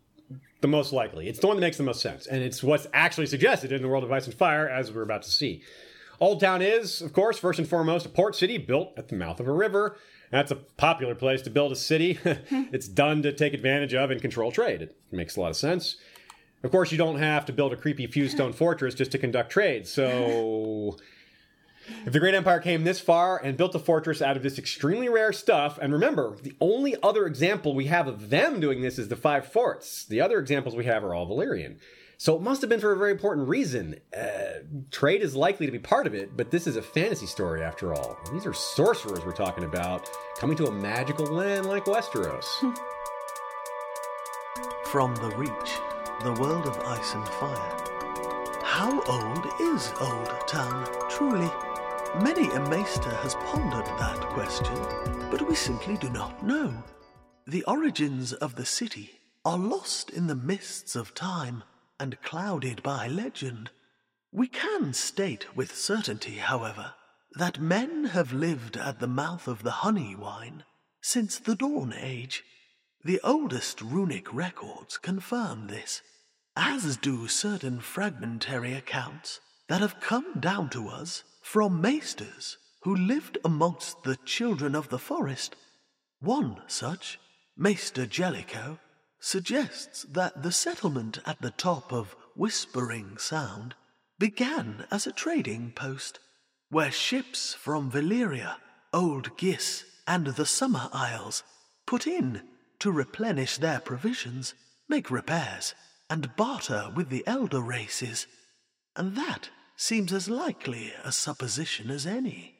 [0.62, 1.28] the most likely.
[1.28, 3.88] It's the one that makes the most sense, and it's what's actually suggested in the
[3.88, 5.62] world of Ice and Fire, as we're about to see.
[6.18, 9.38] Old Town is, of course, first and foremost, a port city built at the mouth
[9.38, 9.96] of a river.
[10.30, 12.18] That's a popular place to build a city.
[12.24, 14.82] it's done to take advantage of and control trade.
[14.82, 15.96] It makes a lot of sense.
[16.62, 19.50] Of course, you don't have to build a creepy fused stone fortress just to conduct
[19.50, 19.86] trade.
[19.86, 20.98] So,
[22.06, 25.08] if the Great Empire came this far and built a fortress out of this extremely
[25.08, 29.08] rare stuff, and remember, the only other example we have of them doing this is
[29.08, 30.04] the Five Forts.
[30.04, 31.76] The other examples we have are all Valyrian.
[32.20, 33.98] So it must have been for a very important reason.
[34.14, 34.60] Uh,
[34.90, 37.94] trade is likely to be part of it, but this is a fantasy story after
[37.94, 38.18] all.
[38.30, 40.06] These are sorcerers we're talking about,
[40.36, 42.44] coming to a magical land like Westeros.
[44.84, 45.78] From the Reach,
[46.22, 47.76] the world of ice and fire.
[48.64, 51.50] How old is Old Town, truly?
[52.22, 54.76] Many a maester has pondered that question,
[55.30, 56.84] but we simply do not know.
[57.46, 61.62] The origins of the city are lost in the mists of time
[62.00, 63.70] and clouded by legend.
[64.32, 66.94] We can state with certainty, however,
[67.34, 70.64] that men have lived at the mouth of the honey wine
[71.00, 72.42] since the Dawn Age.
[73.04, 76.02] The oldest runic records confirm this,
[76.56, 83.38] as do certain fragmentary accounts that have come down to us from maesters who lived
[83.44, 85.54] amongst the children of the forest.
[86.20, 87.18] One such,
[87.56, 88.78] Maester Jellicoe,
[89.20, 93.74] suggests that the settlement at the top of Whispering Sound
[94.18, 96.18] began as a trading post,
[96.70, 98.56] where ships from Valyria,
[98.92, 101.42] Old Ghis, and the Summer Isles
[101.86, 102.42] put in
[102.78, 104.54] to replenish their provisions,
[104.88, 105.74] make repairs,
[106.08, 108.26] and barter with the elder races.
[108.96, 112.59] And that seems as likely a supposition as any.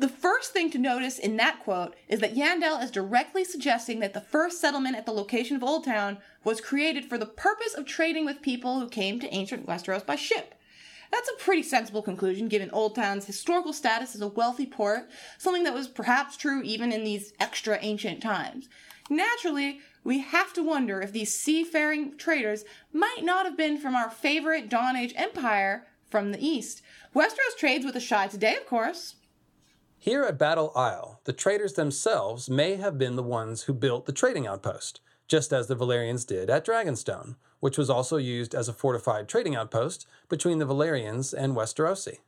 [0.00, 4.14] The first thing to notice in that quote is that Yandel is directly suggesting that
[4.14, 7.84] the first settlement at the location of Old Town was created for the purpose of
[7.84, 10.54] trading with people who came to ancient Westeros by ship.
[11.12, 15.64] That's a pretty sensible conclusion given Old Town's historical status as a wealthy port, something
[15.64, 18.70] that was perhaps true even in these extra ancient times.
[19.10, 24.08] Naturally, we have to wonder if these seafaring traders might not have been from our
[24.08, 26.80] favorite Dawn Age empire from the east.
[27.14, 29.16] Westeros trades with the Shy today, of course.
[30.02, 34.14] Here at Battle Isle, the traders themselves may have been the ones who built the
[34.14, 38.72] trading outpost, just as the Valyrians did at Dragonstone, which was also used as a
[38.72, 42.20] fortified trading outpost between the Valyrians and Westerosi.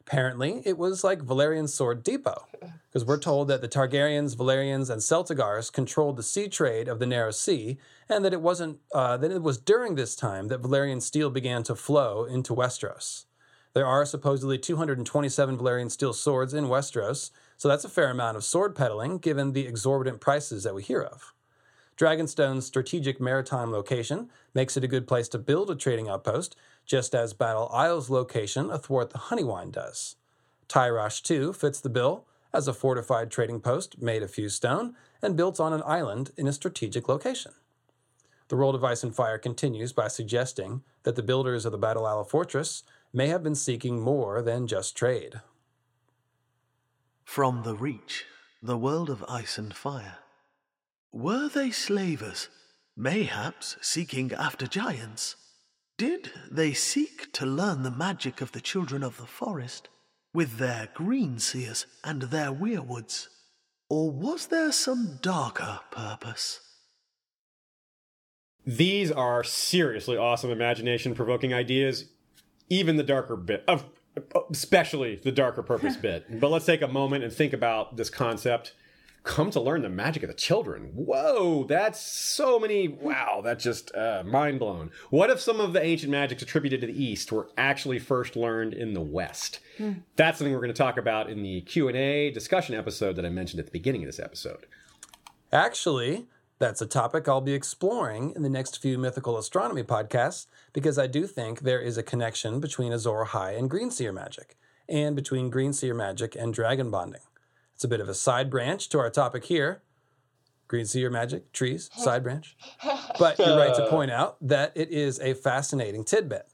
[0.00, 2.48] Apparently, it was like Valyrian Sword Depot,
[2.88, 7.06] because we're told that the Targaryens, Valyrians, and Celtigars controlled the sea trade of the
[7.06, 7.78] Narrow Sea,
[8.08, 11.62] and that it wasn't uh, that it was during this time that Valyrian steel began
[11.62, 13.26] to flow into Westeros.
[13.74, 18.44] There are supposedly 227 Valyrian steel swords in Westeros, so that's a fair amount of
[18.44, 21.34] sword peddling given the exorbitant prices that we hear of.
[21.96, 26.54] Dragonstone's strategic maritime location makes it a good place to build a trading outpost,
[26.86, 30.14] just as Battle Isle's location athwart the Honeywine does.
[30.68, 35.36] Tyrosh, too, fits the bill as a fortified trading post made of fused stone and
[35.36, 37.52] built on an island in a strategic location.
[38.48, 42.06] The World of Ice and Fire continues by suggesting that the builders of the Battle
[42.06, 42.82] Isle Fortress
[43.14, 45.40] may have been seeking more than just trade.
[47.22, 48.24] From the Reach,
[48.60, 50.18] the world of ice and fire.
[51.12, 52.48] Were they slavers,
[52.96, 55.36] mayhaps seeking after giants?
[55.96, 59.88] Did they seek to learn the magic of the children of the forest
[60.32, 63.28] with their green seers and their weirwoods?
[63.88, 66.60] Or was there some darker purpose?
[68.66, 72.06] These are seriously awesome imagination provoking ideas,
[72.68, 73.84] even the darker bit of
[74.50, 76.40] especially the darker purpose bit.
[76.40, 78.74] But let's take a moment and think about this concept.
[79.22, 80.90] Come to learn the magic of the children.
[80.94, 82.88] Whoa, that's so many.
[82.88, 84.90] Wow, that's just uh, mind blown.
[85.08, 88.74] What if some of the ancient magics attributed to the East were actually first learned
[88.74, 89.60] in the West?
[90.16, 93.24] That's something we're going to talk about in the Q and A discussion episode that
[93.24, 94.66] I mentioned at the beginning of this episode.
[95.50, 96.26] Actually,
[96.58, 101.06] that's a topic I'll be exploring in the next few mythical astronomy podcasts because I
[101.06, 104.56] do think there is a connection between Azor Ahai and Greenseer magic,
[104.88, 107.22] and between Greenseer magic and dragon bonding.
[107.74, 109.82] It's a bit of a side branch to our topic here.
[110.68, 112.56] Greenseer magic, trees, side branch.
[113.18, 113.90] But you're right to uh.
[113.90, 116.48] point out that it is a fascinating tidbit.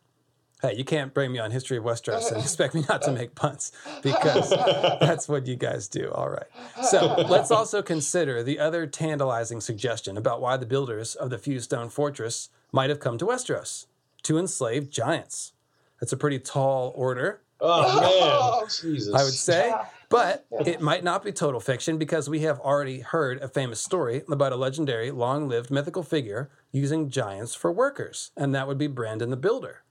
[0.63, 3.35] Hey, you can't bring me on History of Westeros and expect me not to make
[3.35, 3.73] puns
[4.03, 4.51] because
[5.01, 6.11] that's what you guys do.
[6.13, 6.47] All right.
[6.85, 11.65] So let's also consider the other tantalizing suggestion about why the builders of the Fused
[11.65, 13.87] Stone Fortress might have come to Westeros
[14.25, 15.53] to enslave giants.
[15.99, 19.15] That's a pretty tall order, Oh man, Jesus!
[19.15, 19.73] I would say,
[20.09, 24.23] but it might not be total fiction because we have already heard a famous story
[24.31, 28.87] about a legendary, long lived mythical figure using giants for workers, and that would be
[28.87, 29.83] Brandon the Builder.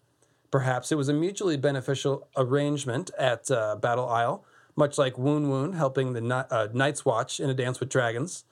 [0.52, 4.44] Perhaps it was a mutually beneficial arrangement at uh, Battle Isle,
[4.76, 8.46] much like Wun Wun helping the Ni- uh, Night's Watch in A Dance with Dragons,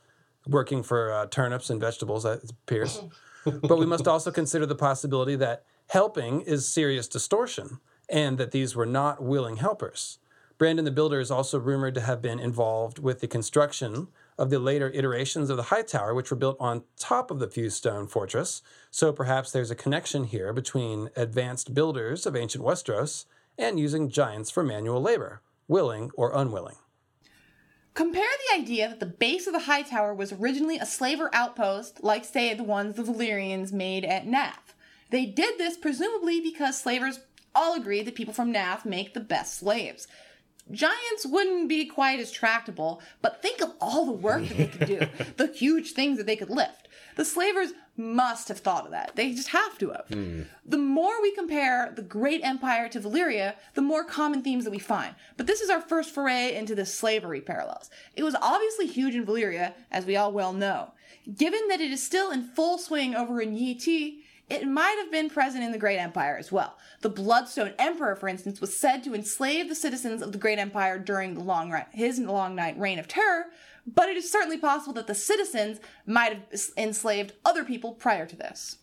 [0.45, 3.01] working for uh, turnips and vegetables, it appears.
[3.45, 7.79] but we must also consider the possibility that helping is serious distortion
[8.09, 10.19] and that these were not willing helpers.
[10.57, 14.07] Brandon the Builder is also rumored to have been involved with the construction
[14.37, 17.47] of the later iterations of the High Tower, which were built on top of the
[17.47, 18.61] Fused Stone Fortress.
[18.91, 23.25] So perhaps there's a connection here between advanced builders of ancient Westeros
[23.57, 26.75] and using giants for manual labor, willing or unwilling.
[27.95, 32.03] Compare the idea that the base of the High Tower was originally a slaver outpost,
[32.03, 34.75] like, say, the ones the Valyrians made at Naath.
[35.09, 37.21] They did this presumably because slavers
[37.55, 40.07] all agree that people from Naath make the best slaves.
[40.71, 44.87] Giants wouldn't be quite as tractable, but think of all the work that they could
[44.87, 45.07] do,
[45.37, 46.87] the huge things that they could lift.
[47.15, 49.15] The slavers must have thought of that.
[49.15, 50.05] They just have to have.
[50.07, 50.41] Hmm.
[50.65, 54.79] The more we compare the great empire to Valyria, the more common themes that we
[54.79, 55.15] find.
[55.35, 57.89] But this is our first foray into the slavery parallels.
[58.15, 60.91] It was obviously huge in Valyria, as we all well know.
[61.35, 65.11] Given that it is still in full swing over in Yi Ti, it might have
[65.11, 66.77] been present in the Great Empire as well.
[67.01, 70.97] The Bloodstone Emperor, for instance, was said to enslave the citizens of the Great Empire
[70.97, 73.47] during the long ri- his long night reign of terror,
[73.85, 78.35] but it is certainly possible that the citizens might have enslaved other people prior to
[78.35, 78.77] this.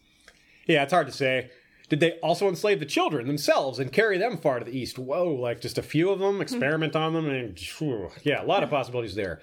[0.67, 1.51] Yeah, it's hard to say.
[1.89, 4.99] Did they also enslave the children themselves and carry them far to the east?
[4.99, 8.63] Whoa, like just a few of them, experiment on them, and phew, yeah, a lot
[8.63, 9.41] of possibilities there.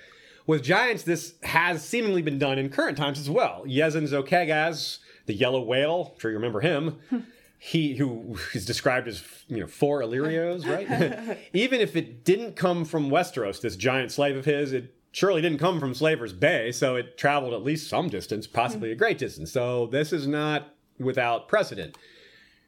[0.48, 3.64] With giants, this has seemingly been done in current times as well.
[3.68, 7.00] Yezzan zo Qaggaz, the yellow whale, I'm sure you remember him,
[7.60, 11.38] he who is described as you know four Illyrios, right?
[11.54, 15.60] Even if it didn't come from Westeros, this giant slave of his, it surely didn't
[15.60, 19.52] come from Slaver's Bay, so it traveled at least some distance, possibly a great distance.
[19.52, 21.98] So this is not without precedent.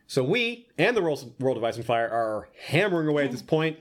[0.08, 3.42] So we and the world, world of Ice and Fire are hammering away at this
[3.42, 3.48] hmm.
[3.48, 3.80] point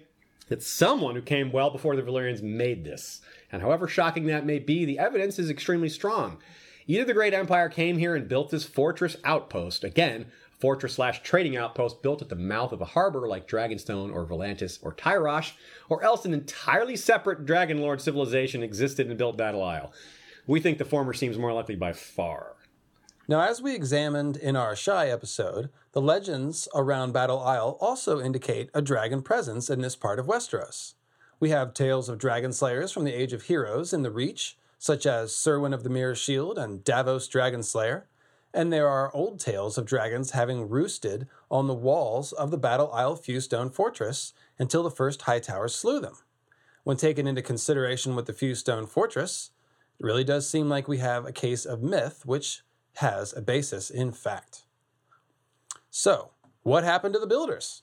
[0.48, 3.20] that someone who came well before the Valyrians made this.
[3.50, 6.38] And however shocking that may be, the evidence is extremely strong.
[6.86, 10.26] Either the Great Empire came here and built this fortress outpost, again,
[10.59, 14.78] fortress slash trading outpost built at the mouth of a harbor like Dragonstone or Volantis
[14.82, 15.52] or Tyrosh,
[15.88, 19.92] or else an entirely separate Dragon Lord civilization existed and built Battle Isle.
[20.46, 22.56] We think the former seems more likely by far.
[23.28, 28.70] Now, as we examined in our Shy episode, the legends around Battle Isle also indicate
[28.74, 30.94] a dragon presence in this part of Westeros.
[31.38, 35.06] We have tales of dragon slayers from the Age of Heroes in the Reach, such
[35.06, 38.09] as Serwyn of the Mirror Shield and Davos Dragon Slayer,
[38.52, 42.92] and there are old tales of dragons having roosted on the walls of the Battle
[42.92, 46.16] Isle Fused Stone Fortress until the first Hightowers slew them.
[46.82, 49.52] When taken into consideration with the Fused Stone Fortress,
[50.00, 52.62] it really does seem like we have a case of myth which
[52.96, 54.64] has a basis in fact.
[55.90, 56.32] So,
[56.64, 57.82] what happened to the builders?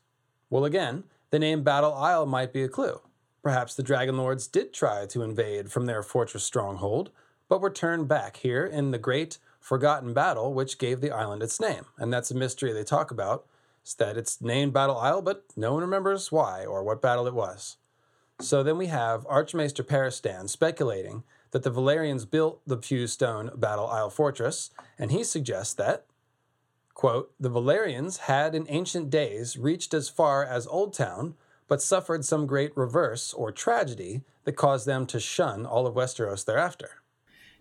[0.49, 2.99] Well, again, the name Battle Isle might be a clue.
[3.41, 7.11] Perhaps the Dragon Lords did try to invade from their fortress stronghold,
[7.47, 11.59] but were turned back here in the great forgotten battle which gave the island its
[11.59, 11.85] name.
[11.97, 13.45] And that's a mystery they talk about,
[13.85, 17.33] is that it's named Battle Isle, but no one remembers why or what battle it
[17.33, 17.77] was.
[18.41, 23.87] So then we have Archmaester Perestan speculating that the Valyrians built the Fused Stone Battle
[23.87, 26.05] Isle Fortress, and he suggests that,
[26.93, 31.35] quote, the Valyrians had in ancient days reached as far as Old Town,
[31.69, 36.43] but suffered some great reverse or tragedy that caused them to shun all of Westeros
[36.43, 36.89] thereafter.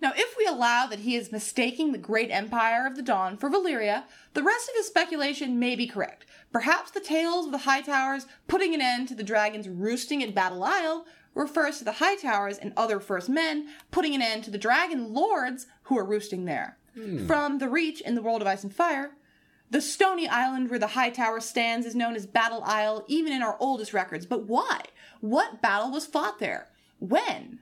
[0.01, 3.51] Now, if we allow that he is mistaking the great empire of the Dawn for
[3.51, 6.25] Valyria, the rest of his speculation may be correct.
[6.53, 10.63] Perhaps the tales of the Hightowers putting an end to the dragons roosting at Battle
[10.63, 11.05] Isle
[11.35, 15.67] refers to the Hightowers and other First Men putting an end to the dragon lords
[15.85, 16.79] who are roosting there.
[16.95, 17.27] Hmm.
[17.27, 19.13] From the Reach in the World of Ice and Fire,
[19.71, 23.43] the stony island where the high tower stands is known as Battle Isle, even in
[23.43, 24.27] our oldest records.
[24.27, 24.81] But why?
[25.21, 26.69] What battle was fought there?
[26.99, 27.61] When?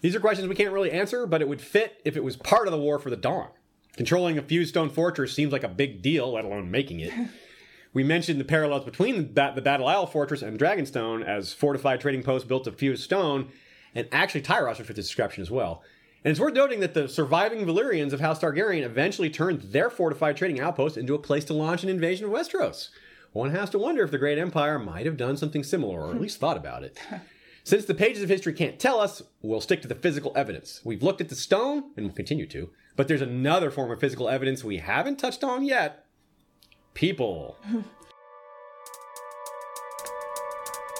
[0.00, 2.66] These are questions we can't really answer, but it would fit if it was part
[2.66, 3.48] of the war for the Dawn.
[3.96, 7.12] Controlling a fused stone fortress seems like a big deal, let alone making it.
[7.92, 12.00] we mentioned the parallels between the, Ba- the Battle Isle fortress and Dragonstone as fortified
[12.00, 13.50] trading posts built of fused stone,
[13.94, 15.82] and actually Tyrosh would fit this description as well.
[16.22, 20.36] And it's worth noting that the surviving Valyrians of House Targaryen eventually turned their fortified
[20.36, 22.90] trading outpost into a place to launch an invasion of Westeros.
[23.32, 26.20] One has to wonder if the Great Empire might have done something similar, or at
[26.20, 26.98] least thought about it.
[27.64, 30.80] Since the pages of history can't tell us, we'll stick to the physical evidence.
[30.84, 34.28] We've looked at the stone, and we'll continue to, but there's another form of physical
[34.28, 36.04] evidence we haven't touched on yet
[36.94, 37.56] people.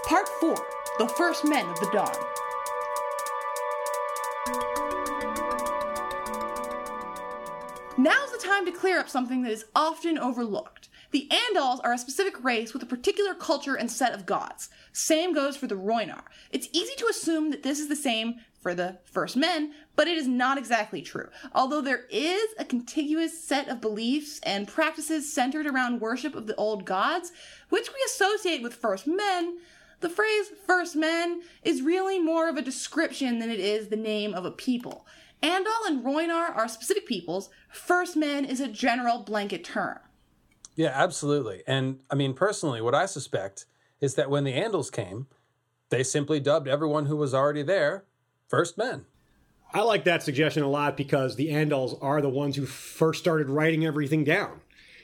[0.06, 0.55] Part 4
[0.98, 2.39] The First Men of the Dawn.
[8.02, 10.89] Now's the time to clear up something that is often overlooked.
[11.10, 14.70] The Andals are a specific race with a particular culture and set of gods.
[14.90, 16.22] Same goes for the Rhoynar.
[16.51, 20.16] It's easy to assume that this is the same for the First Men, but it
[20.16, 21.28] is not exactly true.
[21.55, 26.56] Although there is a contiguous set of beliefs and practices centered around worship of the
[26.56, 27.32] old gods,
[27.68, 29.59] which we associate with First Men,
[30.01, 34.32] the phrase First Men is really more of a description than it is the name
[34.32, 35.06] of a people.
[35.42, 37.50] Andal and Rhoynar are specific peoples.
[37.70, 39.98] First Men is a general blanket term.
[40.76, 41.62] Yeah, absolutely.
[41.66, 43.66] And I mean, personally, what I suspect
[44.00, 45.26] is that when the Andals came,
[45.90, 48.04] they simply dubbed everyone who was already there
[48.48, 49.06] First Men.
[49.72, 53.48] I like that suggestion a lot because the Andals are the ones who first started
[53.48, 54.60] writing everything down.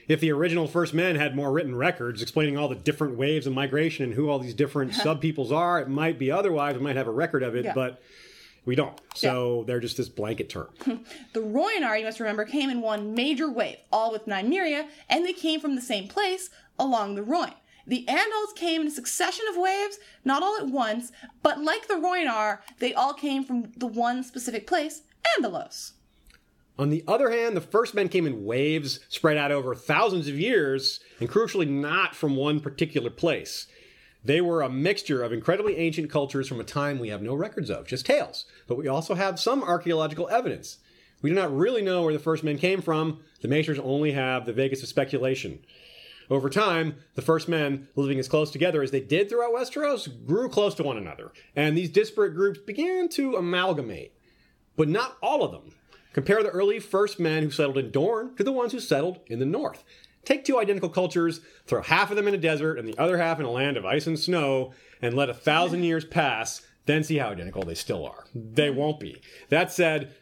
[0.09, 3.53] If the original First Men had more written records explaining all the different waves of
[3.53, 6.77] migration and who all these different subpeoples are, it might be otherwise.
[6.77, 7.75] We might have a record of it, Yeah.
[7.75, 8.03] but
[8.67, 9.01] we don't.
[9.15, 10.69] So they're just this blanket term.
[11.33, 15.33] The Rhoynar, you must remember, came in one major wave, all with Nymeria, and they
[15.33, 17.55] came from the same place along the Rhoyne.
[17.87, 21.13] The Andals came in a succession of waves, not all at once,
[21.43, 25.03] but like the Rhoynar, they all came from the one specific place,
[25.37, 25.93] Andalos.
[26.79, 30.39] On the other hand, the first men came in waves spread out over thousands of
[30.39, 33.67] years, and crucially not from one particular place.
[34.27, 37.71] They were a mixture of incredibly ancient cultures from a time we have no records
[37.71, 38.45] of, just tales.
[38.67, 40.79] But we also have some archaeological evidence.
[41.23, 43.21] We do not really know where the first men came from.
[43.41, 45.61] The Maesters only have the vaguest of speculation.
[46.29, 50.49] Over time, the first men, living as close together as they did throughout Westeros, grew
[50.49, 54.13] close to one another, and these disparate groups began to amalgamate.
[54.75, 55.77] But not all of them.
[56.13, 59.39] Compare the early first men who settled in Dorne to the ones who settled in
[59.39, 59.85] the north.
[60.27, 63.39] Take two identical cultures, throw half of them in a desert and the other half
[63.39, 67.17] in a land of ice and snow, and let a thousand years pass, then see
[67.17, 68.25] how identical they still are.
[68.35, 68.77] They hmm.
[68.77, 69.23] won't be.
[69.49, 70.15] That said,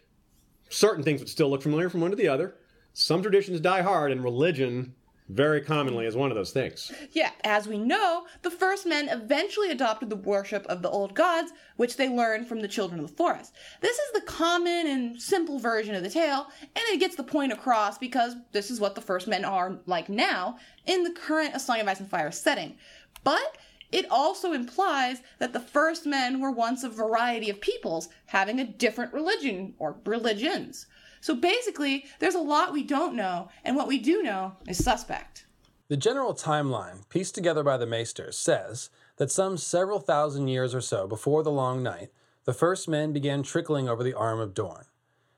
[0.69, 2.55] certain things would still look familiar from one to the other.
[2.93, 4.95] Some traditions die hard, and religion
[5.29, 6.93] very commonly is one of those things.
[7.13, 11.53] Yeah, as we know, the first men eventually adopted the worship of the old gods,
[11.77, 13.55] which they learned from the children of the forest.
[13.81, 17.53] This is the common and simple version of the tale, and it gets the point
[17.53, 21.61] across because this is what the first men are like now in the current A
[21.61, 22.77] Song of Ice and Fire setting.
[23.23, 23.57] But
[23.91, 28.67] it also implies that the first men were once a variety of peoples having a
[28.67, 30.87] different religion or religions.
[31.25, 35.47] So basically, there's a lot we don't know, and what we do know is suspect.
[35.89, 40.83] The general timeline, pieced together by the Maesters, says that some several thousand years or
[40.83, 42.11] so before the Long Night,
[42.45, 44.85] the first men began trickling over the Arm of Dorne.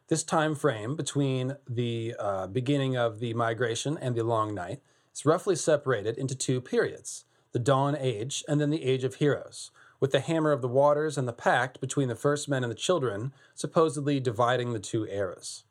[0.09, 4.81] This time frame between the uh, beginning of the migration and the Long Night
[5.15, 9.71] is roughly separated into two periods the Dawn Age and then the Age of Heroes,
[10.01, 12.75] with the Hammer of the Waters and the Pact between the first men and the
[12.75, 15.63] children supposedly dividing the two eras.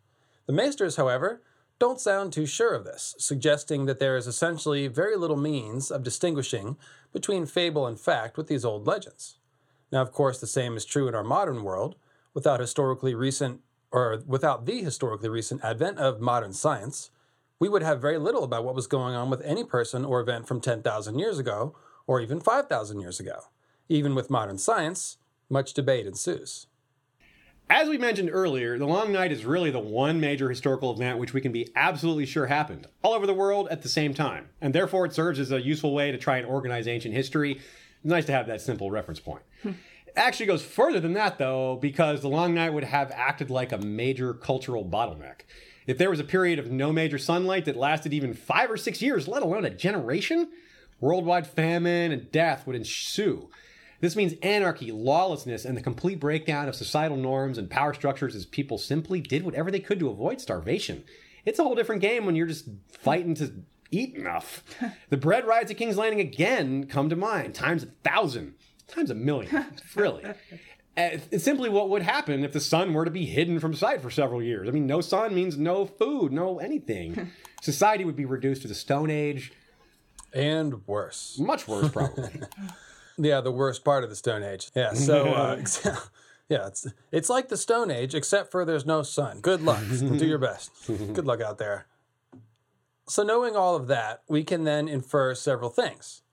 [0.46, 1.42] The Maesters, however,
[1.80, 6.04] don't sound too sure of this, suggesting that there is essentially very little means of
[6.04, 6.78] distinguishing
[7.12, 9.38] between fable and fact with these old legends.
[9.92, 11.96] Now, of course, the same is true in our modern world,
[12.34, 13.62] without historically recent
[13.92, 17.12] or without the historically recent advent of modern science,
[17.60, 20.48] we would have very little about what was going on with any person or event
[20.48, 21.74] from 10,000 years ago
[22.06, 23.40] or even 5,000 years ago.
[23.88, 25.18] Even with modern science,
[25.50, 26.68] much debate ensues.
[27.70, 31.34] As we mentioned earlier, the Long Night is really the one major historical event which
[31.34, 34.74] we can be absolutely sure happened all over the world at the same time, and
[34.74, 37.54] therefore it serves as a useful way to try and organize ancient history.
[37.54, 37.64] It's
[38.04, 39.42] nice to have that simple reference point.
[39.64, 39.70] Hmm.
[40.06, 43.72] it actually goes further than that, though, because the Long Night would have acted like
[43.72, 45.42] a major cultural bottleneck.
[45.88, 49.02] If there was a period of no major sunlight that lasted even five or six
[49.02, 50.50] years, let alone a generation,
[51.00, 53.50] worldwide famine and death would ensue.
[54.02, 58.46] This means anarchy, lawlessness, and the complete breakdown of societal norms and power structures as
[58.46, 61.04] people simply did whatever they could to avoid starvation.
[61.46, 62.68] It's a whole different game when you're just
[63.00, 63.52] fighting to
[63.92, 64.64] eat enough.
[65.10, 68.56] the bread riots at King's Landing again come to mind, times a thousand,
[68.88, 69.66] times a million,
[69.96, 70.26] really.
[70.26, 70.34] Uh,
[71.32, 74.10] It's simply what would happen if the sun were to be hidden from sight for
[74.10, 74.68] several years.
[74.68, 77.32] I mean, no sun means no food, no anything.
[77.62, 79.52] Society would be reduced to the Stone Age,
[80.34, 81.38] And worse.
[81.40, 82.42] much worse, probably.
[83.18, 84.72] Yeah, the worst part of the Stone Age.
[84.76, 85.64] Yeah, so uh,
[86.50, 89.40] yeah, it's it's like the Stone Age, except for there's no sun.
[89.40, 89.84] Good luck.
[90.00, 90.72] Do your best.
[90.88, 91.88] Good luck out there.
[93.08, 96.24] So, knowing all of that, we can then infer several things.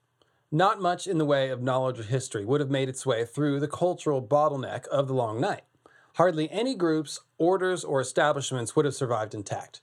[0.51, 3.59] Not much in the way of knowledge or history would have made its way through
[3.59, 5.63] the cultural bottleneck of the Long Night.
[6.15, 9.81] Hardly any groups, orders, or establishments would have survived intact.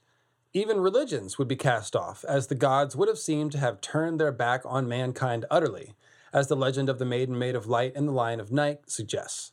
[0.53, 4.19] Even religions would be cast off, as the gods would have seemed to have turned
[4.19, 5.93] their back on mankind utterly,
[6.33, 9.51] as the legend of the Maiden Made of Light and the Lion of Night suggests.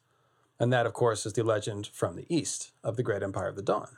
[0.60, 3.56] And that, of course, is the legend from the east of the great empire of
[3.56, 3.96] the dawn.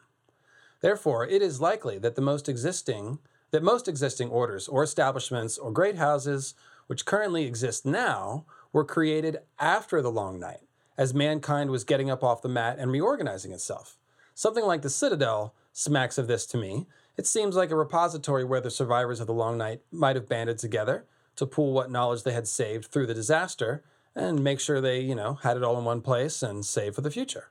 [0.80, 3.18] Therefore, it is likely that the most existing
[3.50, 6.54] that most existing orders or establishments or great houses
[6.86, 10.60] which currently exist now were created after the long night,
[10.96, 13.96] as mankind was getting up off the mat and reorganizing itself.
[14.34, 16.86] Something like the Citadel smacks of this to me.
[17.16, 20.58] It seems like a repository where the survivors of the long night might have banded
[20.58, 23.82] together to pool what knowledge they had saved through the disaster
[24.14, 27.00] and make sure they, you know, had it all in one place and save for
[27.00, 27.48] the future.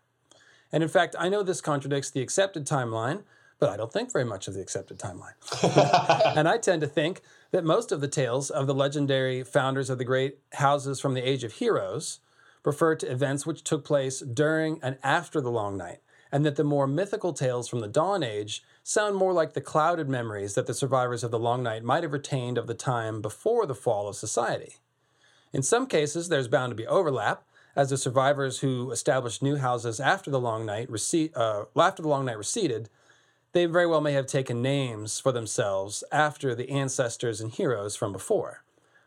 [0.72, 3.24] And in fact, I know this contradicts the accepted timeline,
[3.60, 5.34] but I don't think very much of the accepted timeline.
[6.38, 9.98] and I tend to think that most of the tales of the legendary founders of
[9.98, 12.20] the great houses from the Age of Heroes
[12.64, 16.00] refer to events which took place during and after the Long Night,
[16.32, 20.10] and that the more mythical tales from the Dawn Age sound more like the clouded
[20.10, 23.68] memories that the survivors of the Long Night might have retained of the time before
[23.68, 24.78] the fall of society.
[25.54, 27.44] In some cases, there's bound to be overlap,
[27.76, 32.08] as the survivors who established new houses after the long night recede, uh, after the
[32.08, 32.90] long night receded,
[33.52, 38.12] they very well may have taken names for themselves after the ancestors and heroes from
[38.12, 38.64] before.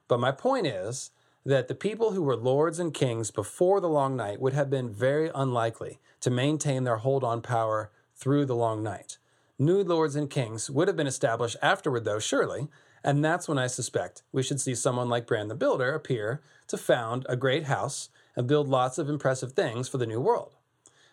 [0.06, 1.10] But my point is
[1.44, 4.94] that the people who were lords and kings before the long night would have been
[4.94, 9.18] very unlikely to maintain their hold on power through the long night.
[9.62, 12.66] New lords and kings would have been established afterward, though, surely,
[13.04, 16.76] and that's when I suspect we should see someone like Bran the Builder appear to
[16.76, 20.56] found a great house and build lots of impressive things for the new world.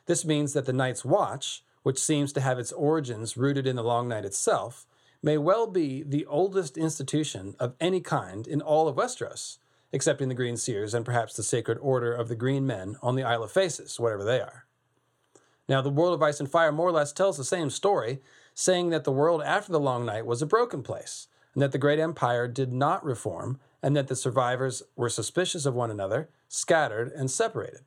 [0.08, 3.84] This means that the Night's Watch, which seems to have its origins rooted in the
[3.84, 4.88] Long Night itself,
[5.22, 9.60] may well be the oldest institution of any kind in all of Westeros,
[9.94, 13.22] excepting the Green Seers and perhaps the Sacred Order of the Green Men on the
[13.22, 14.66] Isle of Faces, whatever they are.
[15.68, 18.22] Now, the World of Ice and Fire more or less tells the same story,
[18.60, 21.78] saying that the world after the Long Night was a broken place, and that the
[21.78, 27.10] great empire did not reform, and that the survivors were suspicious of one another, scattered,
[27.14, 27.80] and separated.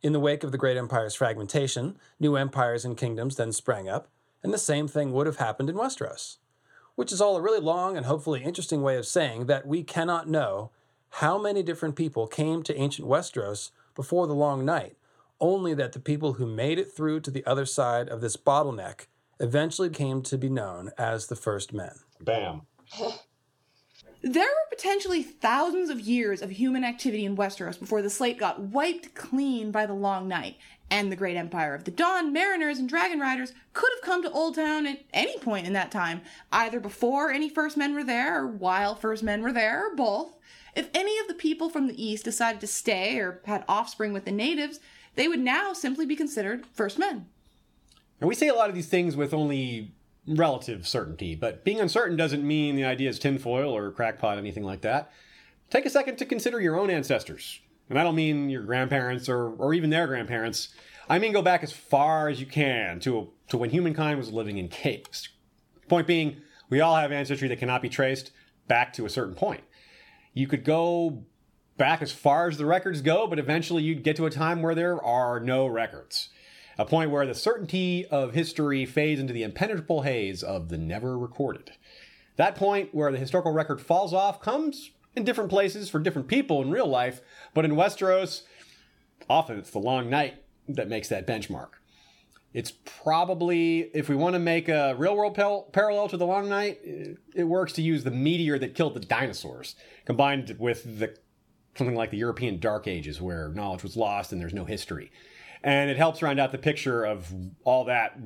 [0.00, 4.08] In the wake of the great empire's fragmentation, new empires and kingdoms then sprang up,
[4.42, 6.38] and the same thing would have happened in Westeros.
[6.94, 10.26] Which is all a really long and hopefully interesting way of saying that we cannot
[10.26, 10.70] know
[11.20, 14.96] how many different people came to ancient Westeros before the Long Night,
[15.38, 19.04] only that the people who made it through to the other side of this bottleneck
[19.40, 21.94] eventually came to be known as the First Men.
[22.20, 22.62] Bam.
[24.20, 28.58] There were potentially thousands of years of human activity in Westeros before the slate got
[28.58, 30.56] wiped clean by the Long Night,
[30.90, 34.30] and the great empire of the Dawn, Mariners, and Dragon Riders could have come to
[34.32, 38.42] Old Town at any point in that time, either before any First Men were there,
[38.42, 40.36] or while First Men were there, or both.
[40.74, 44.24] If any of the people from the East decided to stay or had offspring with
[44.24, 44.80] the natives,
[45.14, 47.26] they would now simply be considered First Men.
[48.20, 49.92] And we say a lot of these things with only
[50.26, 54.64] relative certainty, but being uncertain doesn't mean the idea is tinfoil or crackpot, or anything
[54.64, 55.10] like that.
[55.70, 57.60] Take a second to consider your own ancestors.
[57.88, 60.68] And I don't mean your grandparents or, or even their grandparents.
[61.08, 64.58] I mean go back as far as you can to, to when humankind was living
[64.58, 65.28] in caves.
[65.88, 68.30] Point being, we all have ancestry that cannot be traced
[68.66, 69.62] back to a certain point.
[70.34, 71.24] You could go
[71.78, 74.74] back as far as the records go, but eventually you'd get to a time where
[74.74, 76.28] there are no records.
[76.78, 81.18] A point where the certainty of history fades into the impenetrable haze of the never
[81.18, 81.72] recorded.
[82.36, 86.62] That point where the historical record falls off comes in different places for different people
[86.62, 87.20] in real life,
[87.52, 88.42] but in Westeros,
[89.28, 91.70] often it's the long night that makes that benchmark.
[92.54, 96.48] It's probably, if we want to make a real world pel- parallel to the long
[96.48, 99.74] night, it, it works to use the meteor that killed the dinosaurs,
[100.04, 101.16] combined with the
[101.74, 105.12] something like the European Dark Ages, where knowledge was lost and there's no history.
[105.62, 107.32] And it helps round out the picture of
[107.64, 108.18] all that,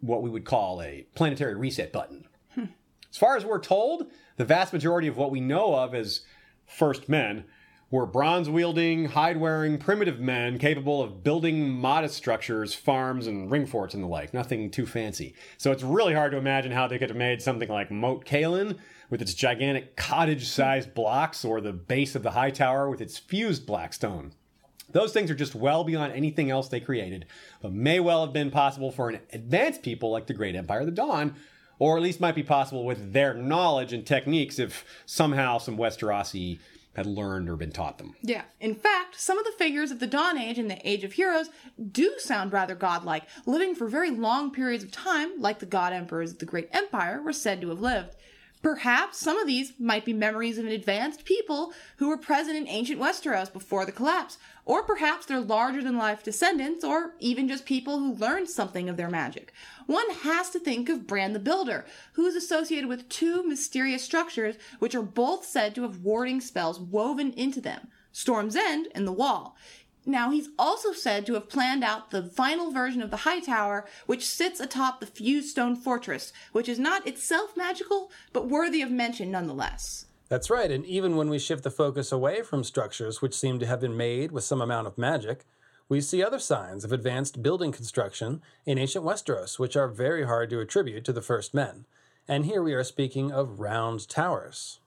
[0.00, 2.26] what we would call a planetary reset button.
[2.56, 4.06] As far as we're told,
[4.36, 6.22] the vast majority of what we know of as
[6.66, 7.44] first men
[7.90, 13.66] were bronze wielding, hide wearing, primitive men capable of building modest structures, farms, and ring
[13.66, 14.32] forts and the like.
[14.32, 15.34] Nothing too fancy.
[15.58, 18.78] So it's really hard to imagine how they could have made something like Moat Cailin
[19.10, 23.18] with its gigantic cottage sized blocks or the base of the high tower with its
[23.18, 24.34] fused black stone.
[24.92, 27.26] Those things are just well beyond anything else they created,
[27.62, 30.86] but may well have been possible for an advanced people like the Great Empire of
[30.86, 31.34] the Dawn,
[31.78, 36.58] or at least might be possible with their knowledge and techniques if somehow some Westerosi
[36.94, 38.16] had learned or been taught them.
[38.20, 38.42] Yeah.
[38.60, 41.48] In fact, some of the figures of the Dawn Age and the Age of Heroes
[41.92, 46.32] do sound rather godlike, living for very long periods of time, like the god emperors
[46.32, 48.16] of the Great Empire were said to have lived.
[48.62, 52.68] Perhaps some of these might be memories of an advanced people who were present in
[52.68, 57.64] ancient Westeros before the collapse, or perhaps they're larger than life descendants, or even just
[57.64, 59.54] people who learned something of their magic.
[59.86, 64.56] One has to think of Bran the Builder, who is associated with two mysterious structures
[64.78, 69.12] which are both said to have warding spells woven into them Storm's End and the
[69.12, 69.56] Wall.
[70.06, 73.86] Now, he's also said to have planned out the final version of the High Tower,
[74.06, 78.90] which sits atop the fused stone fortress, which is not itself magical, but worthy of
[78.90, 80.06] mention nonetheless.
[80.28, 83.66] That's right, and even when we shift the focus away from structures which seem to
[83.66, 85.44] have been made with some amount of magic,
[85.88, 90.48] we see other signs of advanced building construction in ancient Westeros, which are very hard
[90.50, 91.84] to attribute to the first men.
[92.28, 94.78] And here we are speaking of round towers.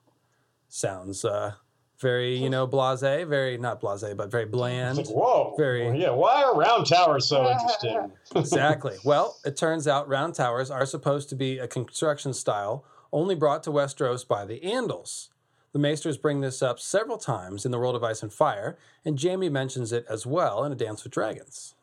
[0.70, 1.56] Sounds uh,
[2.04, 5.00] very, you know, blase, very, not blase, but very bland.
[5.00, 5.56] It's like, whoa.
[5.58, 8.12] Very- Well, yeah, why are round towers so interesting?
[8.36, 8.98] exactly.
[9.04, 13.64] Well, it turns out round towers are supposed to be a construction style only brought
[13.64, 15.30] to Westeros by the Andals.
[15.72, 19.20] The Maesters bring this up several times in the World of Ice and Fire, and
[19.20, 21.74] Jaime mentions it as well in A Dance with Dragons.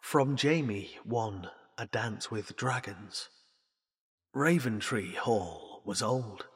[0.00, 1.48] From Jaime 1
[1.78, 3.30] A Dance with Dragons.
[4.36, 6.46] Raventree Hall was old.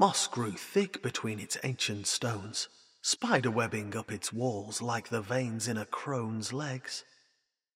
[0.00, 2.68] Moss grew thick between its ancient stones,
[3.02, 7.02] spiderwebbing up its walls like the veins in a crone's legs.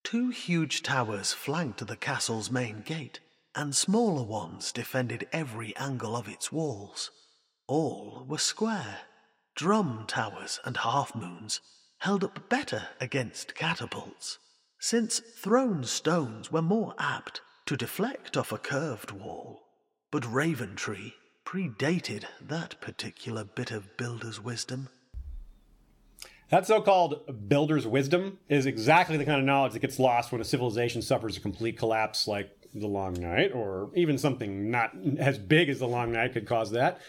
[0.05, 3.19] Two huge towers flanked the castle's main gate,
[3.55, 7.11] and smaller ones defended every angle of its walls.
[7.67, 8.99] All were square.
[9.53, 11.59] Drum towers and half moons
[11.97, 14.39] held up better against catapults,
[14.79, 19.63] since thrown stones were more apt to deflect off a curved wall.
[20.09, 24.89] But Raventree predated that particular bit of builder's wisdom.
[26.49, 30.41] That so called builder's wisdom is exactly the kind of knowledge that gets lost when
[30.41, 35.37] a civilization suffers a complete collapse like the Long Night, or even something not as
[35.37, 36.99] big as the Long Night could cause that.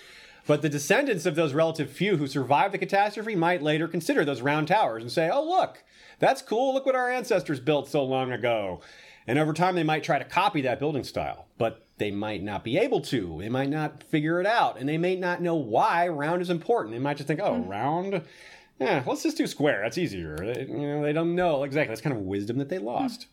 [0.46, 4.42] But the descendants of those relative few who survived the catastrophe might later consider those
[4.42, 5.82] round towers and say, oh, look,
[6.18, 6.74] that's cool.
[6.74, 8.80] Look what our ancestors built so long ago.
[9.26, 11.46] And over time, they might try to copy that building style.
[11.56, 13.38] But they might not be able to.
[13.40, 16.94] They might not figure it out, and they may not know why round is important.
[16.94, 17.70] They might just think, oh, mm-hmm.
[17.70, 18.22] round.
[18.80, 19.82] Yeah, let's just do square.
[19.82, 20.36] That's easier.
[20.36, 21.92] They, you know, they don't know exactly.
[21.92, 22.86] That's kind of wisdom that they hmm.
[22.86, 23.26] lost.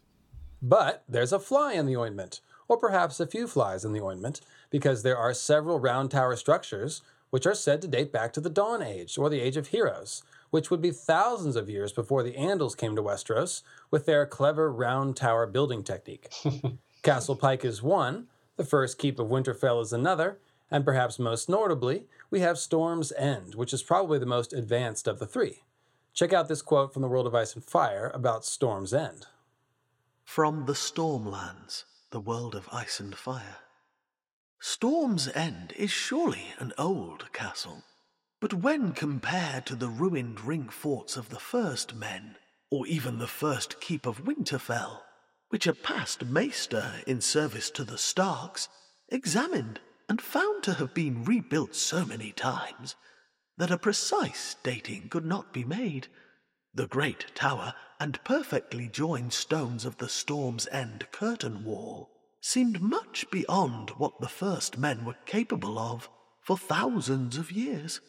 [0.61, 4.41] But there's a fly in the ointment, or perhaps a few flies in the ointment,
[4.69, 7.01] because there are several round tower structures
[7.31, 10.21] which are said to date back to the Dawn Age, or the Age of Heroes,
[10.51, 14.71] which would be thousands of years before the Andals came to Westeros with their clever
[14.71, 16.29] round tower building technique.
[17.03, 20.37] Castle Pike is one, the first keep of Winterfell is another,
[20.69, 25.19] and perhaps most notably, we have Storm's End, which is probably the most advanced of
[25.19, 25.63] the three.
[26.13, 29.25] Check out this quote from the World of Ice and Fire about Storm's End.
[30.23, 33.57] From the Stormlands, the world of ice and fire.
[34.59, 37.83] Storm's End is surely an old castle,
[38.39, 42.35] but when compared to the ruined ring forts of the first men,
[42.69, 45.01] or even the first keep of Winterfell,
[45.51, 48.69] which are past Maester in service to the Starks,
[49.09, 52.95] examined and found to have been rebuilt so many times
[53.57, 56.07] that a precise dating could not be made,
[56.73, 62.09] the great tower and perfectly joined stones of the Storm's End curtain wall
[62.39, 66.09] seemed much beyond what the first men were capable of
[66.41, 67.99] for thousands of years.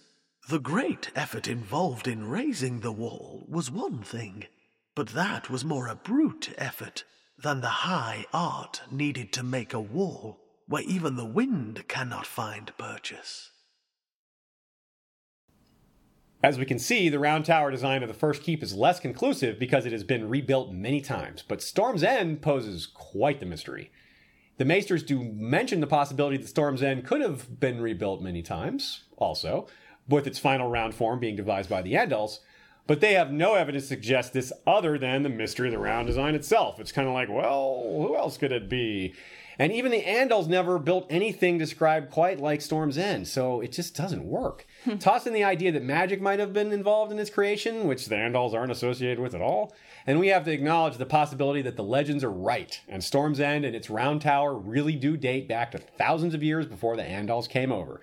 [0.49, 4.47] The great effort involved in raising the wall was one thing,
[4.95, 7.03] but that was more a brute effort
[7.39, 12.77] than the high art needed to make a wall where even the wind cannot find
[12.79, 13.51] purchase.
[16.43, 19.61] As we can see, the round tower design of the first keep is less conclusive
[19.61, 23.93] because it has been rebuilt many times, but Storm's End poses quite the mystery.
[24.57, 29.05] The Maesters do mention the possibility that Storm's End could have been rebuilt many times,
[29.17, 29.69] also,
[30.09, 32.41] with its final round form being devised by the Andals,
[32.93, 36.07] but they have no evidence to suggest this other than the mystery of the round
[36.07, 36.79] design itself.
[36.79, 39.15] It's kind of like, well, who else could it be?
[39.59, 43.97] And even the Andals never built anything described quite like Storm's End, so it just
[43.97, 44.67] doesn't work.
[44.85, 44.99] Hmm.
[44.99, 48.15] Toss in the idea that magic might have been involved in its creation, which the
[48.15, 49.75] Andals aren't associated with at all,
[50.07, 53.65] and we have to acknowledge the possibility that the legends are right, and Storm's End
[53.65, 57.49] and its round tower really do date back to thousands of years before the Andals
[57.49, 58.03] came over.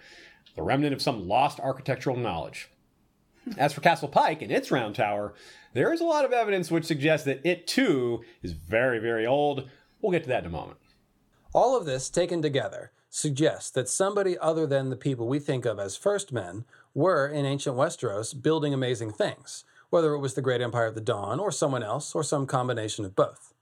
[0.55, 2.69] The remnant of some lost architectural knowledge.
[3.57, 5.33] As for Castle Pike and its round tower,
[5.73, 9.69] there is a lot of evidence which suggests that it too is very, very old.
[10.01, 10.79] We'll get to that in a moment.
[11.53, 15.79] All of this taken together suggests that somebody other than the people we think of
[15.79, 20.61] as first men were in ancient Westeros building amazing things, whether it was the Great
[20.61, 23.53] Empire of the Dawn or someone else or some combination of both.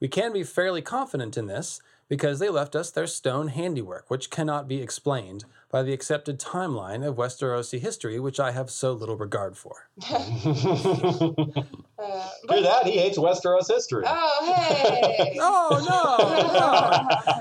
[0.00, 1.80] We can be fairly confident in this
[2.10, 7.06] because they left us their stone handiwork, which cannot be explained by the accepted timeline
[7.06, 9.86] of Westerosi history, which I have so little regard for.
[12.02, 12.86] Uh, Hear that?
[12.86, 14.04] He hates Westeros history.
[14.06, 15.36] oh, hey!
[15.40, 16.16] Oh no!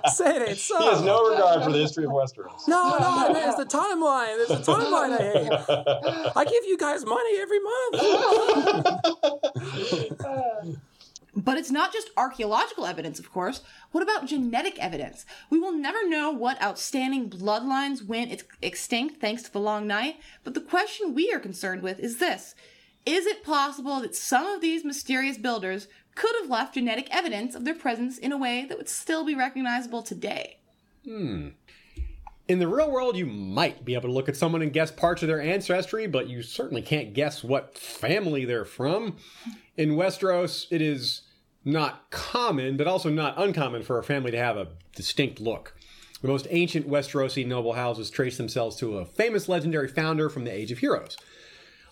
[0.04, 0.10] no.
[0.12, 0.78] Say it ain't so.
[0.82, 2.68] he has no regard for the history of Westeros.
[2.68, 4.36] No, no, It's the timeline.
[4.38, 6.34] It's the timeline I hate.
[6.36, 7.60] I give you guys money every
[10.60, 10.80] month.
[11.40, 13.62] But it's not just archaeological evidence, of course.
[13.92, 15.26] What about genetic evidence?
[15.50, 20.54] We will never know what outstanding bloodlines went extinct thanks to the long night, but
[20.54, 22.56] the question we are concerned with is this
[23.06, 27.64] Is it possible that some of these mysterious builders could have left genetic evidence of
[27.64, 30.58] their presence in a way that would still be recognizable today?
[31.06, 31.50] Hmm.
[32.50, 35.22] In the real world, you might be able to look at someone and guess parts
[35.22, 39.16] of their ancestry, but you certainly can't guess what family they're from.
[39.78, 41.22] In Westeros, it is
[41.66, 45.76] not common, but also not uncommon for a family to have a distinct look.
[46.22, 50.54] The most ancient Westerosi noble houses trace themselves to a famous legendary founder from the
[50.54, 51.18] Age of Heroes.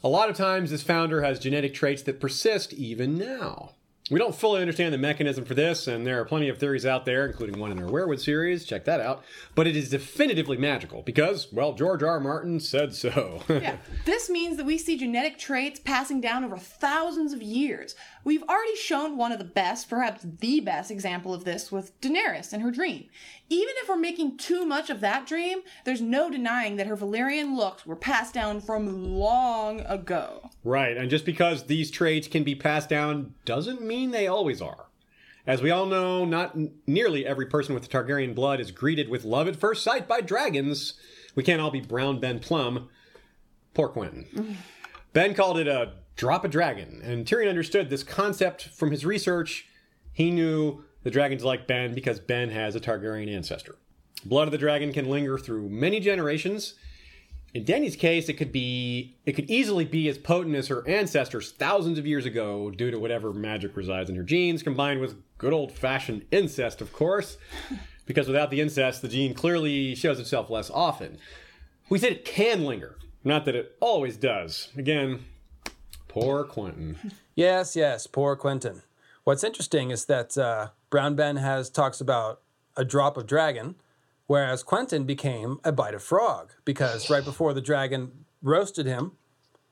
[0.03, 3.71] A lot of times, this founder has genetic traits that persist even now.
[4.09, 7.03] We don't fully understand the mechanism for this, and there are plenty of theories out
[7.03, 8.63] there, including one in our Weirwood series.
[8.63, 9.23] Check that out.
[9.53, 12.11] But it is definitively magical because, well, George R.
[12.11, 12.19] R.
[12.19, 13.43] Martin said so.
[13.57, 13.77] Yeah.
[14.05, 17.95] This means that we see genetic traits passing down over thousands of years.
[18.23, 22.53] We've already shown one of the best, perhaps the best example of this with Daenerys
[22.53, 23.09] and her dream.
[23.49, 27.55] Even if we're making too much of that dream, there's no denying that her Valyrian
[27.55, 30.49] looks were passed down from long ago.
[30.63, 34.87] right, and just because these traits can be passed down doesn't mean they always are.
[35.45, 39.23] As we all know, not n- nearly every person with Targaryen blood is greeted with
[39.23, 40.95] love at first sight by dragons.
[41.35, 42.89] We can't all be brown Ben Plumm.
[43.73, 44.55] Poor Quentyn.
[45.13, 49.67] Ben called it a drop a dragon, and Tyrion understood this concept from his research.
[50.11, 53.75] He knew the dragons like Ben because Ben has a Targaryen ancestor.
[54.25, 56.73] Blood of the dragon can linger through many generations.
[57.53, 61.51] In Dany's case, it could be it could easily be as potent as her ancestors
[61.51, 65.53] thousands of years ago due to whatever magic resides in her genes, combined with good
[65.53, 67.37] old fashioned incest, of course.
[68.05, 71.17] because without the incest, the gene clearly shows itself less often.
[71.89, 74.69] We said it can linger, not that it always does.
[74.75, 75.25] Again,
[76.07, 76.95] poor Quentyn.
[77.35, 78.81] Yes, yes, poor Quentyn.
[79.23, 82.41] What's interesting is that uh, Brown Ben has talks about
[82.75, 83.75] a drop of dragon,
[84.27, 89.13] whereas Quentyn became a bite of frog because right before the dragon roasted him,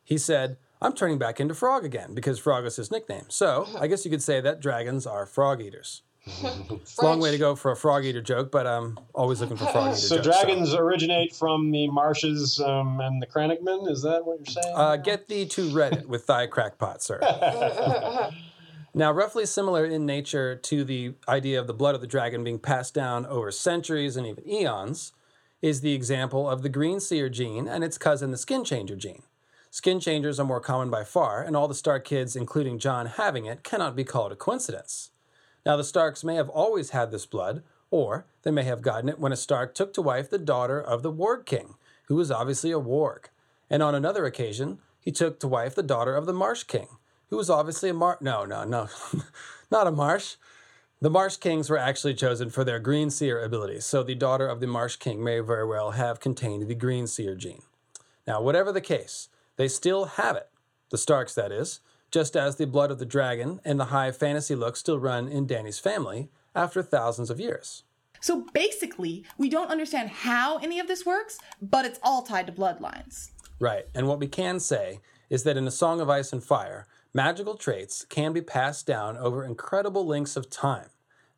[0.04, 3.26] he said, "I'm turning back into frog again" because frog is his nickname.
[3.30, 6.02] So I guess you could say that dragons are frog eaters.
[6.28, 9.58] It's a long way to go for a frog eater joke, but I'm always looking
[9.58, 10.42] for frog eater So jokes.
[10.42, 13.88] dragons originate from the marshes um, and the Crannogman.
[13.90, 14.76] Is that what you're saying?
[14.76, 17.20] Uh, get thee to Reddit with thy crackpot, sir.
[18.98, 22.60] now, roughly similar in nature to the idea of the blood of the dragon being
[22.60, 25.12] passed down over centuries and even eons
[25.62, 29.24] is the example of the green seer gene and its cousin, the skin changer gene.
[29.70, 33.46] Skin changers are more common by far, and all the Stark kids, including Jon, having
[33.46, 35.12] it cannot be called a coincidence.
[35.66, 39.20] Now, the Starks may have always had this blood, or they may have gotten it
[39.20, 42.72] when a Stark took to wife the daughter of the Warg King, who was obviously
[42.72, 43.26] a Warg.
[43.70, 46.88] And on another occasion, he took to wife the daughter of the Marsh King,
[47.30, 48.18] who was obviously a Mar.
[48.22, 48.90] No, no, no,
[49.72, 50.36] not a Marsh.
[51.02, 54.60] The Marsh Kings were actually chosen for their Green Seer abilities, so the daughter of
[54.60, 57.62] the Marsh King may very well have contained the Green Seer gene.
[58.26, 60.50] Now, whatever the case, they still have it,
[60.90, 61.82] the Starks, that is,
[62.12, 65.46] just as the blood of the dragon and the high fantasy look still run in
[65.46, 67.84] Dany's family after thousands of years.
[68.22, 72.54] So basically, we don't understand how any of this works, but it's all tied to
[72.54, 73.32] bloodlines.
[73.60, 76.88] Right, and what we can say is that in A Song of Ice and Fire,
[77.16, 80.90] magical traits can be passed down over incredible lengths of time.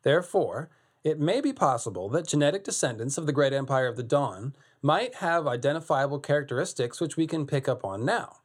[0.02, 0.68] Therefore,
[1.04, 5.14] it may be possible that genetic descendants of the Great Empire of the Dawn might
[5.16, 8.38] have identifiable characteristics which we can pick up on now.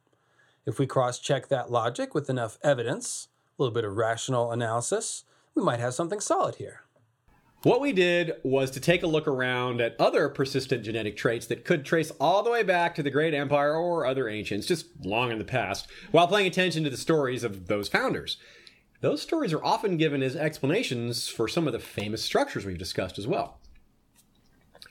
[0.64, 3.26] If we cross check that logic with enough evidence,
[3.58, 5.24] a little bit of rational analysis,
[5.56, 6.83] we might have something solid here.
[7.64, 11.64] What we did was to take a look around at other persistent genetic traits that
[11.64, 15.32] could trace all the way back to the Great Empire or other ancients, just long
[15.32, 18.36] in the past, while paying attention to the stories of those founders.
[19.00, 23.18] Those stories are often given as explanations for some of the famous structures we've discussed
[23.18, 23.58] as well.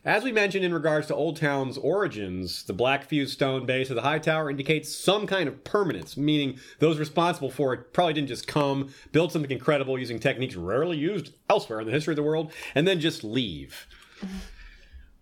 [0.05, 3.95] As we mentioned in regards to Old Town's origins, the black fused stone base of
[3.95, 8.27] the High Tower indicates some kind of permanence, meaning those responsible for it probably didn't
[8.27, 12.23] just come, build something incredible using techniques rarely used elsewhere in the history of the
[12.23, 13.87] world, and then just leave.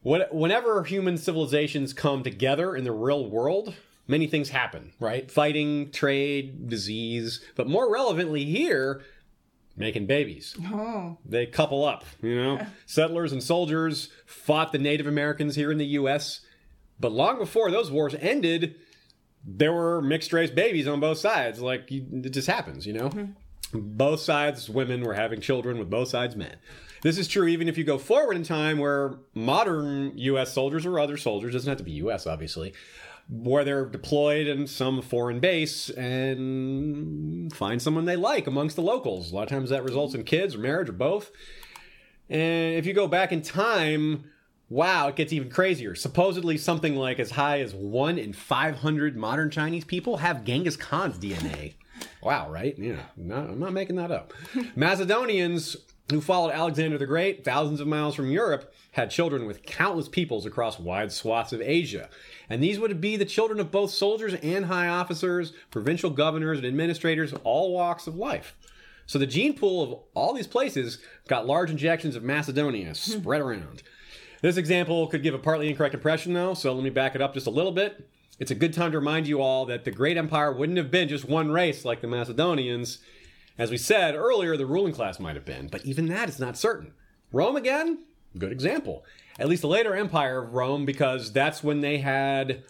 [0.02, 3.76] Whenever human civilizations come together in the real world,
[4.08, 5.30] many things happen, right?
[5.30, 9.03] Fighting, trade, disease, but more relevantly here,
[9.76, 10.56] making babies.
[10.65, 11.18] Oh.
[11.26, 12.65] They couple up, you know.
[12.85, 16.41] Settlers and soldiers fought the Native Americans here in the U.S.,
[16.99, 18.76] but long before those wars ended,
[19.43, 21.60] there were mixed race babies on both sides.
[21.60, 23.10] Like you, it just happens, you know.
[23.10, 23.31] Mm-hmm.
[23.73, 26.57] Both sides, women were having children with both sides, men.
[27.02, 30.53] This is true even if you go forward in time, where modern U.S.
[30.53, 32.27] soldiers or other soldiers doesn't have to be U.S.
[32.27, 32.73] obviously,
[33.32, 39.32] where they're deployed in some foreign base and find someone they like amongst the locals.
[39.32, 41.32] A lot of times that results in kids or marriage or both.
[42.30, 44.26] And if you go back in time,
[44.70, 45.95] wow, it gets even crazier.
[45.95, 51.18] Supposedly, something like as high as one in 500 modern Chinese people have Genghis Khan's
[51.18, 51.76] DNA.
[52.22, 52.78] Wow, right?
[52.78, 54.34] Yeah, not, I'm not making that up.
[54.76, 55.78] Macedonians
[56.10, 60.45] who followed Alexander the Great thousands of miles from Europe had children with countless peoples
[60.45, 62.10] across wide swaths of Asia.
[62.49, 66.68] And these would be the children of both soldiers and high officers, provincial governors and
[66.68, 68.56] administrators, all walks of life.
[69.06, 72.94] So the gene pool of all these places got large injections of Macedonia hmm.
[72.94, 73.84] spread around.
[74.41, 77.34] This example could give a partly incorrect impression, though, so let me back it up
[77.34, 78.10] just a little bit.
[78.40, 81.07] It's a good time to remind you all that the Great Empire wouldn't have been
[81.07, 82.98] just one race like the Macedonians.
[83.57, 86.57] As we said earlier, the ruling class might have been, but even that is not
[86.57, 86.94] certain.
[87.32, 88.06] Rome again?
[88.38, 89.06] Good example.
[89.40, 92.64] At least the later empire of Rome, because that's when they had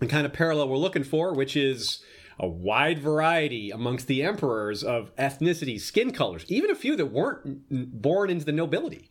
[0.00, 2.02] the kind of parallel we're looking for, which is
[2.38, 8.00] a wide variety amongst the emperors of ethnicity, skin colors, even a few that weren't
[8.00, 9.10] born into the nobility.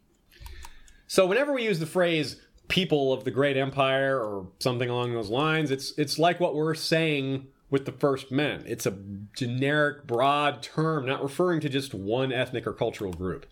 [1.07, 5.29] So whenever we use the phrase people of the great empire or something along those
[5.29, 8.63] lines, it's it's like what we're saying with the first men.
[8.65, 8.97] It's a
[9.35, 13.45] generic broad term not referring to just one ethnic or cultural group.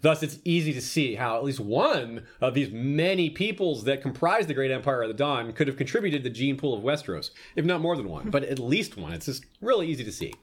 [0.00, 4.46] Thus, it's easy to see how at least one of these many peoples that comprise
[4.46, 7.30] the Great Empire of the Dawn could have contributed to the gene pool of Westeros,
[7.56, 9.14] if not more than one, but at least one.
[9.14, 10.34] It's just really easy to see.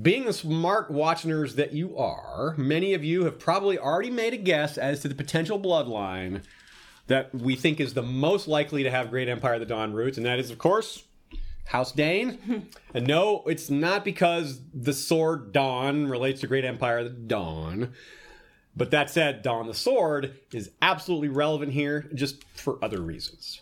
[0.00, 4.38] Being the smart watchers that you are, many of you have probably already made a
[4.38, 6.42] guess as to the potential bloodline
[7.06, 10.16] that we think is the most likely to have Great Empire of the Dawn roots,
[10.16, 11.04] and that is, of course,
[11.66, 12.68] House Dayne.
[12.94, 17.92] and no, it's not because the sword Dawn relates to Great Empire of the Dawn.
[18.76, 23.60] But that said, Dawn the Sword is absolutely relevant here, just for other reasons.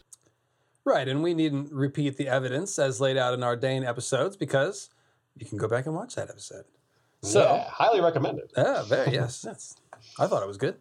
[0.84, 4.88] Right, and we needn't repeat the evidence as laid out in our Dayne episodes because
[5.36, 6.64] you can go back and watch that episode.
[7.22, 8.50] So, yeah, highly recommended.
[8.56, 9.44] Yeah, oh, very yes.
[9.46, 9.76] yes.
[10.18, 10.76] I thought it was good.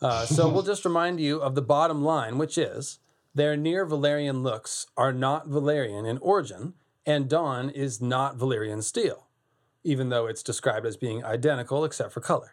[0.00, 2.98] Uh, so we'll just remind you of the bottom line, which is
[3.34, 9.26] their near Valyrian looks are not Valyrian in origin, and Dawn is not Valyrian steel,
[9.82, 12.52] even though it's described as being identical except for color.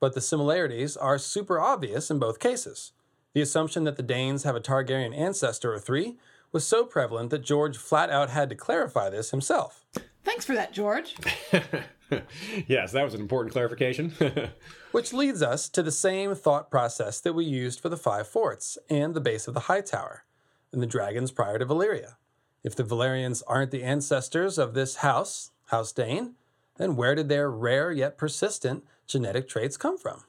[0.00, 2.92] But the similarities are super obvious in both cases.
[3.32, 6.16] The assumption that the Daynes have a Targaryen ancestor or three
[6.52, 9.84] was so prevalent that George flat out had to clarify this himself.
[10.24, 11.16] Thanks for that, George.
[12.66, 14.12] yes, that was an important clarification.
[14.92, 18.78] Which leads us to the same thought process that we used for the five forts
[18.88, 20.24] and the base of the High Tower
[20.72, 22.16] and the dragons prior to Valyria.
[22.62, 26.34] If the Valyrians aren't the ancestors of this house, House Dayne,
[26.76, 30.24] then where did their rare yet persistent genetic traits come from?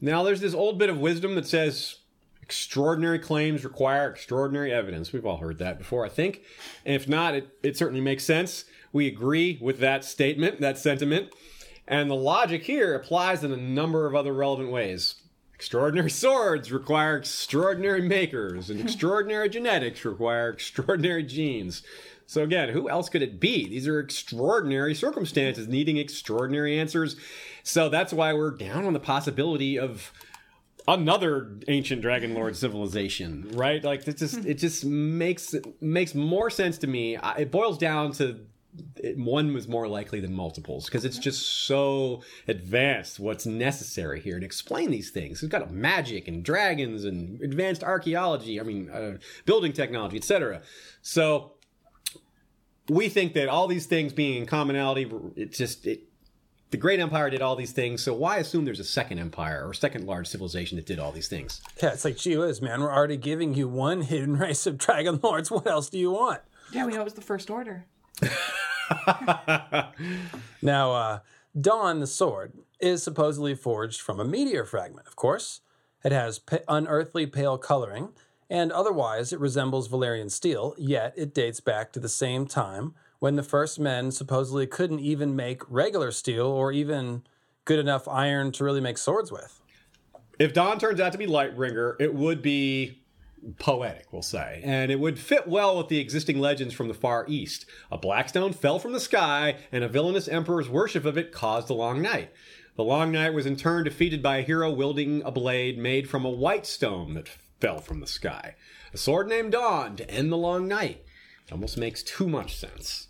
[0.00, 1.96] now, there's this old bit of wisdom that says
[2.42, 5.12] extraordinary claims require extraordinary evidence.
[5.12, 6.42] We've all heard that before, I think.
[6.84, 8.66] And if not, it, it certainly makes sense.
[8.94, 11.34] We agree with that statement, that sentiment.
[11.86, 15.16] And the logic here applies in a number of other relevant ways.
[15.52, 21.82] Extraordinary swords require extraordinary makers, and extraordinary genetics require extraordinary genes.
[22.26, 23.68] So, again, who else could it be?
[23.68, 27.16] These are extraordinary circumstances needing extraordinary answers.
[27.64, 30.12] So, that's why we're down on the possibility of
[30.86, 36.76] another ancient dragon lord civilization right like it just it just makes makes more sense
[36.76, 38.38] to me it boils down to
[38.96, 44.38] it, one was more likely than multiples because it's just so advanced what's necessary here
[44.40, 49.16] to explain these things we've got magic and dragons and advanced archaeology i mean uh,
[49.44, 50.62] building technology etc
[51.02, 51.52] so
[52.88, 56.04] we think that all these things being in commonality it just it
[56.70, 59.72] the great empire did all these things so why assume there's a second empire or
[59.72, 62.92] second large civilization that did all these things Yeah, it's like, gee whiz, man, we're
[62.92, 65.50] already giving you one hidden race of dragon lords.
[65.50, 66.40] What else do you want?
[66.72, 67.86] Yeah, we know it was the First Order.
[70.64, 71.18] Now, uh,
[71.60, 75.60] Dawn the sword is supposedly forged from a meteor fragment, of course.
[76.02, 78.08] It has unearthly pale coloring,
[78.48, 83.36] and otherwise it resembles Valyrian steel, yet it dates back to the same time when
[83.36, 87.22] the first men supposedly couldn't even make regular steel or even
[87.66, 89.60] good enough iron to really make swords with.
[90.38, 93.02] if Dawn turns out to be Lightbringer, it would be
[93.58, 97.24] poetic, we'll say, and it would fit well with the existing legends from the Far
[97.28, 97.66] East.
[97.90, 101.68] A black stone fell from the sky, and a villainous emperor's worship of it caused
[101.68, 102.32] the Long Night.
[102.76, 106.24] The Long Night was in turn defeated by a hero wielding a blade made from
[106.24, 107.28] a white stone that
[107.60, 108.56] fell from the sky.
[108.92, 111.04] A sword named Dawn to end the Long Night.
[111.46, 113.08] It almost makes too much sense.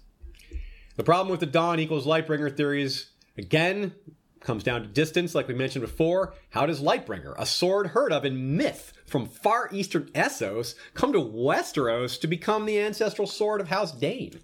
[0.96, 3.94] The problem with the Dawn equals Lightbringer theories, again,
[4.40, 6.34] comes down to distance, like we mentioned before.
[6.50, 11.20] How does Lightbringer, a sword heard of in myth from far eastern Essos, come to
[11.20, 14.40] Westeros to become the ancestral sword of House Dayne?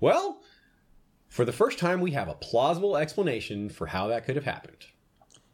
[0.00, 0.40] Well,
[1.28, 4.86] for the first time, we have a plausible explanation for how that could have happened.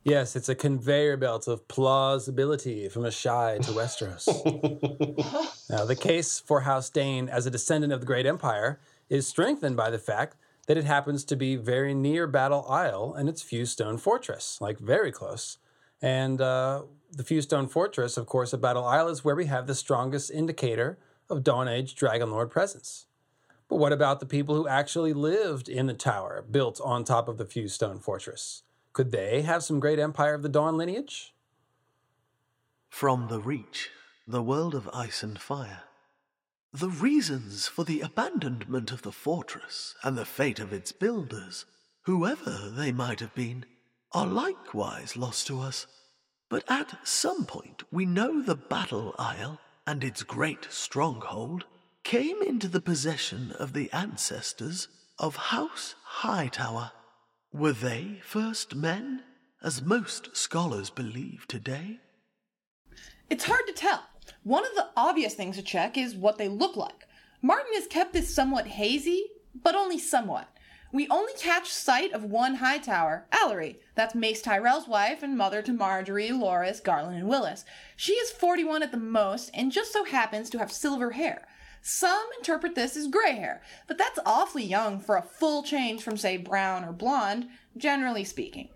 [0.02, 4.27] Yes, it's a conveyor belt of plausibility from Asshai to Westeros.
[5.70, 8.81] now, the case for House Dayne as a descendant of the Great Empire
[9.11, 10.36] is strengthened by the fact
[10.66, 14.78] that it happens to be very near Battle Isle and its fused stone Fortress, like
[14.78, 15.59] very close.
[16.01, 16.82] And uh,
[17.12, 20.31] the Fused Stone Fortress, of course, at Battle Isle is where we have the strongest
[20.31, 23.07] indicator of Dawn Age Dragonlord presence.
[23.69, 27.39] But what about the people who actually lived in the tower built on top of
[27.39, 28.62] the Fused Stone Fortress?
[28.93, 31.35] Could they have some great Empire of the Dawn lineage?
[32.89, 33.91] From the Reach,
[34.27, 35.85] the world of ice and fire.
[36.73, 41.65] The reasons for the abandonment of the fortress and the fate of its builders,
[42.03, 43.65] whoever they might have been,
[44.12, 45.87] are likewise lost to us.
[46.51, 51.64] But at some point, we know the Battle Isle and its great stronghold
[52.02, 56.90] came into the possession of the ancestors of House Hightower.
[57.52, 59.22] Were they first men,
[59.62, 62.01] as most scholars believe today?
[63.31, 64.02] It's hard to tell.
[64.43, 67.06] One of the obvious things to check is what they look like.
[67.43, 69.24] Martin has kept this somewhat hazy,
[69.55, 70.48] but only somewhat.
[70.92, 73.78] We only catch sight of one high tower, Alerie.
[73.94, 77.64] That's Mace Tyrell's wife and mother to Margaery, Loras, Garlan, and Willas.
[77.94, 81.46] She is 41 at the most and just so happens to have silver hair.
[81.80, 86.16] Some interpret this as gray hair, but that's awfully young for a full change from,
[86.16, 88.68] say, brown or blonde, generally speaking.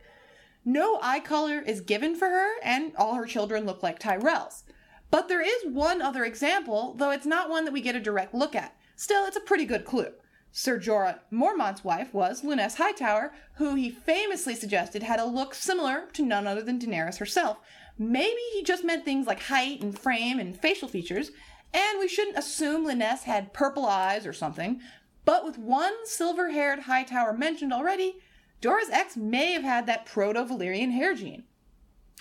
[0.64, 4.62] No eye color is given for her, and all her children look like Tyrells.
[5.10, 8.34] But there is one other example, though it's not one that we get a direct
[8.34, 8.74] look at.
[8.96, 10.12] Still, it's a pretty good clue.
[10.56, 16.04] Sir Jorah Mormont's wife was Lynesse Hightower, who he famously suggested had a look similar
[16.12, 17.58] to none other than Daenerys herself.
[17.98, 21.32] Maybe he just meant things like height and frame and facial features,
[21.72, 24.80] and we shouldn't assume Lynesse had purple eyes or something.
[25.24, 28.18] But with one silver haired Hightower mentioned already,
[28.62, 31.42] Jorah's ex may have had that proto Valyrian hair gene.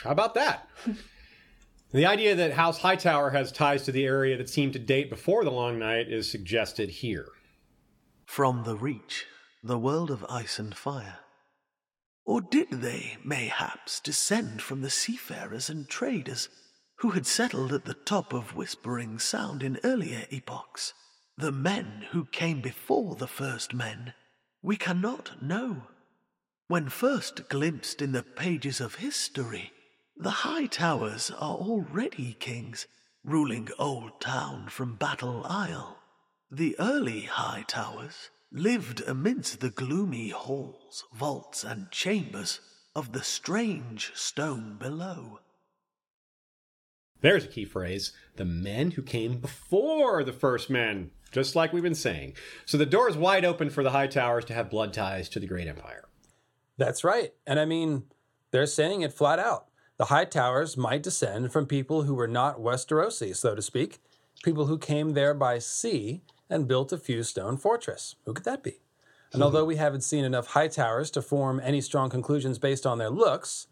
[0.03, 0.67] How about that?
[1.91, 5.43] the idea that House Hightower has ties to the area that seemed to date before
[5.43, 7.27] the Long Night is suggested here.
[8.33, 9.27] From the Reach,
[9.61, 11.19] the world of ice and fire.
[12.25, 16.49] Or did they, mayhaps, descend from the seafarers and traders
[16.95, 20.95] who had settled at the top of Whispering Sound in earlier epochs?
[21.37, 24.15] The men who came before the first men,
[24.63, 25.83] we cannot know.
[26.67, 29.73] When first glimpsed in the pages of history,
[30.17, 32.87] the High Towers are already kings,
[33.23, 35.99] ruling Old Town from Battle Isle.
[36.55, 42.59] The early High Towers lived amidst the gloomy halls, vaults, and chambers
[42.95, 45.39] of the strange stone below.
[47.21, 51.81] There's a key phrase the men who came before the first men, just like we've
[51.81, 52.33] been saying.
[52.67, 55.39] So the door is wide open for the High Towers to have blood ties to
[55.39, 56.07] the Great Empire.
[56.77, 57.33] That's right.
[57.47, 58.03] And I mean,
[58.51, 59.69] they're saying it flat out.
[59.97, 64.03] The High Towers might descend from people who were not Westerosi, so to speak,
[64.43, 68.15] people who came there by sea and built a few stone fortress.
[68.25, 68.79] Who could that be?
[69.31, 69.43] And hmm.
[69.43, 73.09] although we haven't seen enough High Towers to form any strong conclusions based on their
[73.09, 73.67] looks,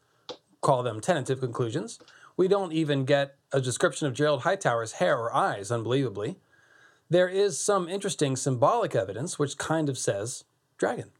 [0.61, 1.99] call them tentative conclusions,
[2.37, 6.37] we don't even get a description of Gerold Hightower's hair or eyes, unbelievably.
[7.09, 10.45] There is some interesting symbolic evidence which kind of says
[10.77, 11.11] dragon.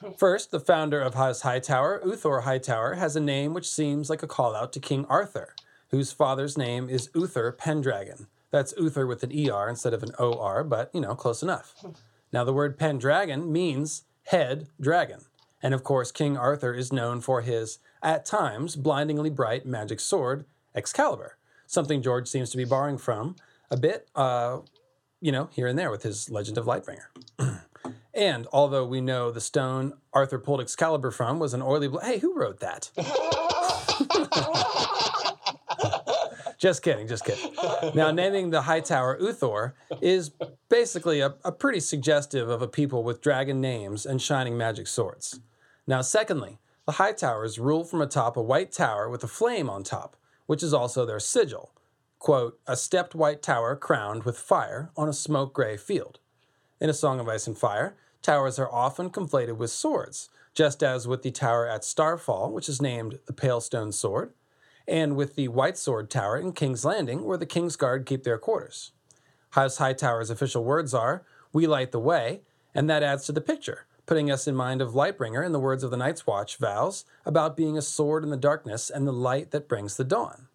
[0.00, 0.12] Hmm.
[0.12, 4.26] First, the founder of House Hightower, Uthor Hightower, has a name which seems like a
[4.26, 5.54] call out to King Arthur,
[5.90, 8.26] whose father's name is Uther Pendragon.
[8.54, 11.74] That's Uther with an ER instead of an OR, but you know, close enough.
[12.32, 15.20] Now, the word Pendragon means head dragon.
[15.62, 20.44] And of course, King Arthur is known for his, at times, blindingly bright magic sword,
[20.74, 21.36] Excalibur,
[21.68, 23.36] something George seems to be borrowing from
[23.70, 24.58] a bit, uh,
[25.20, 27.06] you know, here and there with his Legend of Lightbringer.
[28.14, 32.18] and although we know the stone Arthur pulled Excalibur from was an oily blade, hey,
[32.18, 32.90] who wrote that?
[36.64, 37.52] just kidding, just kidding.
[37.94, 40.30] Now, naming the high tower Uthor is
[40.70, 45.40] basically a, a pretty suggestive of a people with dragon names and shining magic swords.
[45.86, 49.82] Now, secondly, the high towers rule from atop a white tower with a flame on
[49.82, 50.16] top,
[50.46, 51.70] which is also their sigil.
[52.18, 56.18] Quote, a stepped white tower crowned with fire on a smoke gray field.
[56.80, 61.06] In A Song of Ice and Fire, towers are often conflated with swords, just as
[61.06, 64.32] with the tower at Starfall, which is named the Pale Stone Sword,
[64.86, 68.38] and with the White Sword Tower in King's Landing, where the King's Guard keep their
[68.38, 68.92] quarters.
[69.50, 72.42] House Hightower's official words are, We light the way,
[72.74, 75.82] and that adds to the picture, putting us in mind of Lightbringer in the words
[75.82, 79.52] of the Night's Watch vows about being a sword in the darkness and the light
[79.52, 80.48] that brings the dawn.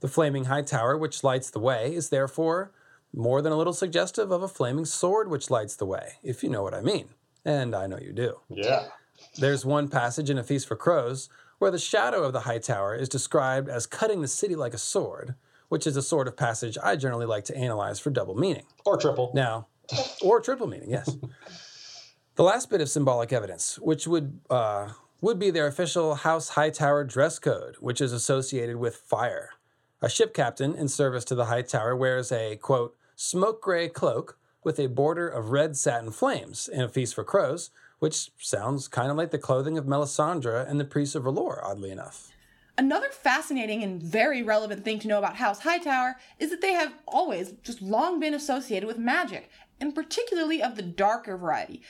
[0.00, 2.72] The flaming high tower which lights the way is therefore
[3.14, 6.48] more than a little suggestive of a flaming sword which lights the way, if you
[6.48, 7.10] know what I mean.
[7.44, 8.40] And I know you do.
[8.48, 8.88] Yeah.
[9.36, 11.28] There's one passage in A Feast for Crows
[11.60, 14.78] where the shadow of the high tower is described as cutting the city like a
[14.78, 15.34] sword,
[15.68, 18.64] which is a sort of passage I generally like to analyze for double meaning.
[18.86, 19.30] Or triple.
[19.34, 19.68] Now,
[20.22, 21.14] or triple meaning, yes.
[22.36, 24.88] the last bit of symbolic evidence, which would uh,
[25.20, 29.50] would be their official House High Tower dress code, which is associated with fire.
[30.00, 34.38] A ship captain in service to the High Tower wears a quote smoke gray cloak
[34.64, 37.70] with a border of red satin flames in A Feast for Crows,
[38.00, 41.90] which sounds kind of like the clothing of Melisandre and the priests of R'hllor, oddly
[41.90, 42.32] enough.
[42.76, 46.94] Another fascinating and very relevant thing to know about House Hightower is that they have
[47.06, 51.82] always just long been associated with magic, and particularly of the darker variety.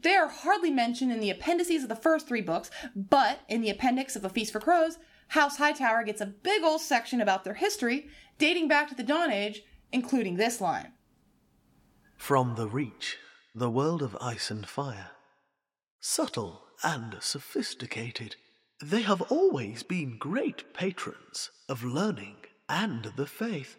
[0.00, 3.70] They are hardly mentioned in the appendices of the first three books, but in the
[3.70, 7.54] appendix of A Feast for Crows, House Hightower gets a big old section about their
[7.54, 8.08] history,
[8.38, 10.92] dating back to the Dawn Age, including this line.
[12.16, 13.18] From the Reach,
[13.54, 15.10] the world of ice and fire.
[16.00, 18.36] Subtle and sophisticated,
[18.82, 22.36] they have always been great patrons of learning
[22.68, 23.76] and the faith,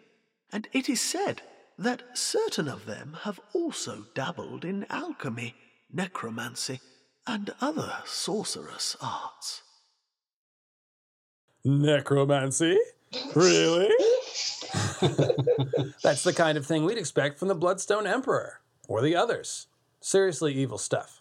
[0.52, 1.42] and it is said
[1.78, 5.54] that certain of them have also dabbled in alchemy,
[5.90, 6.80] necromancy,
[7.26, 9.62] and other sorcerous arts.
[11.64, 12.78] Necromancy?
[13.34, 13.88] Really?
[16.02, 19.66] That's the kind of thing we'd expect from the Bloodstone Emperor or the others.
[20.00, 21.19] Seriously evil stuff.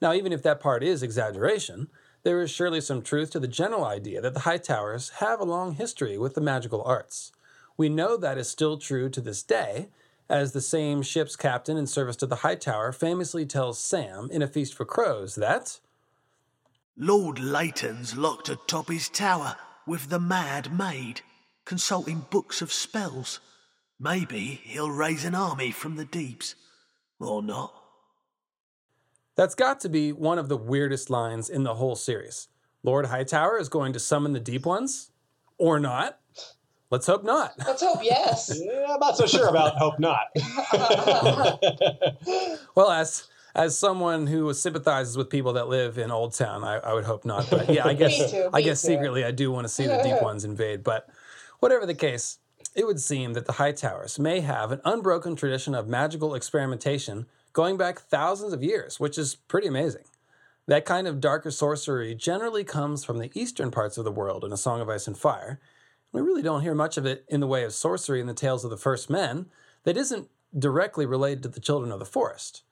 [0.00, 1.88] Now, even if that part is exaggeration,
[2.22, 5.44] there is surely some truth to the general idea that the High Towers have a
[5.44, 7.32] long history with the magical arts.
[7.76, 9.88] We know that is still true to this day,
[10.28, 14.48] as the same ship's captain in service to the Hightower famously tells Sam in A
[14.48, 15.78] Feast for Crows that
[16.96, 19.56] Lord Leyton's locked atop his tower
[19.86, 21.20] with the mad maid,
[21.64, 23.38] consulting books of spells.
[24.00, 26.54] Maybe he'll raise an army from the deeps.
[27.20, 27.72] Or not.
[29.36, 32.48] That's got to be one of the weirdest lines in the whole series.
[32.82, 35.10] Lord Hightower is going to summon the Deep Ones?
[35.58, 36.18] Or not?
[36.90, 37.52] Let's hope not.
[37.66, 38.58] Let's hope yes.
[38.62, 40.28] Yeah, I'm not so sure about hope not.
[42.74, 46.92] Well, as as someone who sympathizes with people that live in Old Town, I, I
[46.92, 47.48] would hope not.
[47.48, 48.88] But yeah, I guess too, I guess too.
[48.88, 50.84] secretly I do want to see the Deep Ones invade.
[50.84, 51.08] But
[51.60, 52.38] whatever the case,
[52.74, 57.24] it would seem that the Hightowers may have an unbroken tradition of magical experimentation
[57.56, 60.04] going back thousands of years, which is pretty amazing.
[60.66, 64.52] That kind of darker sorcery generally comes from the eastern parts of the world in
[64.52, 65.58] A Song of Ice and Fire.
[66.12, 68.62] We really don't hear much of it in the way of sorcery in the Tales
[68.62, 69.46] of the First Men
[69.84, 70.28] that isn't
[70.58, 72.62] directly related to the Children of the Forest.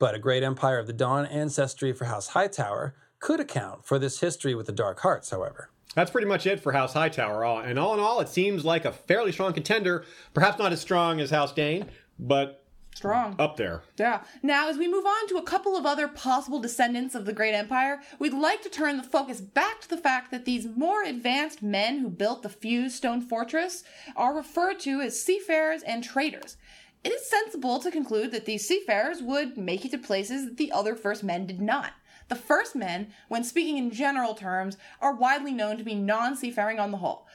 [0.00, 4.18] But a great Empire of the Dawn ancestry for House Hightower could account for this
[4.18, 5.70] history with the Dark Hearts, however.
[5.94, 7.44] That's pretty much it for House Hightower.
[7.44, 10.04] All- And all in all, it seems like a fairly strong contender.
[10.34, 11.86] Perhaps not as strong as House Dane,
[12.18, 12.64] but
[12.96, 13.36] Strong.
[13.38, 13.82] up there.
[13.98, 14.22] Yeah.
[14.42, 17.54] Now, as we move on to a couple of other possible descendants of the Great
[17.54, 21.62] Empire, we'd like to turn the focus back to the fact that these more advanced
[21.62, 23.84] men who built the fused stone fortress
[24.16, 26.56] are referred to as seafarers and traders.
[27.04, 30.72] It is sensible to conclude that these seafarers would make it to places that the
[30.72, 31.92] other first men did not.
[32.28, 36.80] The first men, when speaking in general terms, are widely known to be non seafaring
[36.80, 37.26] on the whole.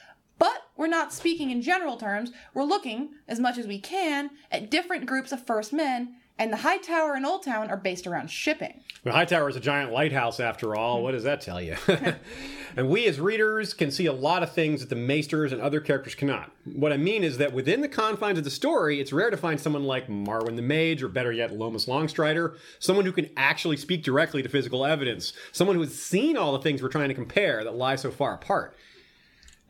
[0.42, 2.32] But we're not speaking in general terms.
[2.52, 6.56] We're looking, as much as we can, at different groups of first men, and the
[6.56, 8.80] High Tower and Old Town are based around shipping.
[9.04, 11.00] The Hightower is a giant lighthouse, after all.
[11.04, 11.76] What does that tell you?
[12.76, 15.78] and we, as readers, can see a lot of things that the Maesters and other
[15.78, 16.50] characters cannot.
[16.64, 19.60] What I mean is that within the confines of the story, it's rare to find
[19.60, 24.02] someone like Marwyn the Mage, or better yet, Lomas Longstrider, someone who can actually speak
[24.02, 27.62] directly to physical evidence, someone who has seen all the things we're trying to compare
[27.62, 28.76] that lie so far apart.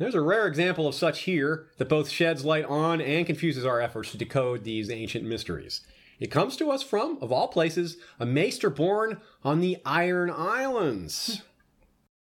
[0.03, 3.81] There's a rare example of such here that both sheds light on and confuses our
[3.81, 5.81] efforts to decode these ancient mysteries.
[6.19, 11.43] It comes to us from, of all places, a maester born on the Iron Islands.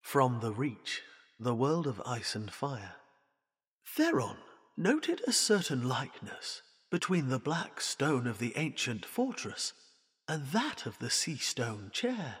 [0.01, 1.03] From the Reach,
[1.39, 2.95] the world of ice and fire.
[3.85, 4.39] Theron
[4.75, 6.61] noted a certain likeness
[6.91, 9.71] between the black stone of the ancient fortress
[10.27, 12.39] and that of the sea stone chair,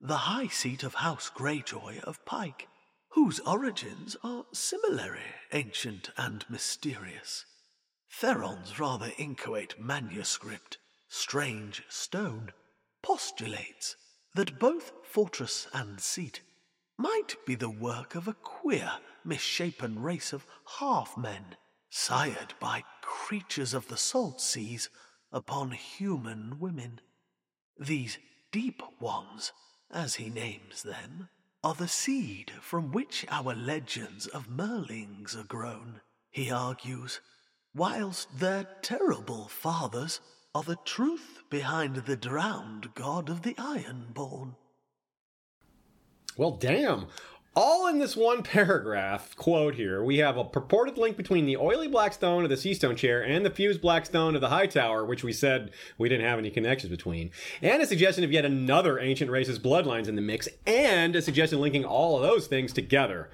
[0.00, 2.68] the high seat of House Greyjoy of Pike,
[3.18, 7.44] whose origins are similarly ancient and mysterious.
[8.08, 10.78] Theron's rather inchoate manuscript,
[11.08, 12.52] Strange Stone,
[13.02, 13.96] postulates
[14.36, 16.42] that both fortress and seat
[16.96, 18.92] might be the work of a queer,
[19.24, 20.46] misshapen race of
[20.78, 21.56] half men,
[21.90, 24.88] sired by creatures of the salt seas
[25.32, 27.00] upon human women.
[27.80, 28.18] These
[28.52, 29.50] deep ones,
[29.90, 31.30] as he names them,
[31.62, 37.20] are the seed from which our legends of Merlings are grown, he argues,
[37.74, 40.20] whilst their terrible fathers
[40.54, 44.54] are the truth behind the drowned god of the Ironborn.
[46.36, 47.06] Well, damn.
[47.56, 51.88] All in this one paragraph quote here, we have a purported link between the oily
[51.88, 54.66] black stone of the sea stone chair and the fused black stone of the high
[54.66, 57.30] tower, which we said we didn't have any connections between,
[57.62, 61.60] and a suggestion of yet another ancient race's bloodlines in the mix, and a suggestion
[61.60, 63.28] linking all of those things together.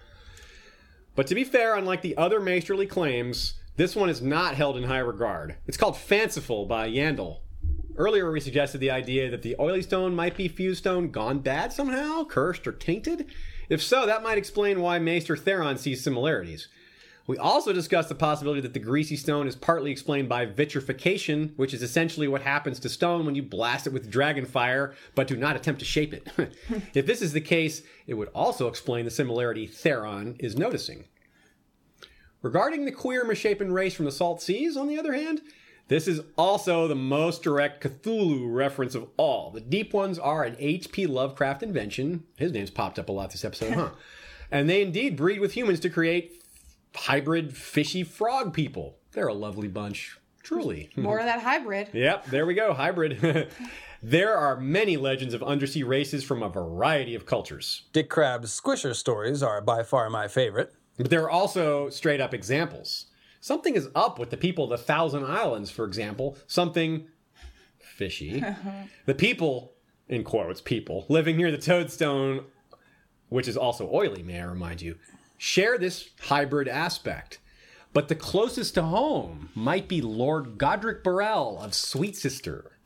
[1.17, 4.85] But to be fair, unlike the other maesterly claims, this one is not held in
[4.85, 5.57] high regard.
[5.67, 7.39] It's called Fanciful by Yandel.
[7.97, 11.73] Earlier, we suggested the idea that the oily stone might be fused stone gone bad
[11.73, 13.27] somehow, cursed or tainted.
[13.69, 16.69] If so, that might explain why Maester Theron sees similarities.
[17.27, 21.73] We also discussed the possibility that the greasy stone is partly explained by vitrification, which
[21.73, 25.37] is essentially what happens to stone when you blast it with dragon fire, but do
[25.37, 26.29] not attempt to shape it.
[26.95, 31.05] if this is the case, it would also explain the similarity Theron is noticing.
[32.43, 35.41] Regarding the queer misshapen race from the Salt Seas, on the other hand,
[35.89, 39.51] this is also the most direct Cthulhu reference of all.
[39.51, 41.07] The Deep Ones are an H.P.
[41.07, 42.25] Lovecraft invention.
[42.37, 43.91] His name's popped up a lot this episode, huh?
[44.51, 46.43] and they indeed breed with humans to create
[46.95, 48.97] hybrid fishy frog people.
[49.13, 50.91] They're a lovely bunch, truly.
[50.97, 51.89] More of that hybrid.
[51.93, 53.51] Yep, there we go, hybrid.
[54.03, 57.83] there are many legends of undersea races from a variety of cultures.
[57.93, 60.75] Dick Crabb's Squisher stories are by far my favorite.
[60.97, 63.07] But there are also straight up examples.
[63.45, 66.39] Something is up with the people of the Thousand Islands, for example.
[66.47, 67.09] Something
[67.79, 68.43] fishy.
[69.05, 69.75] the people,
[70.09, 72.47] in quotes, people, living near the Toadstone,
[73.29, 74.97] which is also oily, may I remind you,
[75.37, 77.39] share this hybrid aspect.
[77.93, 82.79] But the closest to home might be Lord Godric Borrell of Sweet Sister,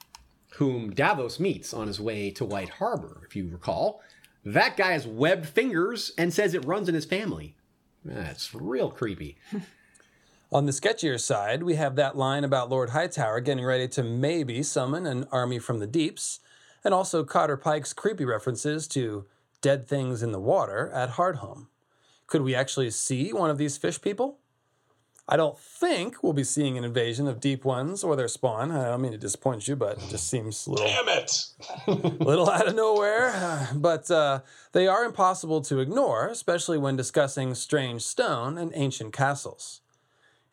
[0.54, 4.02] whom Davos meets on his way to White Harbor, if you recall.
[4.44, 7.54] That guy has webbed fingers and says it runs in his family.
[8.04, 9.38] That's real creepy.
[10.50, 14.62] On the sketchier side, we have that line about Lord Hightower getting ready to maybe
[14.62, 16.40] summon an army from the deeps,
[16.82, 19.26] and also Cotter Pike's creepy references to
[19.60, 21.66] dead things in the water at Hardhome.
[22.26, 24.38] Could we actually see one of these fish people?
[25.28, 28.72] I don't think we'll be seeing an invasion of deep ones or their spawn.
[28.72, 31.44] I don't mean to disappoint you, but it just seems a little, Damn it!
[32.24, 33.68] little out of nowhere.
[33.74, 34.40] But uh,
[34.72, 39.82] they are impossible to ignore, especially when discussing strange stone and ancient castles.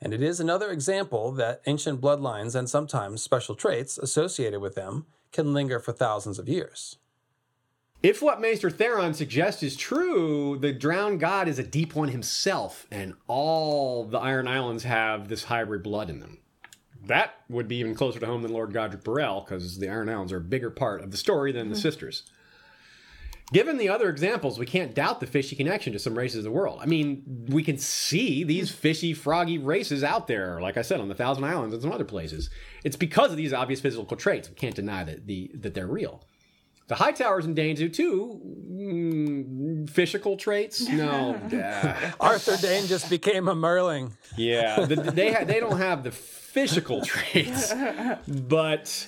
[0.01, 5.05] And it is another example that ancient bloodlines and sometimes special traits associated with them
[5.31, 6.97] can linger for thousands of years.
[8.03, 12.85] If what Maester Theron suggests is true, the drowned god is a deep one himself,
[12.91, 16.37] and all the Iron Islands have this hybrid blood in them.
[17.03, 20.31] That would be even closer to home than Lord Godric Borrell, because the Iron Islands
[20.31, 21.81] are a bigger part of the story than the hmm.
[21.81, 22.23] sisters.
[23.53, 26.51] Given the other examples, we can't doubt the fishy connection to some races of the
[26.51, 26.79] world.
[26.81, 31.09] I mean, we can see these fishy, froggy races out there, like I said, on
[31.09, 32.49] the Thousand Islands and some other places.
[32.83, 34.49] It's because of these obvious physical traits.
[34.49, 36.23] We can't deny that the that they're real.
[36.87, 40.87] The high towers in Danezu too, mm, physical traits.
[40.89, 41.39] No,
[42.19, 44.11] Arthur Dayne just became a Merling.
[44.37, 47.73] yeah, the, they ha- they don't have the physical traits,
[48.27, 49.07] but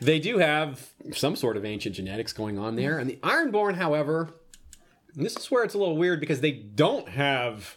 [0.00, 2.98] they do have some sort of ancient genetics going on there.
[2.98, 4.30] And the Ironborn, however,
[5.14, 7.76] this is where it's a little weird because they don't have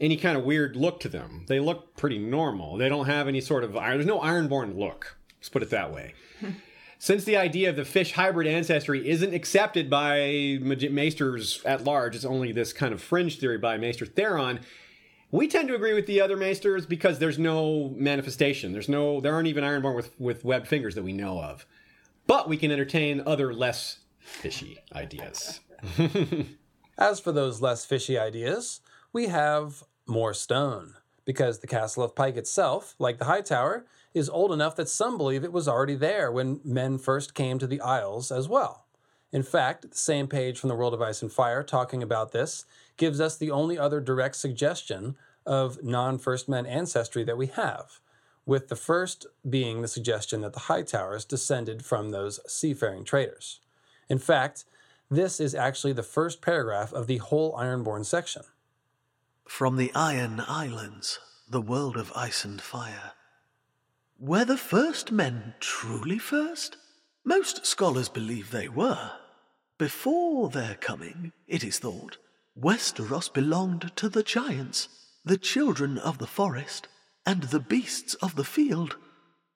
[0.00, 1.44] any kind of weird look to them.
[1.48, 2.76] They look pretty normal.
[2.76, 3.98] They don't have any sort of iron.
[3.98, 5.16] There's no Ironborn look.
[5.38, 6.14] Let's put it that way.
[7.00, 12.24] Since the idea of the fish hybrid ancestry isn't accepted by maesters at large, it's
[12.24, 14.60] only this kind of fringe theory by Maester Theron.
[15.30, 18.72] We tend to agree with the other maesters because there's no manifestation.
[18.72, 21.66] There's no, there aren't even Ironborn with with webbed fingers that we know of.
[22.26, 25.60] But we can entertain other less fishy ideas.
[26.98, 28.80] As for those less fishy ideas,
[29.12, 30.94] we have more stone,
[31.24, 35.16] because the Castle of Pike itself, like the High Tower, is old enough that some
[35.16, 38.86] believe it was already there when men first came to the Isles as well.
[39.30, 42.64] In fact, the same page from the World of Ice and Fire talking about this
[42.98, 45.16] gives us the only other direct suggestion
[45.46, 48.00] of non First Men ancestry that we have,
[48.44, 53.60] with the first being the suggestion that the High Towers descended from those seafaring traders.
[54.08, 54.64] In fact,
[55.10, 58.42] this is actually the first paragraph of the whole Ironborn section.
[59.46, 61.18] From the Iron Islands,
[61.48, 63.12] the world of ice and fire.
[64.18, 66.76] Were the first men truly first?
[67.24, 69.12] Most scholars believe they were.
[69.78, 72.18] Before their coming, it is thought,
[72.60, 74.88] Westeros belonged to the giants,
[75.24, 76.88] the children of the forest,
[77.24, 78.96] and the beasts of the field.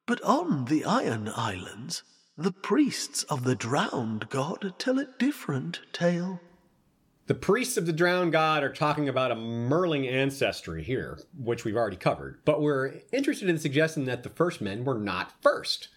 [0.07, 2.05] But on the Iron Islands,
[2.37, 6.41] the priests of the drowned god tell a different tale.
[7.27, 11.77] The priests of the drowned god are talking about a Merling ancestry here, which we've
[11.77, 15.89] already covered, but we're interested in suggesting that the first men were not first.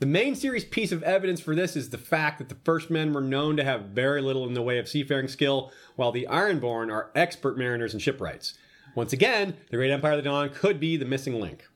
[0.00, 3.12] The main series piece of evidence for this is the fact that the first men
[3.12, 6.92] were known to have very little in the way of seafaring skill, while the Ironborn
[6.92, 8.54] are expert mariners and shipwrights.
[8.96, 11.68] Once again, the Great Empire of the Dawn could be the missing link.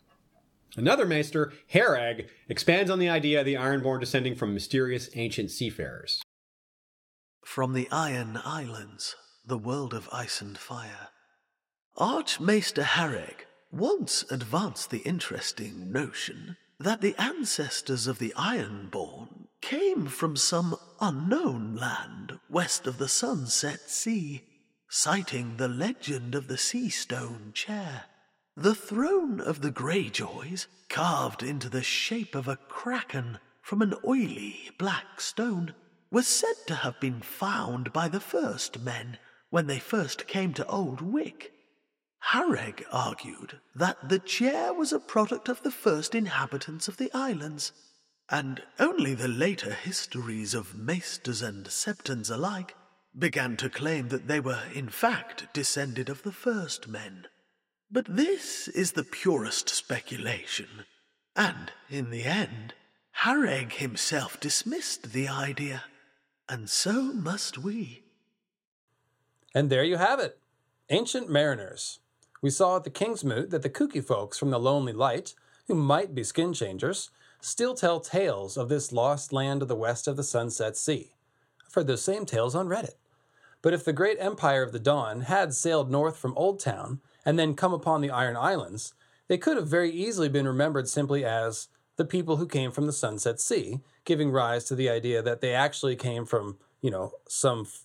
[0.77, 6.21] Another maester, Harreg, expands on the idea of the Ironborn descending from mysterious ancient seafarers.
[7.45, 9.15] From the Iron Islands,
[9.47, 11.09] the world of ice and fire.
[11.97, 20.37] Archmaester Harreg once advanced the interesting notion that the ancestors of the Ironborn came from
[20.37, 24.45] some unknown land west of the Sunset Sea,
[24.89, 28.05] citing the legend of the Sea Stone Chair.
[28.57, 34.71] The throne of the Greyjoys, carved into the shape of a kraken from an oily
[34.79, 35.75] black stone,
[36.11, 39.19] was said to have been found by the first men
[39.51, 41.51] when they first came to Old Wyk.
[42.21, 47.73] Harreg argued that the chair was a product of the first inhabitants of the islands,
[48.29, 52.75] and only the later histories of maesters and septons alike
[53.19, 57.27] began to claim that they were in fact descended of the first men.
[57.91, 60.85] But this is the purest speculation,
[61.35, 62.75] and in the end,
[63.23, 65.85] Harreg himself dismissed the idea,
[66.49, 68.05] and so must we.
[69.55, 70.39] And there you have it
[70.91, 72.01] Ancient Mariners.
[72.41, 75.35] We saw at the Kingsmoot that the kooky folks from the Lonely Light,
[75.67, 77.11] who might be skin changers,
[77.41, 81.15] still tell tales of this lost land to the west of the Sunset Sea.
[81.67, 82.95] I've heard those same tales on Reddit.
[83.61, 87.39] But if the great empire of the dawn had sailed north from Old Town and
[87.39, 88.95] then come upon the Iron Islands,
[89.27, 92.93] they could have very easily been remembered simply as the people who came from the
[92.93, 97.63] Sunset Sea, giving rise to the idea that they actually came from, you know, some
[97.63, 97.81] f-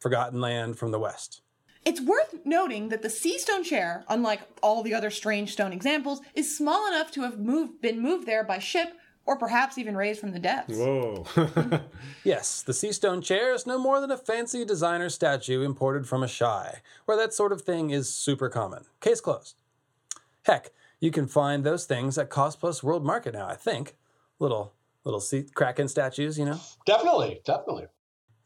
[0.00, 1.42] forgotten land from the West.
[1.88, 6.20] It's worth noting that the sea stone chair, unlike all the other strange stone examples,
[6.34, 8.92] is small enough to have moved, been moved there by ship
[9.24, 10.76] or perhaps even raised from the depths.
[10.76, 11.24] Whoa.
[12.24, 16.20] Yes, the sea stone chair is no more than a fancy designer statue imported from
[16.20, 18.84] Asshai, where that sort of thing is super common.
[19.00, 19.56] Case closed.
[20.42, 23.96] Heck, you can find those things at Cost Plus World Market now, I think.
[24.38, 26.60] Little little sea kraken statues, you know.
[26.84, 27.86] Definitely, definitely.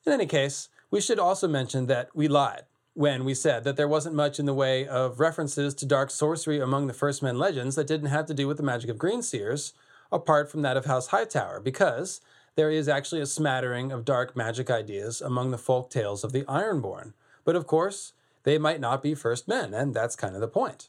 [0.06, 3.88] In any case, we should also mention that we lied when we said that there
[3.88, 7.74] wasn't much in the way of references to dark sorcery among the First Men legends
[7.76, 9.72] that didn't have to do with the magic of green seers,
[10.10, 12.20] apart from that of House Hightower, because
[12.54, 16.42] there is actually a smattering of dark magic ideas among the folk tales of the
[16.42, 17.14] Ironborn.
[17.44, 18.12] But of course,
[18.42, 20.88] they might not be First Men, and that's kind of the point.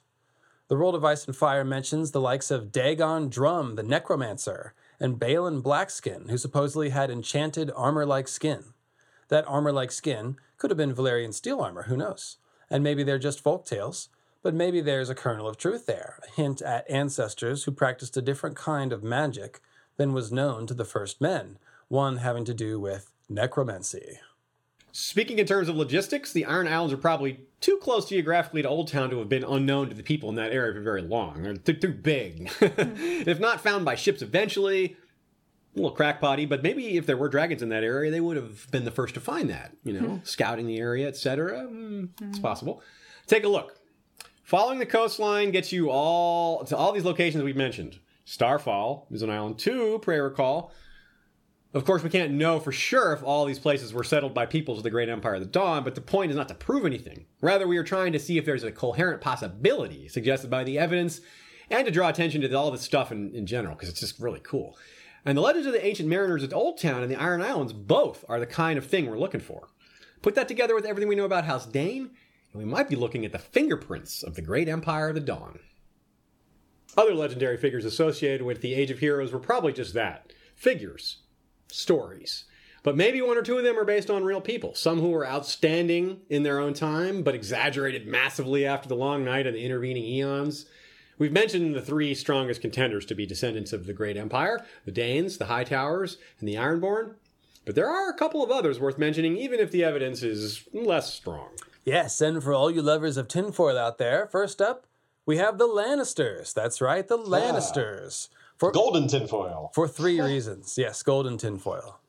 [0.68, 5.20] The World of Ice and Fire mentions the likes of Dagon Drum, the Necromancer, and
[5.20, 8.73] Balin Blackskin, who supposedly had enchanted armor like skin.
[9.34, 12.38] That armor like skin could have been Valyrian steel armor, who knows?
[12.70, 14.10] And maybe they're just folk tales,
[14.44, 18.22] but maybe there's a kernel of truth there, a hint at ancestors who practiced a
[18.22, 19.60] different kind of magic
[19.98, 24.20] than was known to the first men, one having to do with necromancy.
[24.92, 28.88] Speaking in terms of logistics, the Iron Islands are probably too close geographically to Old
[28.88, 31.42] Town to have been unknown to the people in that area for very long.
[31.42, 32.52] They're too, too big.
[32.62, 34.96] if not found by ships eventually,
[35.76, 38.70] a little crackpotty, but maybe if there were dragons in that area, they would have
[38.72, 41.68] been the first to find that, you know, scouting the area, etc.
[41.68, 42.82] Mm, It's possible.
[43.28, 43.80] Take a look.
[44.44, 48.00] Following the coastline gets you all to all these locations we've mentioned.
[48.26, 50.72] Starfall is on Island 2, pray recall.
[51.74, 54.78] Of course, we can't know for sure if all these places were settled by peoples
[54.78, 57.26] of the Great Empire of the Dawn, but the point is not to prove anything.
[57.42, 61.20] Rather, we are trying to see if there's a coherent possibility suggested by the evidence
[61.72, 64.42] and to draw attention to all this stuff in, in general, because it's just really
[64.42, 64.78] cool.
[65.26, 68.26] And the legends of the ancient mariners at Old Town and the Iron Islands both
[68.28, 69.70] are the kind of thing we're looking for.
[70.22, 72.12] Put that together with everything we know about House Dayne,
[72.52, 75.60] and we might be looking at the fingerprints of the Great Empire of the Dawn.
[76.96, 81.18] Other legendary figures associated with the Age of Heroes were probably just that figures,
[81.68, 82.46] stories.
[82.84, 84.76] But maybe one or two of them are based on real people.
[84.76, 89.48] Some who were outstanding in their own time, but exaggerated massively after the long night
[89.48, 90.66] and the intervening eons.
[91.18, 95.38] We've mentioned the three strongest contenders to be descendants of the Great Empire the Daynes,
[95.38, 97.16] the Hightowers, and the Ironborn.
[97.66, 101.14] But there are a couple of others worth mentioning, even if the evidence is less
[101.14, 101.50] strong.
[101.86, 104.86] Yes, and for all you lovers of tinfoil out there, first up,
[105.26, 106.54] we have the Lannisters.
[106.54, 108.30] That's right, the ah, Lannisters.
[108.58, 109.72] For, Golden tinfoil.
[109.74, 110.78] for three reasons.
[110.78, 112.00] Yes, golden tinfoil.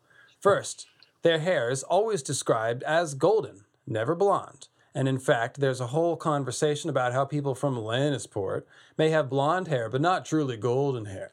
[0.41, 0.87] First,
[1.23, 4.69] their hair is always described as golden, never blonde.
[4.95, 8.63] And in fact, there's a whole conversation about how people from Lannisport
[8.97, 11.33] may have blonde hair, but not truly golden hair.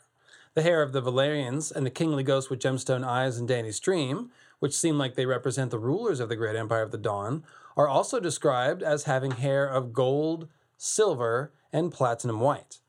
[0.53, 4.31] The hair of the Valyrians and the kingly ghost with gemstone eyes in Dany's dream,
[4.59, 7.43] which seem like they represent the rulers of the great empire of the dawn,
[7.77, 12.79] are also described as having hair of gold, silver, and platinum white.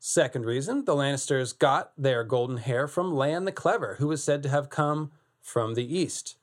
[0.00, 4.42] Second reason, the Lannisters got their golden hair from Lann the Clever, who is said
[4.42, 6.36] to have come from the east.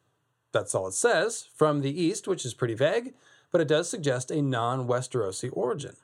[0.51, 3.13] That's all it says, from the east, which is pretty vague,
[3.55, 5.95] but it does suggest a non Westerosi origin.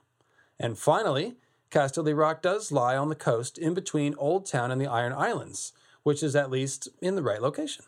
[0.57, 1.35] And finally,
[1.69, 5.73] Casterly Rock does lie on the coast in between Old Town and the Iron Islands,
[6.03, 7.83] which is at least in the right location.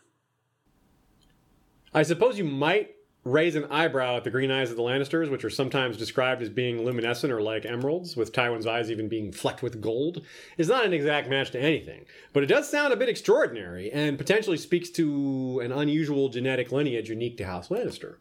[1.94, 2.90] I suppose you might
[3.24, 6.50] raise an eyebrow at the green eyes of the Lannisters, which are sometimes described as
[6.50, 10.26] being luminescent or like emeralds, with Tywin's eyes even being flecked with gold,
[10.58, 12.04] is not an exact match to anything.
[12.34, 17.08] But it does sound a bit extraordinary, and potentially speaks to an unusual genetic lineage
[17.08, 18.16] unique to House Lannister.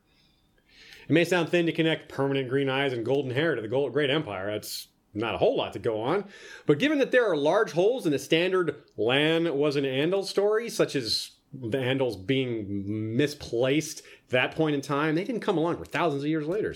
[1.08, 4.10] It may sound thin to connect permanent green eyes and golden hair to the Great
[4.10, 4.52] Empire.
[4.52, 6.26] That's not a whole lot to go on.
[6.66, 10.70] But given that there are large holes in the standard Lann was an Andal story,
[10.70, 15.86] such as the Andals being misplaced that point in time, they didn't come along for
[15.86, 16.76] thousands of years later.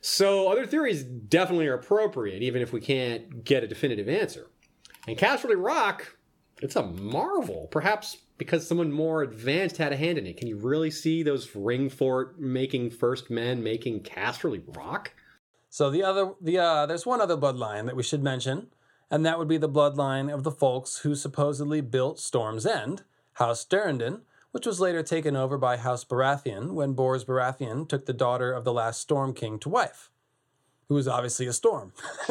[0.00, 4.46] So other theories definitely are appropriate, even if we can't get a definitive answer.
[5.06, 6.16] And Casterly Rock,
[6.62, 7.68] it's a marvel.
[7.70, 10.36] Perhaps because someone more advanced had a hand in it.
[10.36, 15.12] Can you really see those ring fort making first men making Casterly Rock?
[15.68, 18.68] So the other, the uh, there's one other bloodline that we should mention,
[19.10, 23.02] and that would be the bloodline of the folks who supposedly built Storm's End,
[23.34, 28.14] House Durrandon, which was later taken over by House Baratheon when Orys Baratheon took the
[28.14, 30.10] daughter of the last Storm King to wife,
[30.88, 31.92] who was obviously a storm.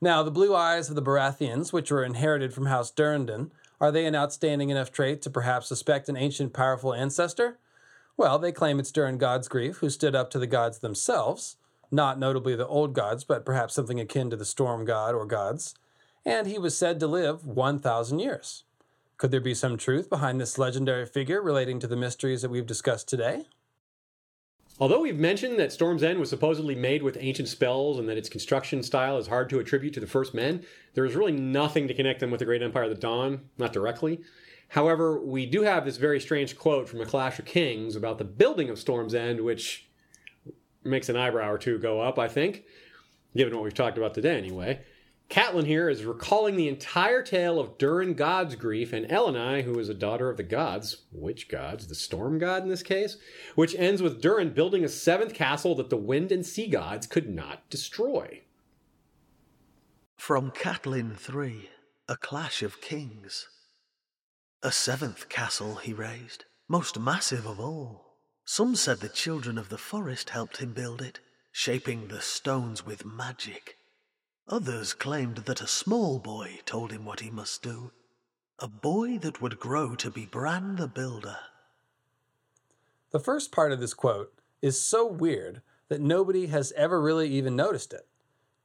[0.00, 3.50] now, the blue eyes of the Baratheons, which were inherited from House Durrandon,
[3.82, 7.58] are they an outstanding enough trait to perhaps suspect an ancient powerful ancestor?
[8.16, 11.56] Well, they claim it's Durran Godsgrief, who stood up to the gods themselves,
[11.90, 15.74] not notably the old gods, but perhaps something akin to the storm god or gods,
[16.24, 18.62] and he was said to live 1,000 years.
[19.16, 22.64] Could there be some truth behind this legendary figure relating to the mysteries that we've
[22.64, 23.46] discussed today?
[24.82, 28.28] Although we've mentioned that Storm's End was supposedly made with ancient spells and that its
[28.28, 31.94] construction style is hard to attribute to the first men, there is really nothing to
[31.94, 34.22] connect them with the Great Empire of the Dawn, not directly.
[34.70, 38.24] However, we do have this very strange quote from A Clash of Kings about the
[38.24, 39.88] building of Storm's End, which
[40.82, 42.64] makes an eyebrow or two go up, I think,
[43.36, 44.80] given what we've talked about today anyway.
[45.32, 49.94] Catelyn here is recalling the entire tale of Durran Godsgrief and Elenei, who is a
[49.94, 51.86] daughter of the gods, which gods?
[51.86, 53.16] The storm god in this case,
[53.54, 57.30] which ends with Durran building a seventh castle that the wind and sea gods could
[57.30, 58.42] not destroy.
[60.18, 61.70] From Catelyn 3,
[62.10, 63.48] A Clash of Kings.
[64.62, 68.18] A seventh castle he raised, most massive of all.
[68.44, 71.20] Some said the children of the forest helped him build it,
[71.52, 73.78] shaping the stones with magic.
[74.48, 77.92] Others claimed that a small boy told him what he must do.
[78.58, 81.38] A boy that would grow to be Bran the Builder.
[83.12, 87.54] The first part of this quote is so weird that nobody has ever really even
[87.56, 88.06] noticed it.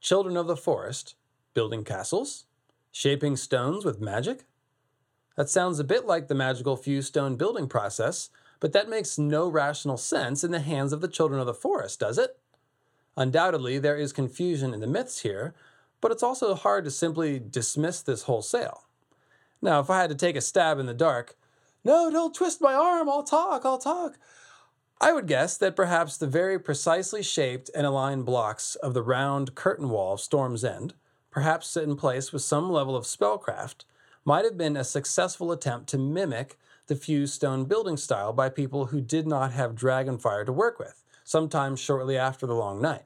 [0.00, 1.14] Children of the forest,
[1.54, 2.44] building castles,
[2.90, 4.44] shaping stones with magic?
[5.36, 9.48] That sounds a bit like the magical few stone building process, but that makes no
[9.48, 12.38] rational sense in the hands of the children of the forest, does it?
[13.16, 15.54] Undoubtedly, there is confusion in the myths here,
[16.00, 18.84] but it's also hard to simply dismiss this wholesale.
[19.60, 21.36] Now, if I had to take a stab in the dark,
[21.84, 24.18] no, don't twist my arm, I'll talk, I'll talk.
[25.00, 29.54] I would guess that perhaps the very precisely shaped and aligned blocks of the round
[29.54, 30.94] curtain wall of Storm's End,
[31.30, 33.84] perhaps set in place with some level of spellcraft,
[34.24, 38.86] might have been a successful attempt to mimic the fused stone building style by people
[38.86, 43.04] who did not have dragonfire to work with, sometimes shortly after the Long Night.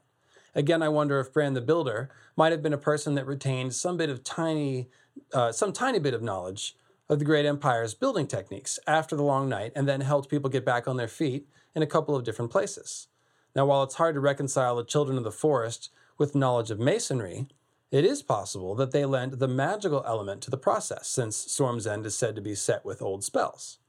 [0.55, 3.97] Again, I wonder if Bran the Builder might have been a person that retained some
[3.97, 4.89] bit of tiny,
[5.33, 6.75] uh, some tiny bit of knowledge
[7.09, 10.63] of the Great Empire's building techniques after the Long Night, and then helped people get
[10.65, 13.07] back on their feet in a couple of different places.
[13.55, 17.47] Now, while it's hard to reconcile the Children of the Forest with knowledge of masonry,
[17.91, 22.05] it is possible that they lent the magical element to the process, since Storm's End
[22.05, 23.79] is said to be set with old spells.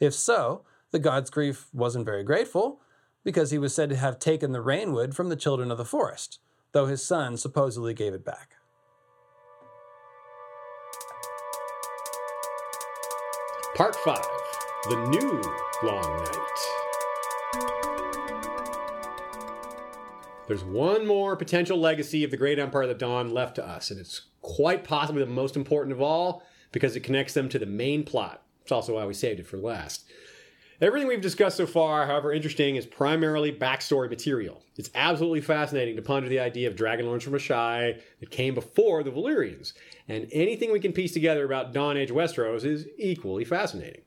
[0.00, 2.80] If so, the Godsgrief wasn't very grateful,
[3.24, 6.38] because he was said to have taken the rainwood from the children of the forest,
[6.72, 8.56] though his son supposedly gave it back.
[13.74, 14.18] Part 5
[14.88, 15.42] The New
[15.82, 16.48] Long Night.
[20.48, 23.90] There's one more potential legacy of the Great Empire of the Dawn left to us,
[23.90, 27.66] and it's quite possibly the most important of all because it connects them to the
[27.66, 28.42] main plot.
[28.62, 30.04] It's also why we saved it for last.
[30.80, 34.62] Everything we've discussed so far, however interesting, is primarily backstory material.
[34.76, 39.10] It's absolutely fascinating to ponder the idea of dragonlords from Asshai that came before the
[39.10, 39.72] Valyrians,
[40.06, 44.02] and anything we can piece together about Dawn Age Westeros is equally fascinating.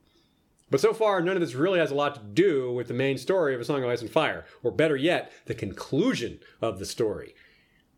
[0.70, 3.18] But so far, none of this really has a lot to do with the main
[3.18, 6.86] story of A Song of Ice and Fire, or better yet, the conclusion of the
[6.86, 7.34] story.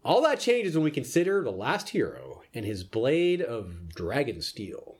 [0.04, 4.96] All that changes when we consider the last hero and his blade of dragon steel.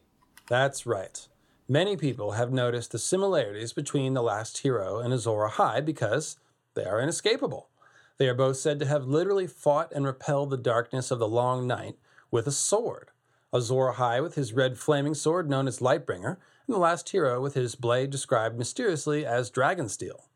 [0.46, 1.26] That's right.
[1.68, 6.36] Many people have noticed the similarities between the last hero and Azor Ahai because
[6.74, 7.70] they are inescapable.
[8.18, 11.66] They are both said to have literally fought and repelled the darkness of the long
[11.66, 11.96] night
[12.30, 13.12] with a sword.
[13.50, 16.36] Azor Ahai with his red flaming sword known as Lightbringer,
[16.66, 20.28] and the last hero with his blade described mysteriously as Dragonsteel.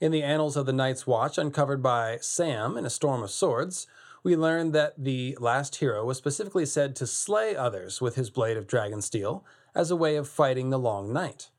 [0.00, 3.86] In the Annals of the Night's Watch, uncovered by Sam in A Storm of Swords,
[4.22, 8.56] we learn that the last hero was specifically said to slay others with his blade
[8.56, 9.42] of Dragonsteel
[9.74, 11.50] as a way of fighting the long night.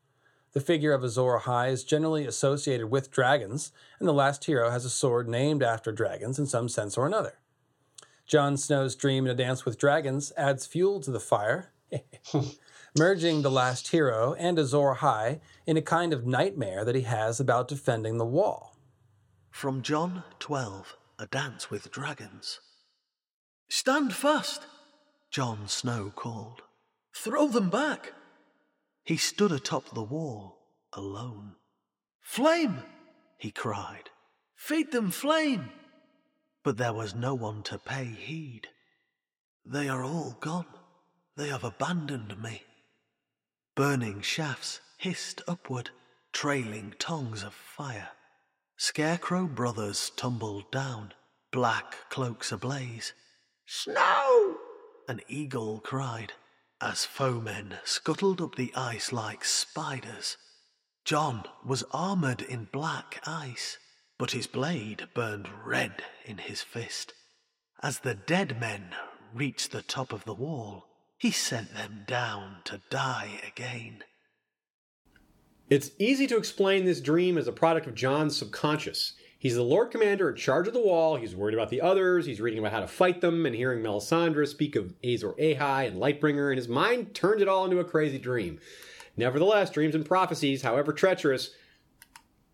[0.52, 4.84] The figure of Azor Ahai is generally associated with dragons, and the last hero has
[4.86, 7.34] a sword named after dragons in some sense or another.
[8.26, 11.72] Jon Snow's dream in A Dance with Dragons adds fuel to the fire,
[12.98, 17.38] merging the last hero and Azor Ahai in a kind of nightmare that he has
[17.38, 18.74] about defending the wall.
[19.50, 22.60] From Jon 12, A Dance with Dragons.
[23.68, 24.66] Stand fast,
[25.30, 26.62] Jon Snow called.
[27.22, 28.12] Throw them back.
[29.02, 30.58] He stood atop the wall,
[30.92, 31.56] alone.
[32.20, 32.82] Flame,
[33.38, 34.10] he cried.
[34.54, 35.70] Feed them flame.
[36.62, 38.68] But there was no one to pay heed.
[39.64, 40.66] They are all gone.
[41.36, 42.62] They have abandoned me.
[43.74, 45.90] Burning shafts hissed upward,
[46.32, 48.10] trailing tongues of fire.
[48.76, 51.14] Scarecrow brothers tumbled down,
[51.50, 53.14] black cloaks ablaze.
[53.64, 54.58] Snow!
[55.08, 56.32] An eagle cried
[56.80, 60.36] as foemen scuttled up the ice like spiders.
[61.04, 63.78] Jon was armored in black ice.
[64.18, 67.12] but his blade burned red in his fist.
[67.82, 68.94] As the dead men
[69.34, 70.86] reached the top of the wall,
[71.18, 74.02] he sent them down to die again.
[75.68, 79.12] It's easy to explain this dream as a product of Jon's subconscious.
[79.38, 81.16] He's the Lord Commander in charge of the wall.
[81.16, 82.24] He's worried about the others.
[82.24, 86.00] He's reading about how to fight them and hearing Melisandre speak of Azor Ahai and
[86.00, 88.58] Lightbringer, and his mind turns it all into a crazy dream.
[89.16, 91.50] Nevertheless, dreams and prophecies, however treacherous,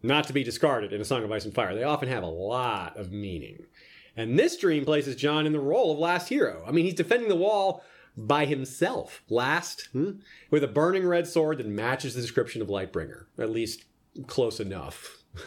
[0.02, 1.74] not to be discarded in A Song of Ice and Fire.
[1.74, 3.64] They often have a lot of meaning.
[4.16, 6.64] And this dream places Jon in the role of last hero.
[6.66, 7.84] I mean, he's defending the wall
[8.16, 10.12] by himself, last, hmm,
[10.50, 13.84] with a burning red sword that matches the description of Lightbringer, at least
[14.26, 15.22] close enough.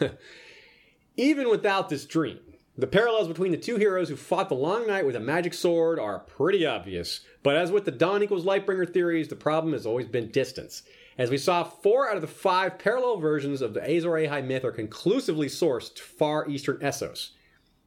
[1.16, 2.40] Even without this dream,
[2.76, 5.98] the parallels between the two heroes who fought the Long Night with a magic sword
[5.98, 7.20] are pretty obvious.
[7.42, 10.82] But as with the Dawn equals Lightbringer theories, the problem has always been distance.
[11.16, 14.62] As we saw, four out of the five parallel versions of the Azor Ahai myth
[14.62, 17.30] are conclusively sourced to far eastern Essos.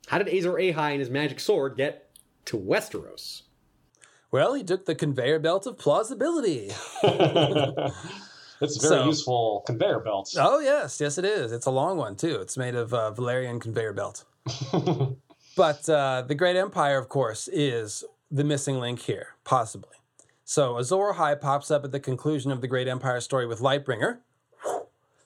[0.07, 2.09] How did Azor Ahai and his magic sword get
[2.45, 3.43] to Westeros?
[4.31, 6.71] Well, he took the conveyor belt of plausibility.
[8.61, 10.33] it's a very So- useful conveyor belt.
[10.37, 11.51] Oh yes, yes it is.
[11.51, 12.35] It's a long one too.
[12.41, 14.25] It's made of uh, Valyrian conveyor belt.
[15.55, 19.95] but uh, the Great Empire, of course, is the missing link here, possibly.
[20.43, 24.19] So Azor Ahai pops up at the conclusion of the Great Empire story with Lightbringer.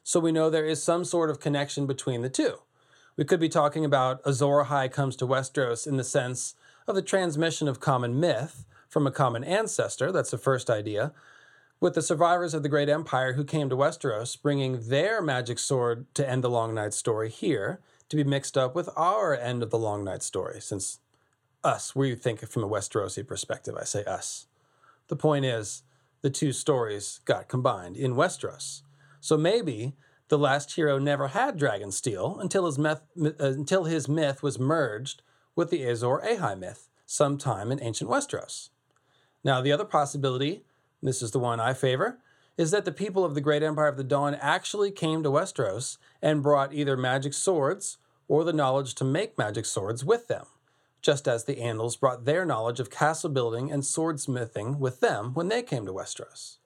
[0.04, 2.58] So we know there is some sort of connection between the two.
[3.16, 6.56] We could be talking about Azor Ahai comes to Westeros in the sense
[6.88, 10.12] of the transmission of common myth from a common ancestor.
[10.12, 11.14] That's the first idea
[11.84, 16.06] with the survivors of the Great Empire who came to Westeros, bringing their magic sword
[16.14, 19.70] to end the Long Night story here to be mixed up with our end of
[19.70, 21.02] the Long Night story, since
[21.62, 23.76] us, we think from a Westerosi perspective.
[23.78, 24.48] I say us.
[25.10, 25.84] The point is,
[26.22, 28.84] the two stories got combined in Westeros.
[29.20, 29.92] So maybe
[30.30, 35.22] the last hero never had Dragonsteel until his, myth, uh, until his myth was merged
[35.54, 38.70] with the Azor Ahai myth sometime in ancient Westeros.
[39.44, 40.64] Now, the other possibility
[41.04, 42.18] this is the one I favor,
[42.58, 45.98] is that the people of the Great Empire of the Dawn actually came to Westeros
[46.22, 50.46] and brought either magic swords or the knowledge to make magic swords with them,
[51.02, 55.50] just as the Andals brought their knowledge of castle building and swordsmithing with them when
[55.50, 56.58] they came to Westeros.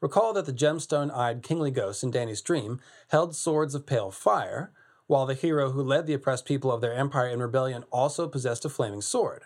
[0.00, 4.72] Recall that the gemstone eyed kingly ghost in Dany's dream held swords of pale fire,
[5.06, 8.64] while the hero who led the oppressed people of their empire in rebellion also possessed
[8.64, 9.44] a flaming sword.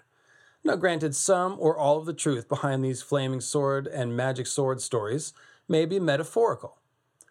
[0.65, 4.81] Now, granted, some or all of the truth behind these flaming sword and magic sword
[4.81, 5.33] stories
[5.69, 6.79] may be metaphorical.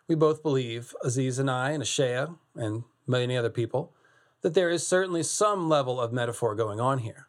[0.07, 3.93] We both believe, Aziz and I, and Ashea, and many other people,
[4.41, 7.27] that there is certainly some level of metaphor going on here.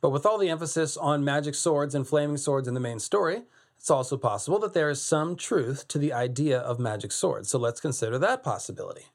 [0.00, 3.42] But with all the emphasis on magic swords and flaming swords in the main story,
[3.76, 7.48] it's also possible that there is some truth to the idea of magic swords.
[7.48, 9.06] So let's consider that possibility.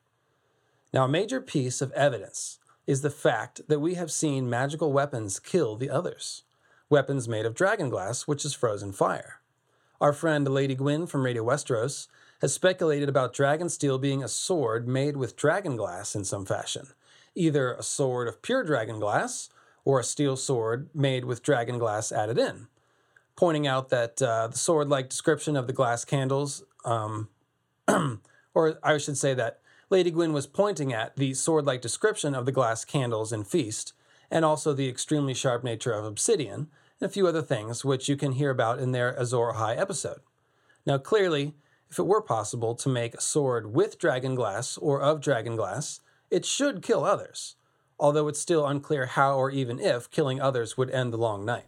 [0.91, 5.39] Now, a major piece of evidence is the fact that we have seen magical weapons
[5.39, 6.43] kill the others.
[6.89, 9.41] Weapons made of dragon glass, which is frozen fire.
[9.99, 12.07] Our friend Lady Gwyn from Radio Westeros
[12.41, 16.87] has speculated about dragon steel being a sword made with dragon glass in some fashion,
[17.33, 19.49] either a sword of pure dragon glass
[19.83, 22.67] or a steel sword made with dragon glass added in,
[23.35, 27.29] pointing out that uh, the sword like description of the glass candles, um,
[28.53, 29.59] or I should say that
[29.91, 33.93] Lady Gwyn was pointing at the sword like description of the glass candles in Feast,
[34.31, 38.15] and also the extremely sharp nature of obsidian, and a few other things which you
[38.15, 40.21] can hear about in their Azor Ahai episode.
[40.87, 41.53] Now, clearly,
[41.89, 45.99] if it were possible to make a sword with dragon glass or of dragon glass,
[46.31, 47.55] it should kill others,
[47.99, 51.65] although it's still unclear how or even if killing others would end the long night.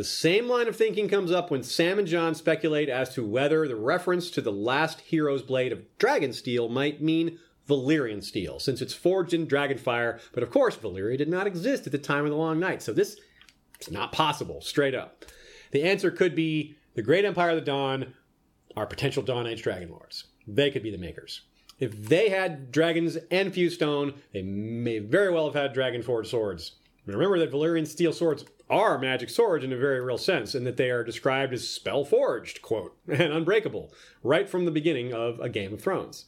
[0.00, 3.68] The same line of thinking comes up when Sam and Jon speculate as to whether
[3.68, 7.38] the reference to the last hero's blade of dragon steel might mean
[7.68, 11.84] Valyrian steel, since it's forged in dragon fire, but of course Valyria did not exist
[11.84, 13.18] at the time of the Long Night, so this
[13.78, 15.26] is not possible, straight up.
[15.70, 18.14] The answer could be the Great Empire of the Dawn
[18.78, 20.24] are potential Dawn Age Dragon Lords.
[20.46, 21.42] They could be the makers.
[21.78, 26.30] If they had dragons and fused stone, they may very well have had dragon forged
[26.30, 26.76] swords.
[27.04, 30.76] Remember that Valyrian steel swords are magic swords in a very real sense, and that
[30.76, 33.92] they are described as spell forged, quote, and unbreakable,
[34.22, 36.26] right from the beginning of A Game of Thrones.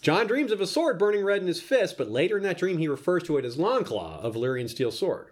[0.00, 2.78] Jon dreams of a sword burning red in his fist, but later in that dream
[2.78, 5.28] he refers to it as Longclaw, a Valyrian steel sword.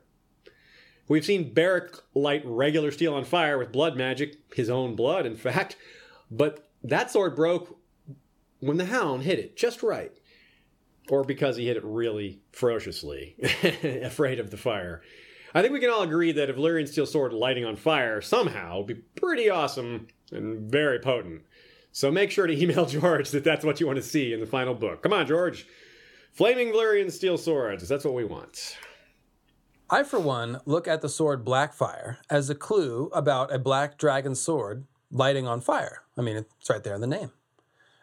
[1.09, 5.35] We've seen Beric light regular steel on fire with blood magic, his own blood, in
[5.37, 5.77] fact,
[6.31, 7.79] but that sword broke
[8.61, 10.13] when the hound hit it just right.
[11.09, 13.35] Or because he hit it really ferociously,
[14.03, 15.03] afraid of the fire.
[15.55, 18.79] I think we can all agree that a Valyrian steel sword lighting on fire somehow
[18.79, 21.43] would be pretty awesome and very potent.
[21.93, 24.47] So make sure to email George that that's what you want to see in the
[24.47, 25.03] final book.
[25.03, 25.67] Come on, George.
[26.33, 27.89] Flaming Valyrian steel swords.
[27.89, 28.77] That's what we want.
[29.93, 34.37] I, for one, look at the sword Blackfyre as a clue about a black dragon
[34.37, 36.05] sword lighting on fire.
[36.17, 37.33] I mean, it's right there in the name.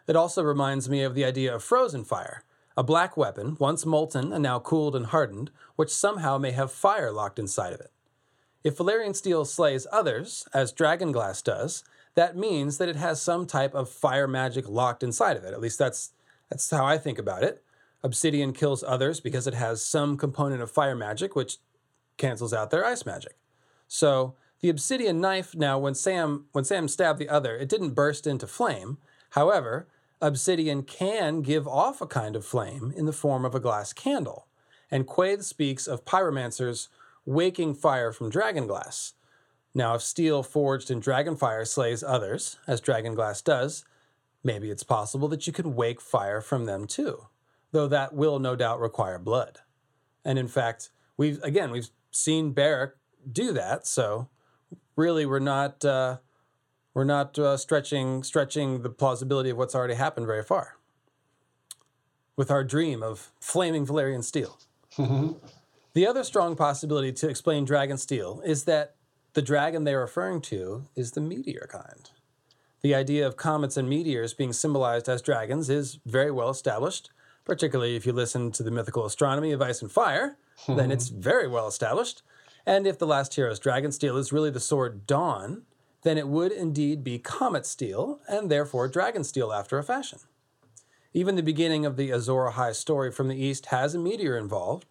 [0.06, 2.42] It also reminds me of the idea of frozen fire,
[2.78, 7.10] a black weapon, once molten and now cooled and hardened, which somehow may have fire
[7.10, 7.90] locked inside of it.
[8.62, 11.82] If Valyrian steel slays others, as dragonglass does,
[12.14, 15.52] that means that it has some type of fire magic locked inside of it.
[15.52, 16.12] At least that's
[16.48, 17.64] that's how I think about it.
[18.04, 21.56] Obsidian kills others because it has some component of fire magic, which
[22.16, 23.36] cancels out their ice magic.
[23.88, 28.24] So the obsidian knife now when Sam when Sam stabbed the other, it didn't burst
[28.24, 28.98] into flame.
[29.30, 29.88] However,
[30.20, 34.46] obsidian can give off a kind of flame in the form of a glass candle.
[34.90, 36.88] And Quaithe speaks of pyromancers
[37.24, 39.12] waking fire from dragonglass.
[39.74, 43.84] Now, if steel forged in dragonfire slays others, as dragonglass does,
[44.42, 47.26] maybe it's possible that you could wake fire from them too,
[47.72, 49.58] though that will no doubt require blood.
[50.24, 52.92] And in fact, we've again we've seen Beric
[53.30, 54.28] do that, so
[54.96, 56.16] really we're not uh,
[56.98, 60.78] we're not uh, stretching stretching the plausibility of what's already happened very far.
[62.34, 64.58] With our dream of flaming Valyrian steel.
[65.94, 68.96] the other strong possibility to explain dragon steel is that
[69.34, 72.10] the dragon they're referring to is the meteor kind.
[72.80, 77.10] The idea of comets and meteors being symbolized as dragons is very well established,
[77.44, 80.36] particularly if you listen to the mythical astronomy of ice and fire,
[80.66, 82.22] then it's very well established.
[82.66, 85.62] And if the last hero's dragon steel is really the sword Dawn,
[86.02, 90.18] then it would indeed be comet steel and therefore dragon steel after a fashion.
[91.12, 94.84] Even the beginning of the Azor Ahai story from the east has a meteor involved,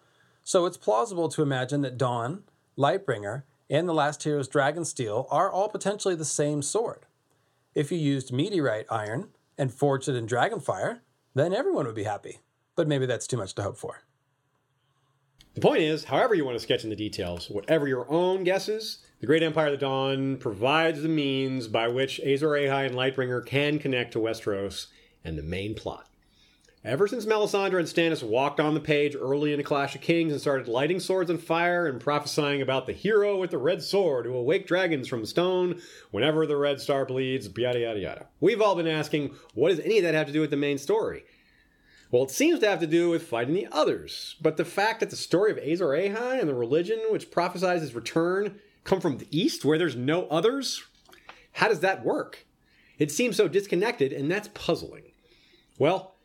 [0.44, 2.44] so it's plausible to imagine that Dawn,
[2.77, 7.06] Lightbringer, and the last hero's dragon steel are all potentially the same sword.
[7.76, 11.00] If you used meteorite iron and forged it in dragonfire,
[11.36, 12.40] then everyone would be happy.
[12.76, 14.02] But maybe that's too much to hope for.
[15.53, 19.00] The point is, however you want to sketch in the details, whatever your own guesses,
[19.20, 23.46] the Great Empire of the Dawn provides the means by which Azor Ahai and Lightbringer
[23.46, 24.88] can connect to Westeros
[25.24, 26.08] and the main plot.
[26.86, 30.32] Ever since Melisandre and Stannis walked on the page early in A Clash of Kings
[30.32, 34.26] and started lighting swords on fire and prophesying about the hero with the red sword
[34.26, 35.82] who will wake dragons from stone
[36.12, 38.28] whenever the red star bleeds, yada yada yada.
[38.40, 40.78] We've all been asking, what does any of that have to do with the main
[40.78, 41.24] story?
[42.12, 45.10] Well, it seems to have to do with fighting the others, but the fact that
[45.10, 49.28] the story of Azor Ahai and the religion which prophesies his return come from the
[49.30, 50.84] east where there's no others,
[51.54, 52.46] how does that work?
[52.98, 55.04] It seems so disconnected, and that's puzzling.
[55.78, 56.16] Well,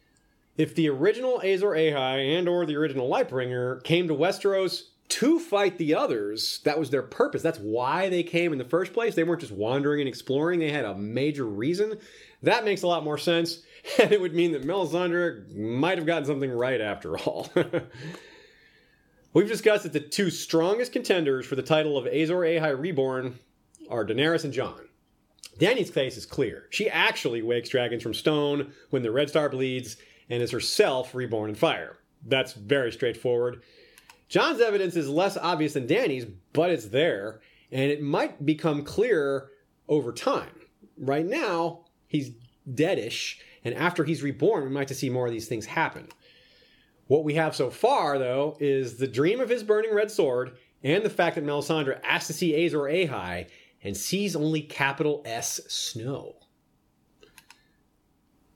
[0.57, 5.77] if the original Azor Ahai and or the original Lightbringer came to Westeros to fight
[5.77, 7.43] the others, that was their purpose.
[7.43, 9.15] That's why they came in the first place.
[9.15, 10.61] They weren't just wandering and exploring.
[10.61, 11.99] They had a major reason.
[12.43, 13.61] That makes a lot more sense,
[13.99, 17.51] and it would mean that Melisandre might have gotten something right after all.
[19.35, 23.39] We've discussed that the two strongest contenders for the title of Azor Ahai Reborn
[23.89, 24.89] are Daenerys and Jon.
[25.59, 26.67] Dany's case is clear.
[26.71, 29.97] She actually wakes dragons from stone when the Red Star bleeds
[30.29, 31.97] and is herself reborn in fire.
[32.27, 33.63] That's very straightforward.
[34.29, 39.51] Jon's evidence is less obvious than Dany's, but it's there, and it might become clearer
[39.89, 40.61] over time.
[40.99, 42.31] Right now, he's
[42.71, 46.09] deadish, and after he's reborn, we might see more of these things happen.
[47.13, 51.05] What we have so far, though, is the dream of his burning red sword and
[51.05, 53.49] the fact that Melisandre asks to see Azor Ahai
[53.83, 56.37] and sees only capital S snow.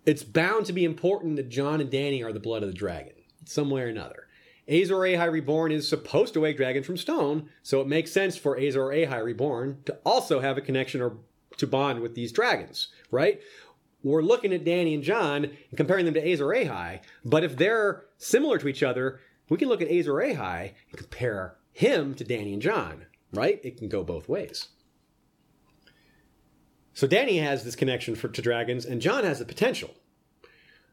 [0.07, 3.13] It's bound to be important that Jon and Dany are the blood of the dragon,
[3.45, 4.27] some way or another.
[4.67, 8.59] Azor Ahai Reborn is supposed to wake dragons from stone, so it makes sense for
[8.59, 11.19] Azor Ahai Reborn to also have a connection or
[11.59, 13.39] to bond with these dragons, right?
[14.07, 18.05] We're looking at Dany and Jon and comparing them to Azor Ahai, but if they're
[18.19, 19.19] similar to each other,
[19.49, 23.61] we can look at Azor Ahai and compare him to Dany and Jon, right?
[23.65, 24.69] It can go both ways.
[26.95, 29.91] So Dany has this connection for, to dragons, and Jon has the potential.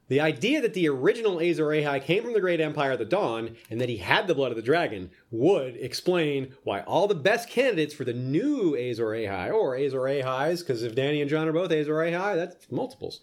[0.10, 3.56] The idea that the original Azor Ahai came from the Great Empire of the Dawn
[3.70, 7.50] and that he had the blood of the dragon would explain why all the best
[7.50, 11.54] candidates for the new Azor Ahai, or Azor Ahais, because if Dany and Jon are
[11.54, 13.22] both Azor Ahai, that's multiples.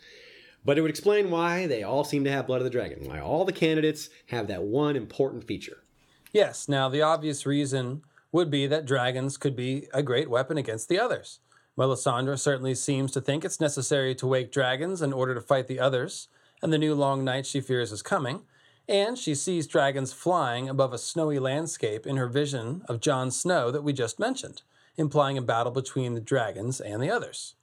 [0.65, 3.21] But it would explain why they all seem to have blood of the dragon, why
[3.21, 5.85] all the candidates have that one important feature.
[6.33, 8.03] Yes, now the obvious reason
[8.33, 11.41] would be that dragons could be a great weapon against the others.
[11.77, 15.81] Melisandre certainly seems to think it's necessary to wake dragons in order to fight the
[15.81, 16.29] others,
[16.63, 18.43] and the new long night she fears is coming.
[18.89, 23.71] And she sees dragons flying above a snowy landscape in her vision of Jon Snow
[23.71, 24.63] that we just mentioned,
[24.97, 27.55] implying a battle between the dragons and the others.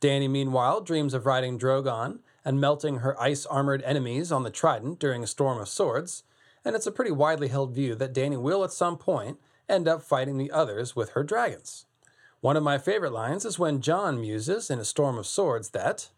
[0.00, 4.98] Dany, meanwhile, dreams of riding Drogon and melting her ice armored enemies on the Trident
[4.98, 6.22] during a storm of swords,
[6.64, 9.38] and it's a pretty widely held view that Dany will at some point
[9.68, 11.84] end up fighting the others with her dragons.
[12.40, 16.08] One of my favorite lines is when Jon muses in A Storm of Swords that,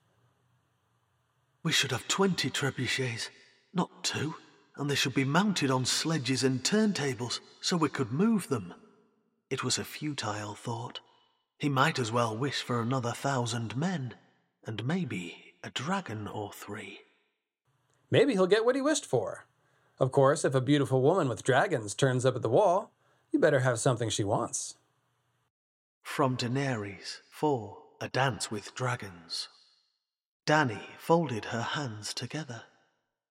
[1.63, 3.29] We should have twenty trebuchets,
[3.73, 4.35] not two,
[4.77, 8.75] and they should be mounted on sledges and turntables so we could move them.
[9.51, 11.01] It was a futile thought.
[11.59, 14.15] He might as well wish for another thousand men,
[14.67, 17.01] and maybe a dragon or three.
[18.11, 19.47] maybe he'll get what he wished for.
[20.01, 22.91] Of course, if a beautiful woman with dragons turns up at the wall,
[23.31, 24.75] you better have something she wants.
[26.03, 29.49] From Daenerys 4 A Dance with Dragons.
[30.47, 32.63] Dany folded her hands together.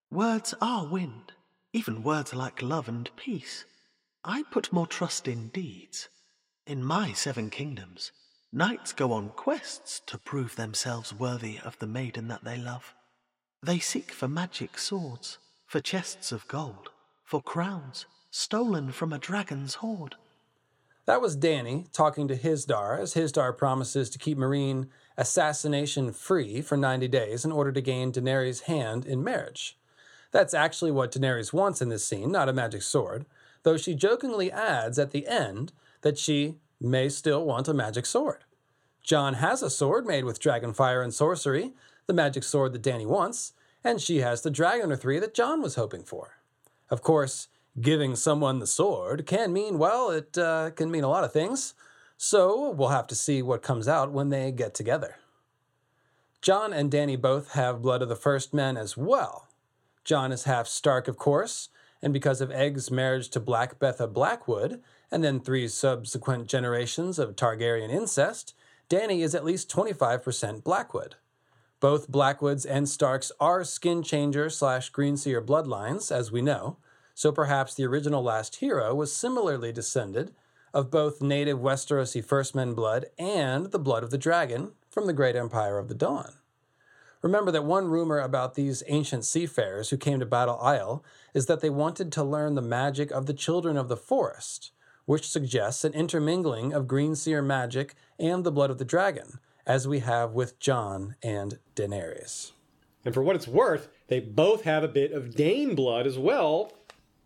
[0.10, 1.34] Words are wind,
[1.74, 3.66] even words like love and peace.
[4.24, 6.08] I put more trust in deeds.
[6.66, 8.14] In my seven kingdoms,
[8.54, 12.94] knights go on quests to prove themselves worthy of the maiden that they love.
[13.62, 16.92] They seek for magic swords, for chests of gold,
[17.26, 20.16] for crowns stolen from a dragon's hoard.
[21.06, 26.78] That was Dany talking to Hizdahr as Hizdahr promises to keep Meereen assassination free for
[26.78, 29.78] 90 days in order to gain Daenerys' hand in marriage.
[30.32, 33.26] That's actually what Daenerys wants in this scene, not a magic sword,
[33.64, 38.44] though she jokingly adds at the end that she may still want a magic sword.
[39.04, 41.74] Jon has a sword made with dragonfire and sorcery,
[42.08, 45.62] the magic sword that Dany wants, and she has the dragon or three that Jon
[45.62, 46.38] was hoping for.
[46.90, 47.48] Of course,
[47.80, 51.74] giving someone the sword can mean, well, it uh, can mean a lot of things.
[52.24, 55.16] So we'll have to see what comes out when they get together.
[56.40, 59.48] Jon and Dany both have blood of the first men as well.
[60.04, 61.70] Jon is half Stark, of course,
[62.00, 67.36] and because of Egg's marriage to Black Betha Blackwood, and then three subsequent generations of
[67.36, 68.54] Targaryen incest,
[68.88, 71.16] Dany is at least 25% Blackwood.
[71.80, 76.78] Both Blackwoods and Starks are skin changer slash greenseer bloodlines, as we know,
[77.16, 80.36] so perhaps the original last hero was similarly descended
[80.74, 85.14] of both native Westerosi First Men blood and the blood of the dragon from the
[85.14, 86.34] great empire of the Dawn.
[87.22, 91.62] Remember that one rumor about these ancient seafarers who came to Battle Isle is that
[91.62, 94.72] they wanted to learn the magic of the children of the forest,
[95.06, 99.88] which suggests an intermingling of green seer magic and the blood of the dragon, as
[99.88, 102.54] we have with Jon and Daenerys.
[103.06, 106.72] And for what it's worth, they both have a bit of Dayne blood as well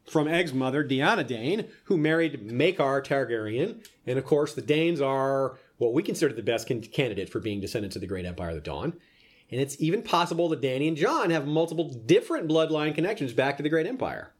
[0.06, 3.84] from Egg's mother, Dyanna Dayne, who married Maekar Targaryen.
[4.06, 7.60] And of course, the Daynes are what we consider the best can- candidate for being
[7.60, 8.94] descendants of the great empire of the Dawn.
[9.52, 13.64] And it's even possible that Dany and Jon have multiple different bloodline connections back to
[13.64, 14.32] the great empire.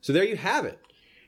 [0.00, 0.78] So there you have it.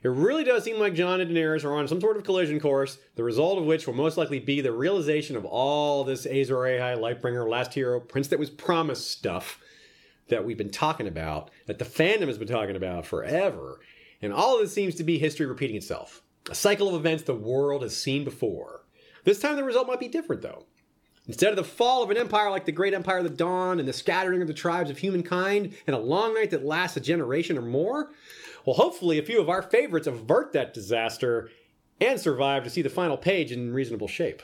[0.03, 2.99] It really does seem like Jon and Daenerys are on some sort of collision course,
[3.15, 6.95] the result of which will most likely be the realization of all this Azor Ahai,
[6.95, 9.59] Lightbringer, Last Hero, Prince That Was Promised stuff
[10.29, 13.79] that we've been talking about, that the fandom has been talking about forever.
[14.21, 16.21] And all of this seems to be history repeating itself.
[16.49, 18.85] A cycle of events the world has seen before.
[19.23, 20.65] This time the result might be different, though.
[21.27, 23.87] Instead of the fall of an empire like the Great Empire of the Dawn and
[23.87, 27.57] the scattering of the tribes of humankind and a long night that lasts a generation
[27.57, 28.11] or more,
[28.65, 31.49] well, hopefully a few of our favorites avert that disaster
[31.99, 34.41] and survive to see the final page in reasonable shape.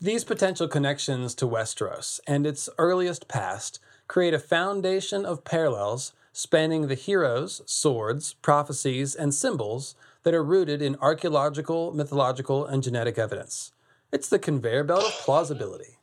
[0.00, 6.88] These potential connections to Westeros and its earliest past create a foundation of parallels spanning
[6.88, 13.72] the heroes, swords, prophecies, and symbols that are rooted in archaeological, mythological, and genetic evidence.
[14.12, 15.98] It's the conveyor belt of plausibility.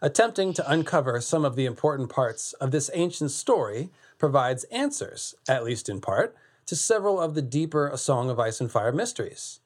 [0.00, 5.64] Attempting to uncover some of the important parts of this ancient story provides answers, at
[5.64, 9.58] least in part, to several of the deeper A Song of Ice and Fire mysteries.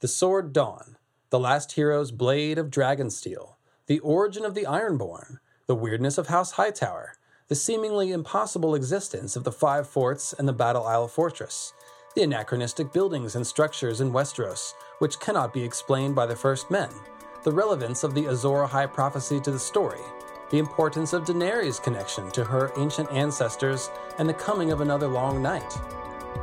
[0.00, 0.96] The Sword Dawn,
[1.30, 6.26] the last hero's blade of dragon steel, the origin of the Ironborn, the weirdness of
[6.26, 7.14] House Hightower,
[7.50, 11.72] the seemingly impossible existence of the Five Forts and the Battle Isle Fortress,
[12.14, 16.90] the anachronistic buildings and structures in Westeros, which cannot be explained by the First Men,
[17.42, 19.98] the relevance of the Azor Ahai prophecy to the story,
[20.50, 25.42] the importance of Daenerys' connection to her ancient ancestors, and the coming of another long
[25.42, 25.76] night.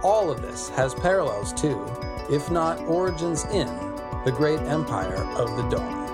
[0.04, 1.82] All of this has parallels to,
[2.30, 3.68] if not origins in,
[4.26, 6.07] the great empire of the Dawn.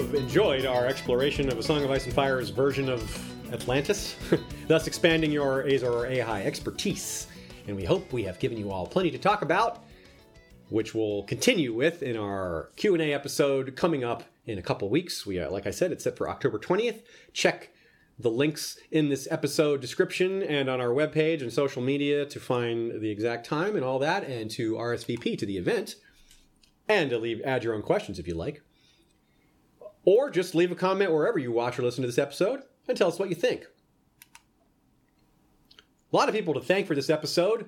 [0.00, 4.16] Have enjoyed our exploration of A Song of Ice and Fire's version of Atlantis,
[4.66, 7.26] thus expanding your Azor Ahai expertise.
[7.66, 9.84] And we hope we have given you all plenty to talk about,
[10.70, 15.26] which we'll continue with in our Q&A episode coming up in a couple weeks.
[15.26, 17.02] We, uh, like I said, it's set for October 20th.
[17.34, 17.70] Check
[18.18, 23.02] the links in this episode description and on our webpage and social media to find
[23.02, 25.96] the exact time and all that, and to RSVP to the event,
[26.88, 28.62] and to leave add your own questions if you like.
[30.04, 33.08] Or just leave a comment wherever you watch or listen to this episode and tell
[33.08, 33.66] us what you think.
[36.12, 37.66] A lot of people to thank for this episode.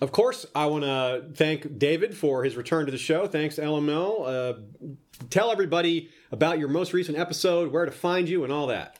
[0.00, 3.26] Of course, I want to thank David for his return to the show.
[3.26, 4.26] Thanks, LML.
[4.26, 4.94] Uh,
[5.28, 8.98] tell everybody about your most recent episode, where to find you, and all that.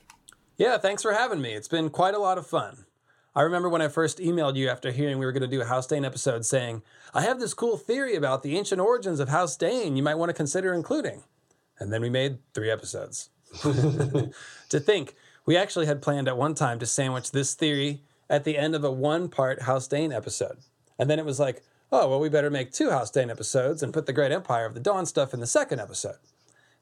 [0.57, 1.53] Yeah, thanks for having me.
[1.53, 2.85] It's been quite a lot of fun.
[3.33, 5.65] I remember when I first emailed you after hearing we were going to do a
[5.65, 6.81] House Dayne episode saying,
[7.13, 10.29] I have this cool theory about the ancient origins of House Dayne you might want
[10.29, 11.23] to consider including.
[11.79, 13.29] And then we made three episodes.
[13.61, 18.57] to think, we actually had planned at one time to sandwich this theory at the
[18.57, 20.57] end of a one part House Dayne episode.
[20.97, 23.93] And then it was like, oh, well, we better make two House Dayne episodes and
[23.93, 26.17] put the Great Empire of the Dawn stuff in the second episode.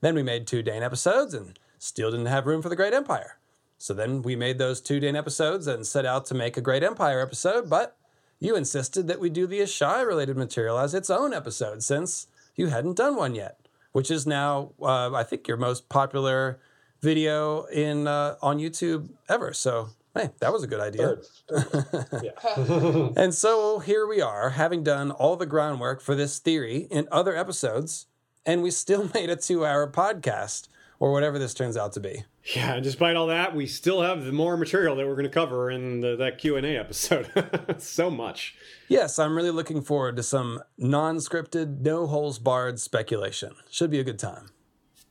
[0.01, 3.37] Then we made two Dayne episodes and still didn't have room for the Great Empire.
[3.77, 6.83] So then we made those two Dayne episodes and set out to make a Great
[6.83, 7.95] Empire episode, but
[8.39, 12.67] you insisted that we do the Asshai related material as its own episode since you
[12.67, 16.59] hadn't done one yet, which is now, uh, I think, your most popular
[17.01, 19.53] video in uh, on YouTube ever.
[19.53, 21.17] So hey, that was a good idea.
[23.15, 27.35] And so here we are, having done all the groundwork for this theory in other
[27.35, 28.07] episodes,
[28.45, 30.67] and we still made a two-hour podcast,
[30.99, 32.23] or whatever this turns out to be.
[32.55, 35.29] Yeah, and despite all that, we still have the more material that we're going to
[35.29, 37.29] cover in the, that Q and A episode.
[37.77, 38.55] so much.
[38.87, 43.53] Yes, I'm really looking forward to some non-scripted, no holes barred speculation.
[43.69, 44.51] Should be a good time.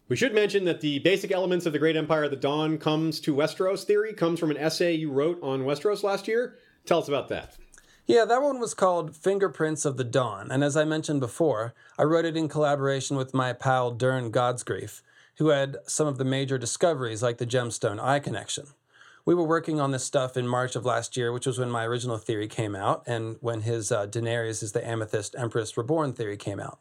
[0.08, 3.20] We should mention that the basic elements of the Great Empire of the Dawn comes
[3.20, 6.56] to Westeros theory comes from an essay you wrote on Westeros last year.
[6.86, 7.56] Tell us about that.
[8.06, 12.04] Yeah, that one was called Fingerprints of the Dawn, and as I mentioned before, I
[12.04, 15.02] wrote it in collaboration with my pal Durran Godsgrief,
[15.38, 18.66] who had some of the major discoveries like the gemstone eye connection.
[19.24, 21.84] We were working on this stuff in March of last year, which was when my
[21.84, 26.36] original theory came out, and when his uh, Daenerys is the Amethyst Empress Reborn theory
[26.36, 26.78] came out.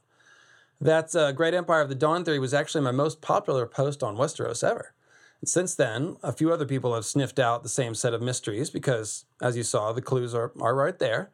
[0.80, 4.16] That uh, Great Empire of the Dawn theory was actually my most popular post on
[4.16, 4.93] Westeros ever.
[5.42, 8.69] And since then, a few other people have sniffed out the same set of mysteries
[8.69, 11.32] because, as you saw, the clues are, are right there.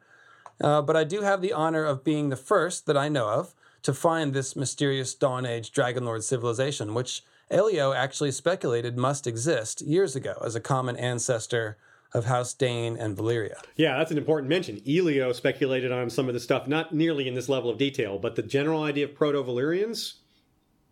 [0.62, 3.54] Uh, but I do have the honor of being the first that I know of
[3.82, 10.16] to find this mysterious Dawn Age Dragonlord civilization, which Elio actually speculated must exist years
[10.16, 11.76] ago as a common ancestor
[12.14, 13.56] of House Dayne and Valyria.
[13.76, 14.80] Yeah, that's an important mention.
[14.86, 18.36] Elio speculated on some of the stuff, not nearly in this level of detail, but
[18.36, 20.14] the general idea of Proto Valyrians,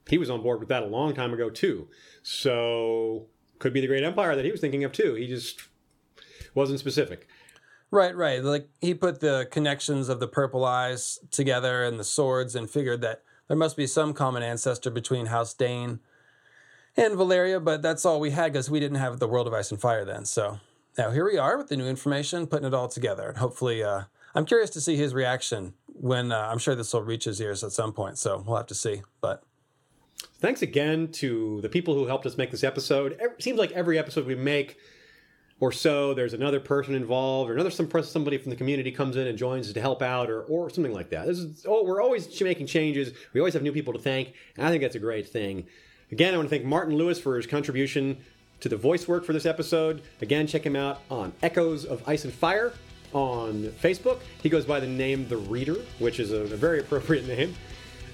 [0.08, 1.88] he was on board with that a long time ago too.
[2.22, 3.26] So
[3.58, 5.14] could be the Great Empire that he was thinking of too.
[5.14, 5.60] He just
[6.54, 7.28] wasn't specific.
[7.90, 8.42] Right, right.
[8.42, 13.00] Like he put the connections of the purple eyes together and the swords and figured
[13.00, 15.98] that there must be some common ancestor between House Dayne
[16.96, 19.72] and Valyria, but that's all we had because we didn't have the World of Ice
[19.72, 20.24] and Fire then.
[20.24, 20.60] So
[20.96, 23.28] now here we are with the new information, putting it all together.
[23.28, 24.02] And hopefully, uh,
[24.34, 27.64] I'm curious to see his reaction when uh, I'm sure this will reach his ears
[27.64, 28.18] at some point.
[28.18, 29.02] So we'll have to see.
[29.20, 29.42] But
[30.38, 33.16] Thanks again to the people who helped us make this episode.
[33.20, 34.78] It seems like every episode we make
[35.60, 39.26] or so, there's another person involved, or another some somebody from the community comes in
[39.26, 41.26] and joins to help out, or or something like that.
[41.26, 43.12] This is oh, we're always making changes.
[43.34, 45.66] We always have new people to thank, and I think that's a great thing.
[46.10, 48.16] Again, I want to thank Martin Lewis for his contribution
[48.60, 50.02] to the voice work for this episode.
[50.22, 52.72] Again, check him out on Echoes of Ice and Fire
[53.12, 54.20] on Facebook.
[54.42, 57.54] He goes by the name The Reader, which is a, a very appropriate name.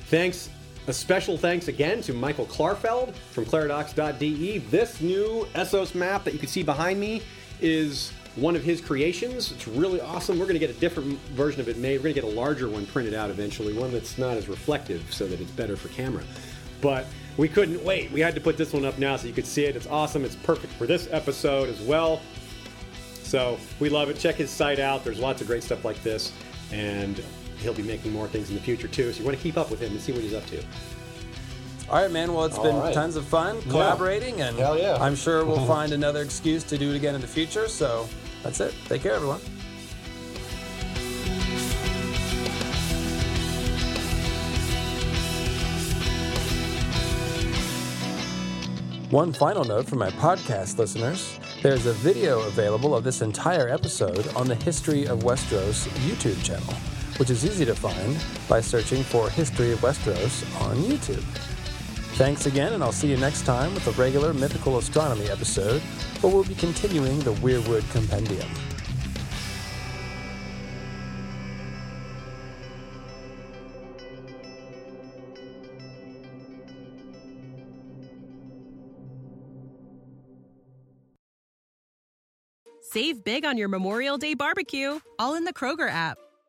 [0.06, 0.50] Thanks
[0.86, 4.58] a special thanks again to Michael Klarfeld from Claridox.de.
[4.58, 7.22] This new Essos map that you can see behind me
[7.60, 9.50] is one of his creations.
[9.50, 10.38] It's really awesome.
[10.38, 11.98] We're going to get a different version of it made.
[11.98, 15.12] We're going to get a larger one printed out eventually, one that's not as reflective
[15.12, 16.22] so that it's better for camera.
[16.80, 17.06] But
[17.36, 18.12] we couldn't wait.
[18.12, 19.74] We had to put this one up now so you could see it.
[19.74, 20.24] It's awesome.
[20.24, 22.20] It's perfect for this episode as well.
[23.22, 24.18] So we love it.
[24.18, 25.02] Check his site out.
[25.02, 26.32] There's lots of great stuff like this.
[26.70, 27.20] And
[27.58, 29.12] he'll be making more things in the future too.
[29.12, 30.62] So you want to keep up with him and see what he's up to.
[31.88, 32.34] All right, man.
[32.34, 32.92] Well, it's All been right.
[32.94, 34.96] tons of fun collaborating, and Hell yeah.
[35.00, 37.68] I'm sure we'll find another excuse to do it again in the future.
[37.68, 38.08] So
[38.42, 38.74] that's it.
[38.88, 39.40] Take care, everyone.
[49.10, 54.28] One final note for my podcast listeners there's a video available of this entire episode
[54.36, 56.74] on the History of Westeros YouTube channel,
[57.18, 58.16] which is easy to find
[58.48, 61.24] by searching for History of Westeros on YouTube.
[62.16, 65.82] Thanks again, and I'll see you next time with a regular Mythical Astronomy episode
[66.20, 68.48] where we'll be continuing the Weirwood Compendium.
[82.80, 86.16] Save big on your Memorial Day barbecue, all in the Kroger app.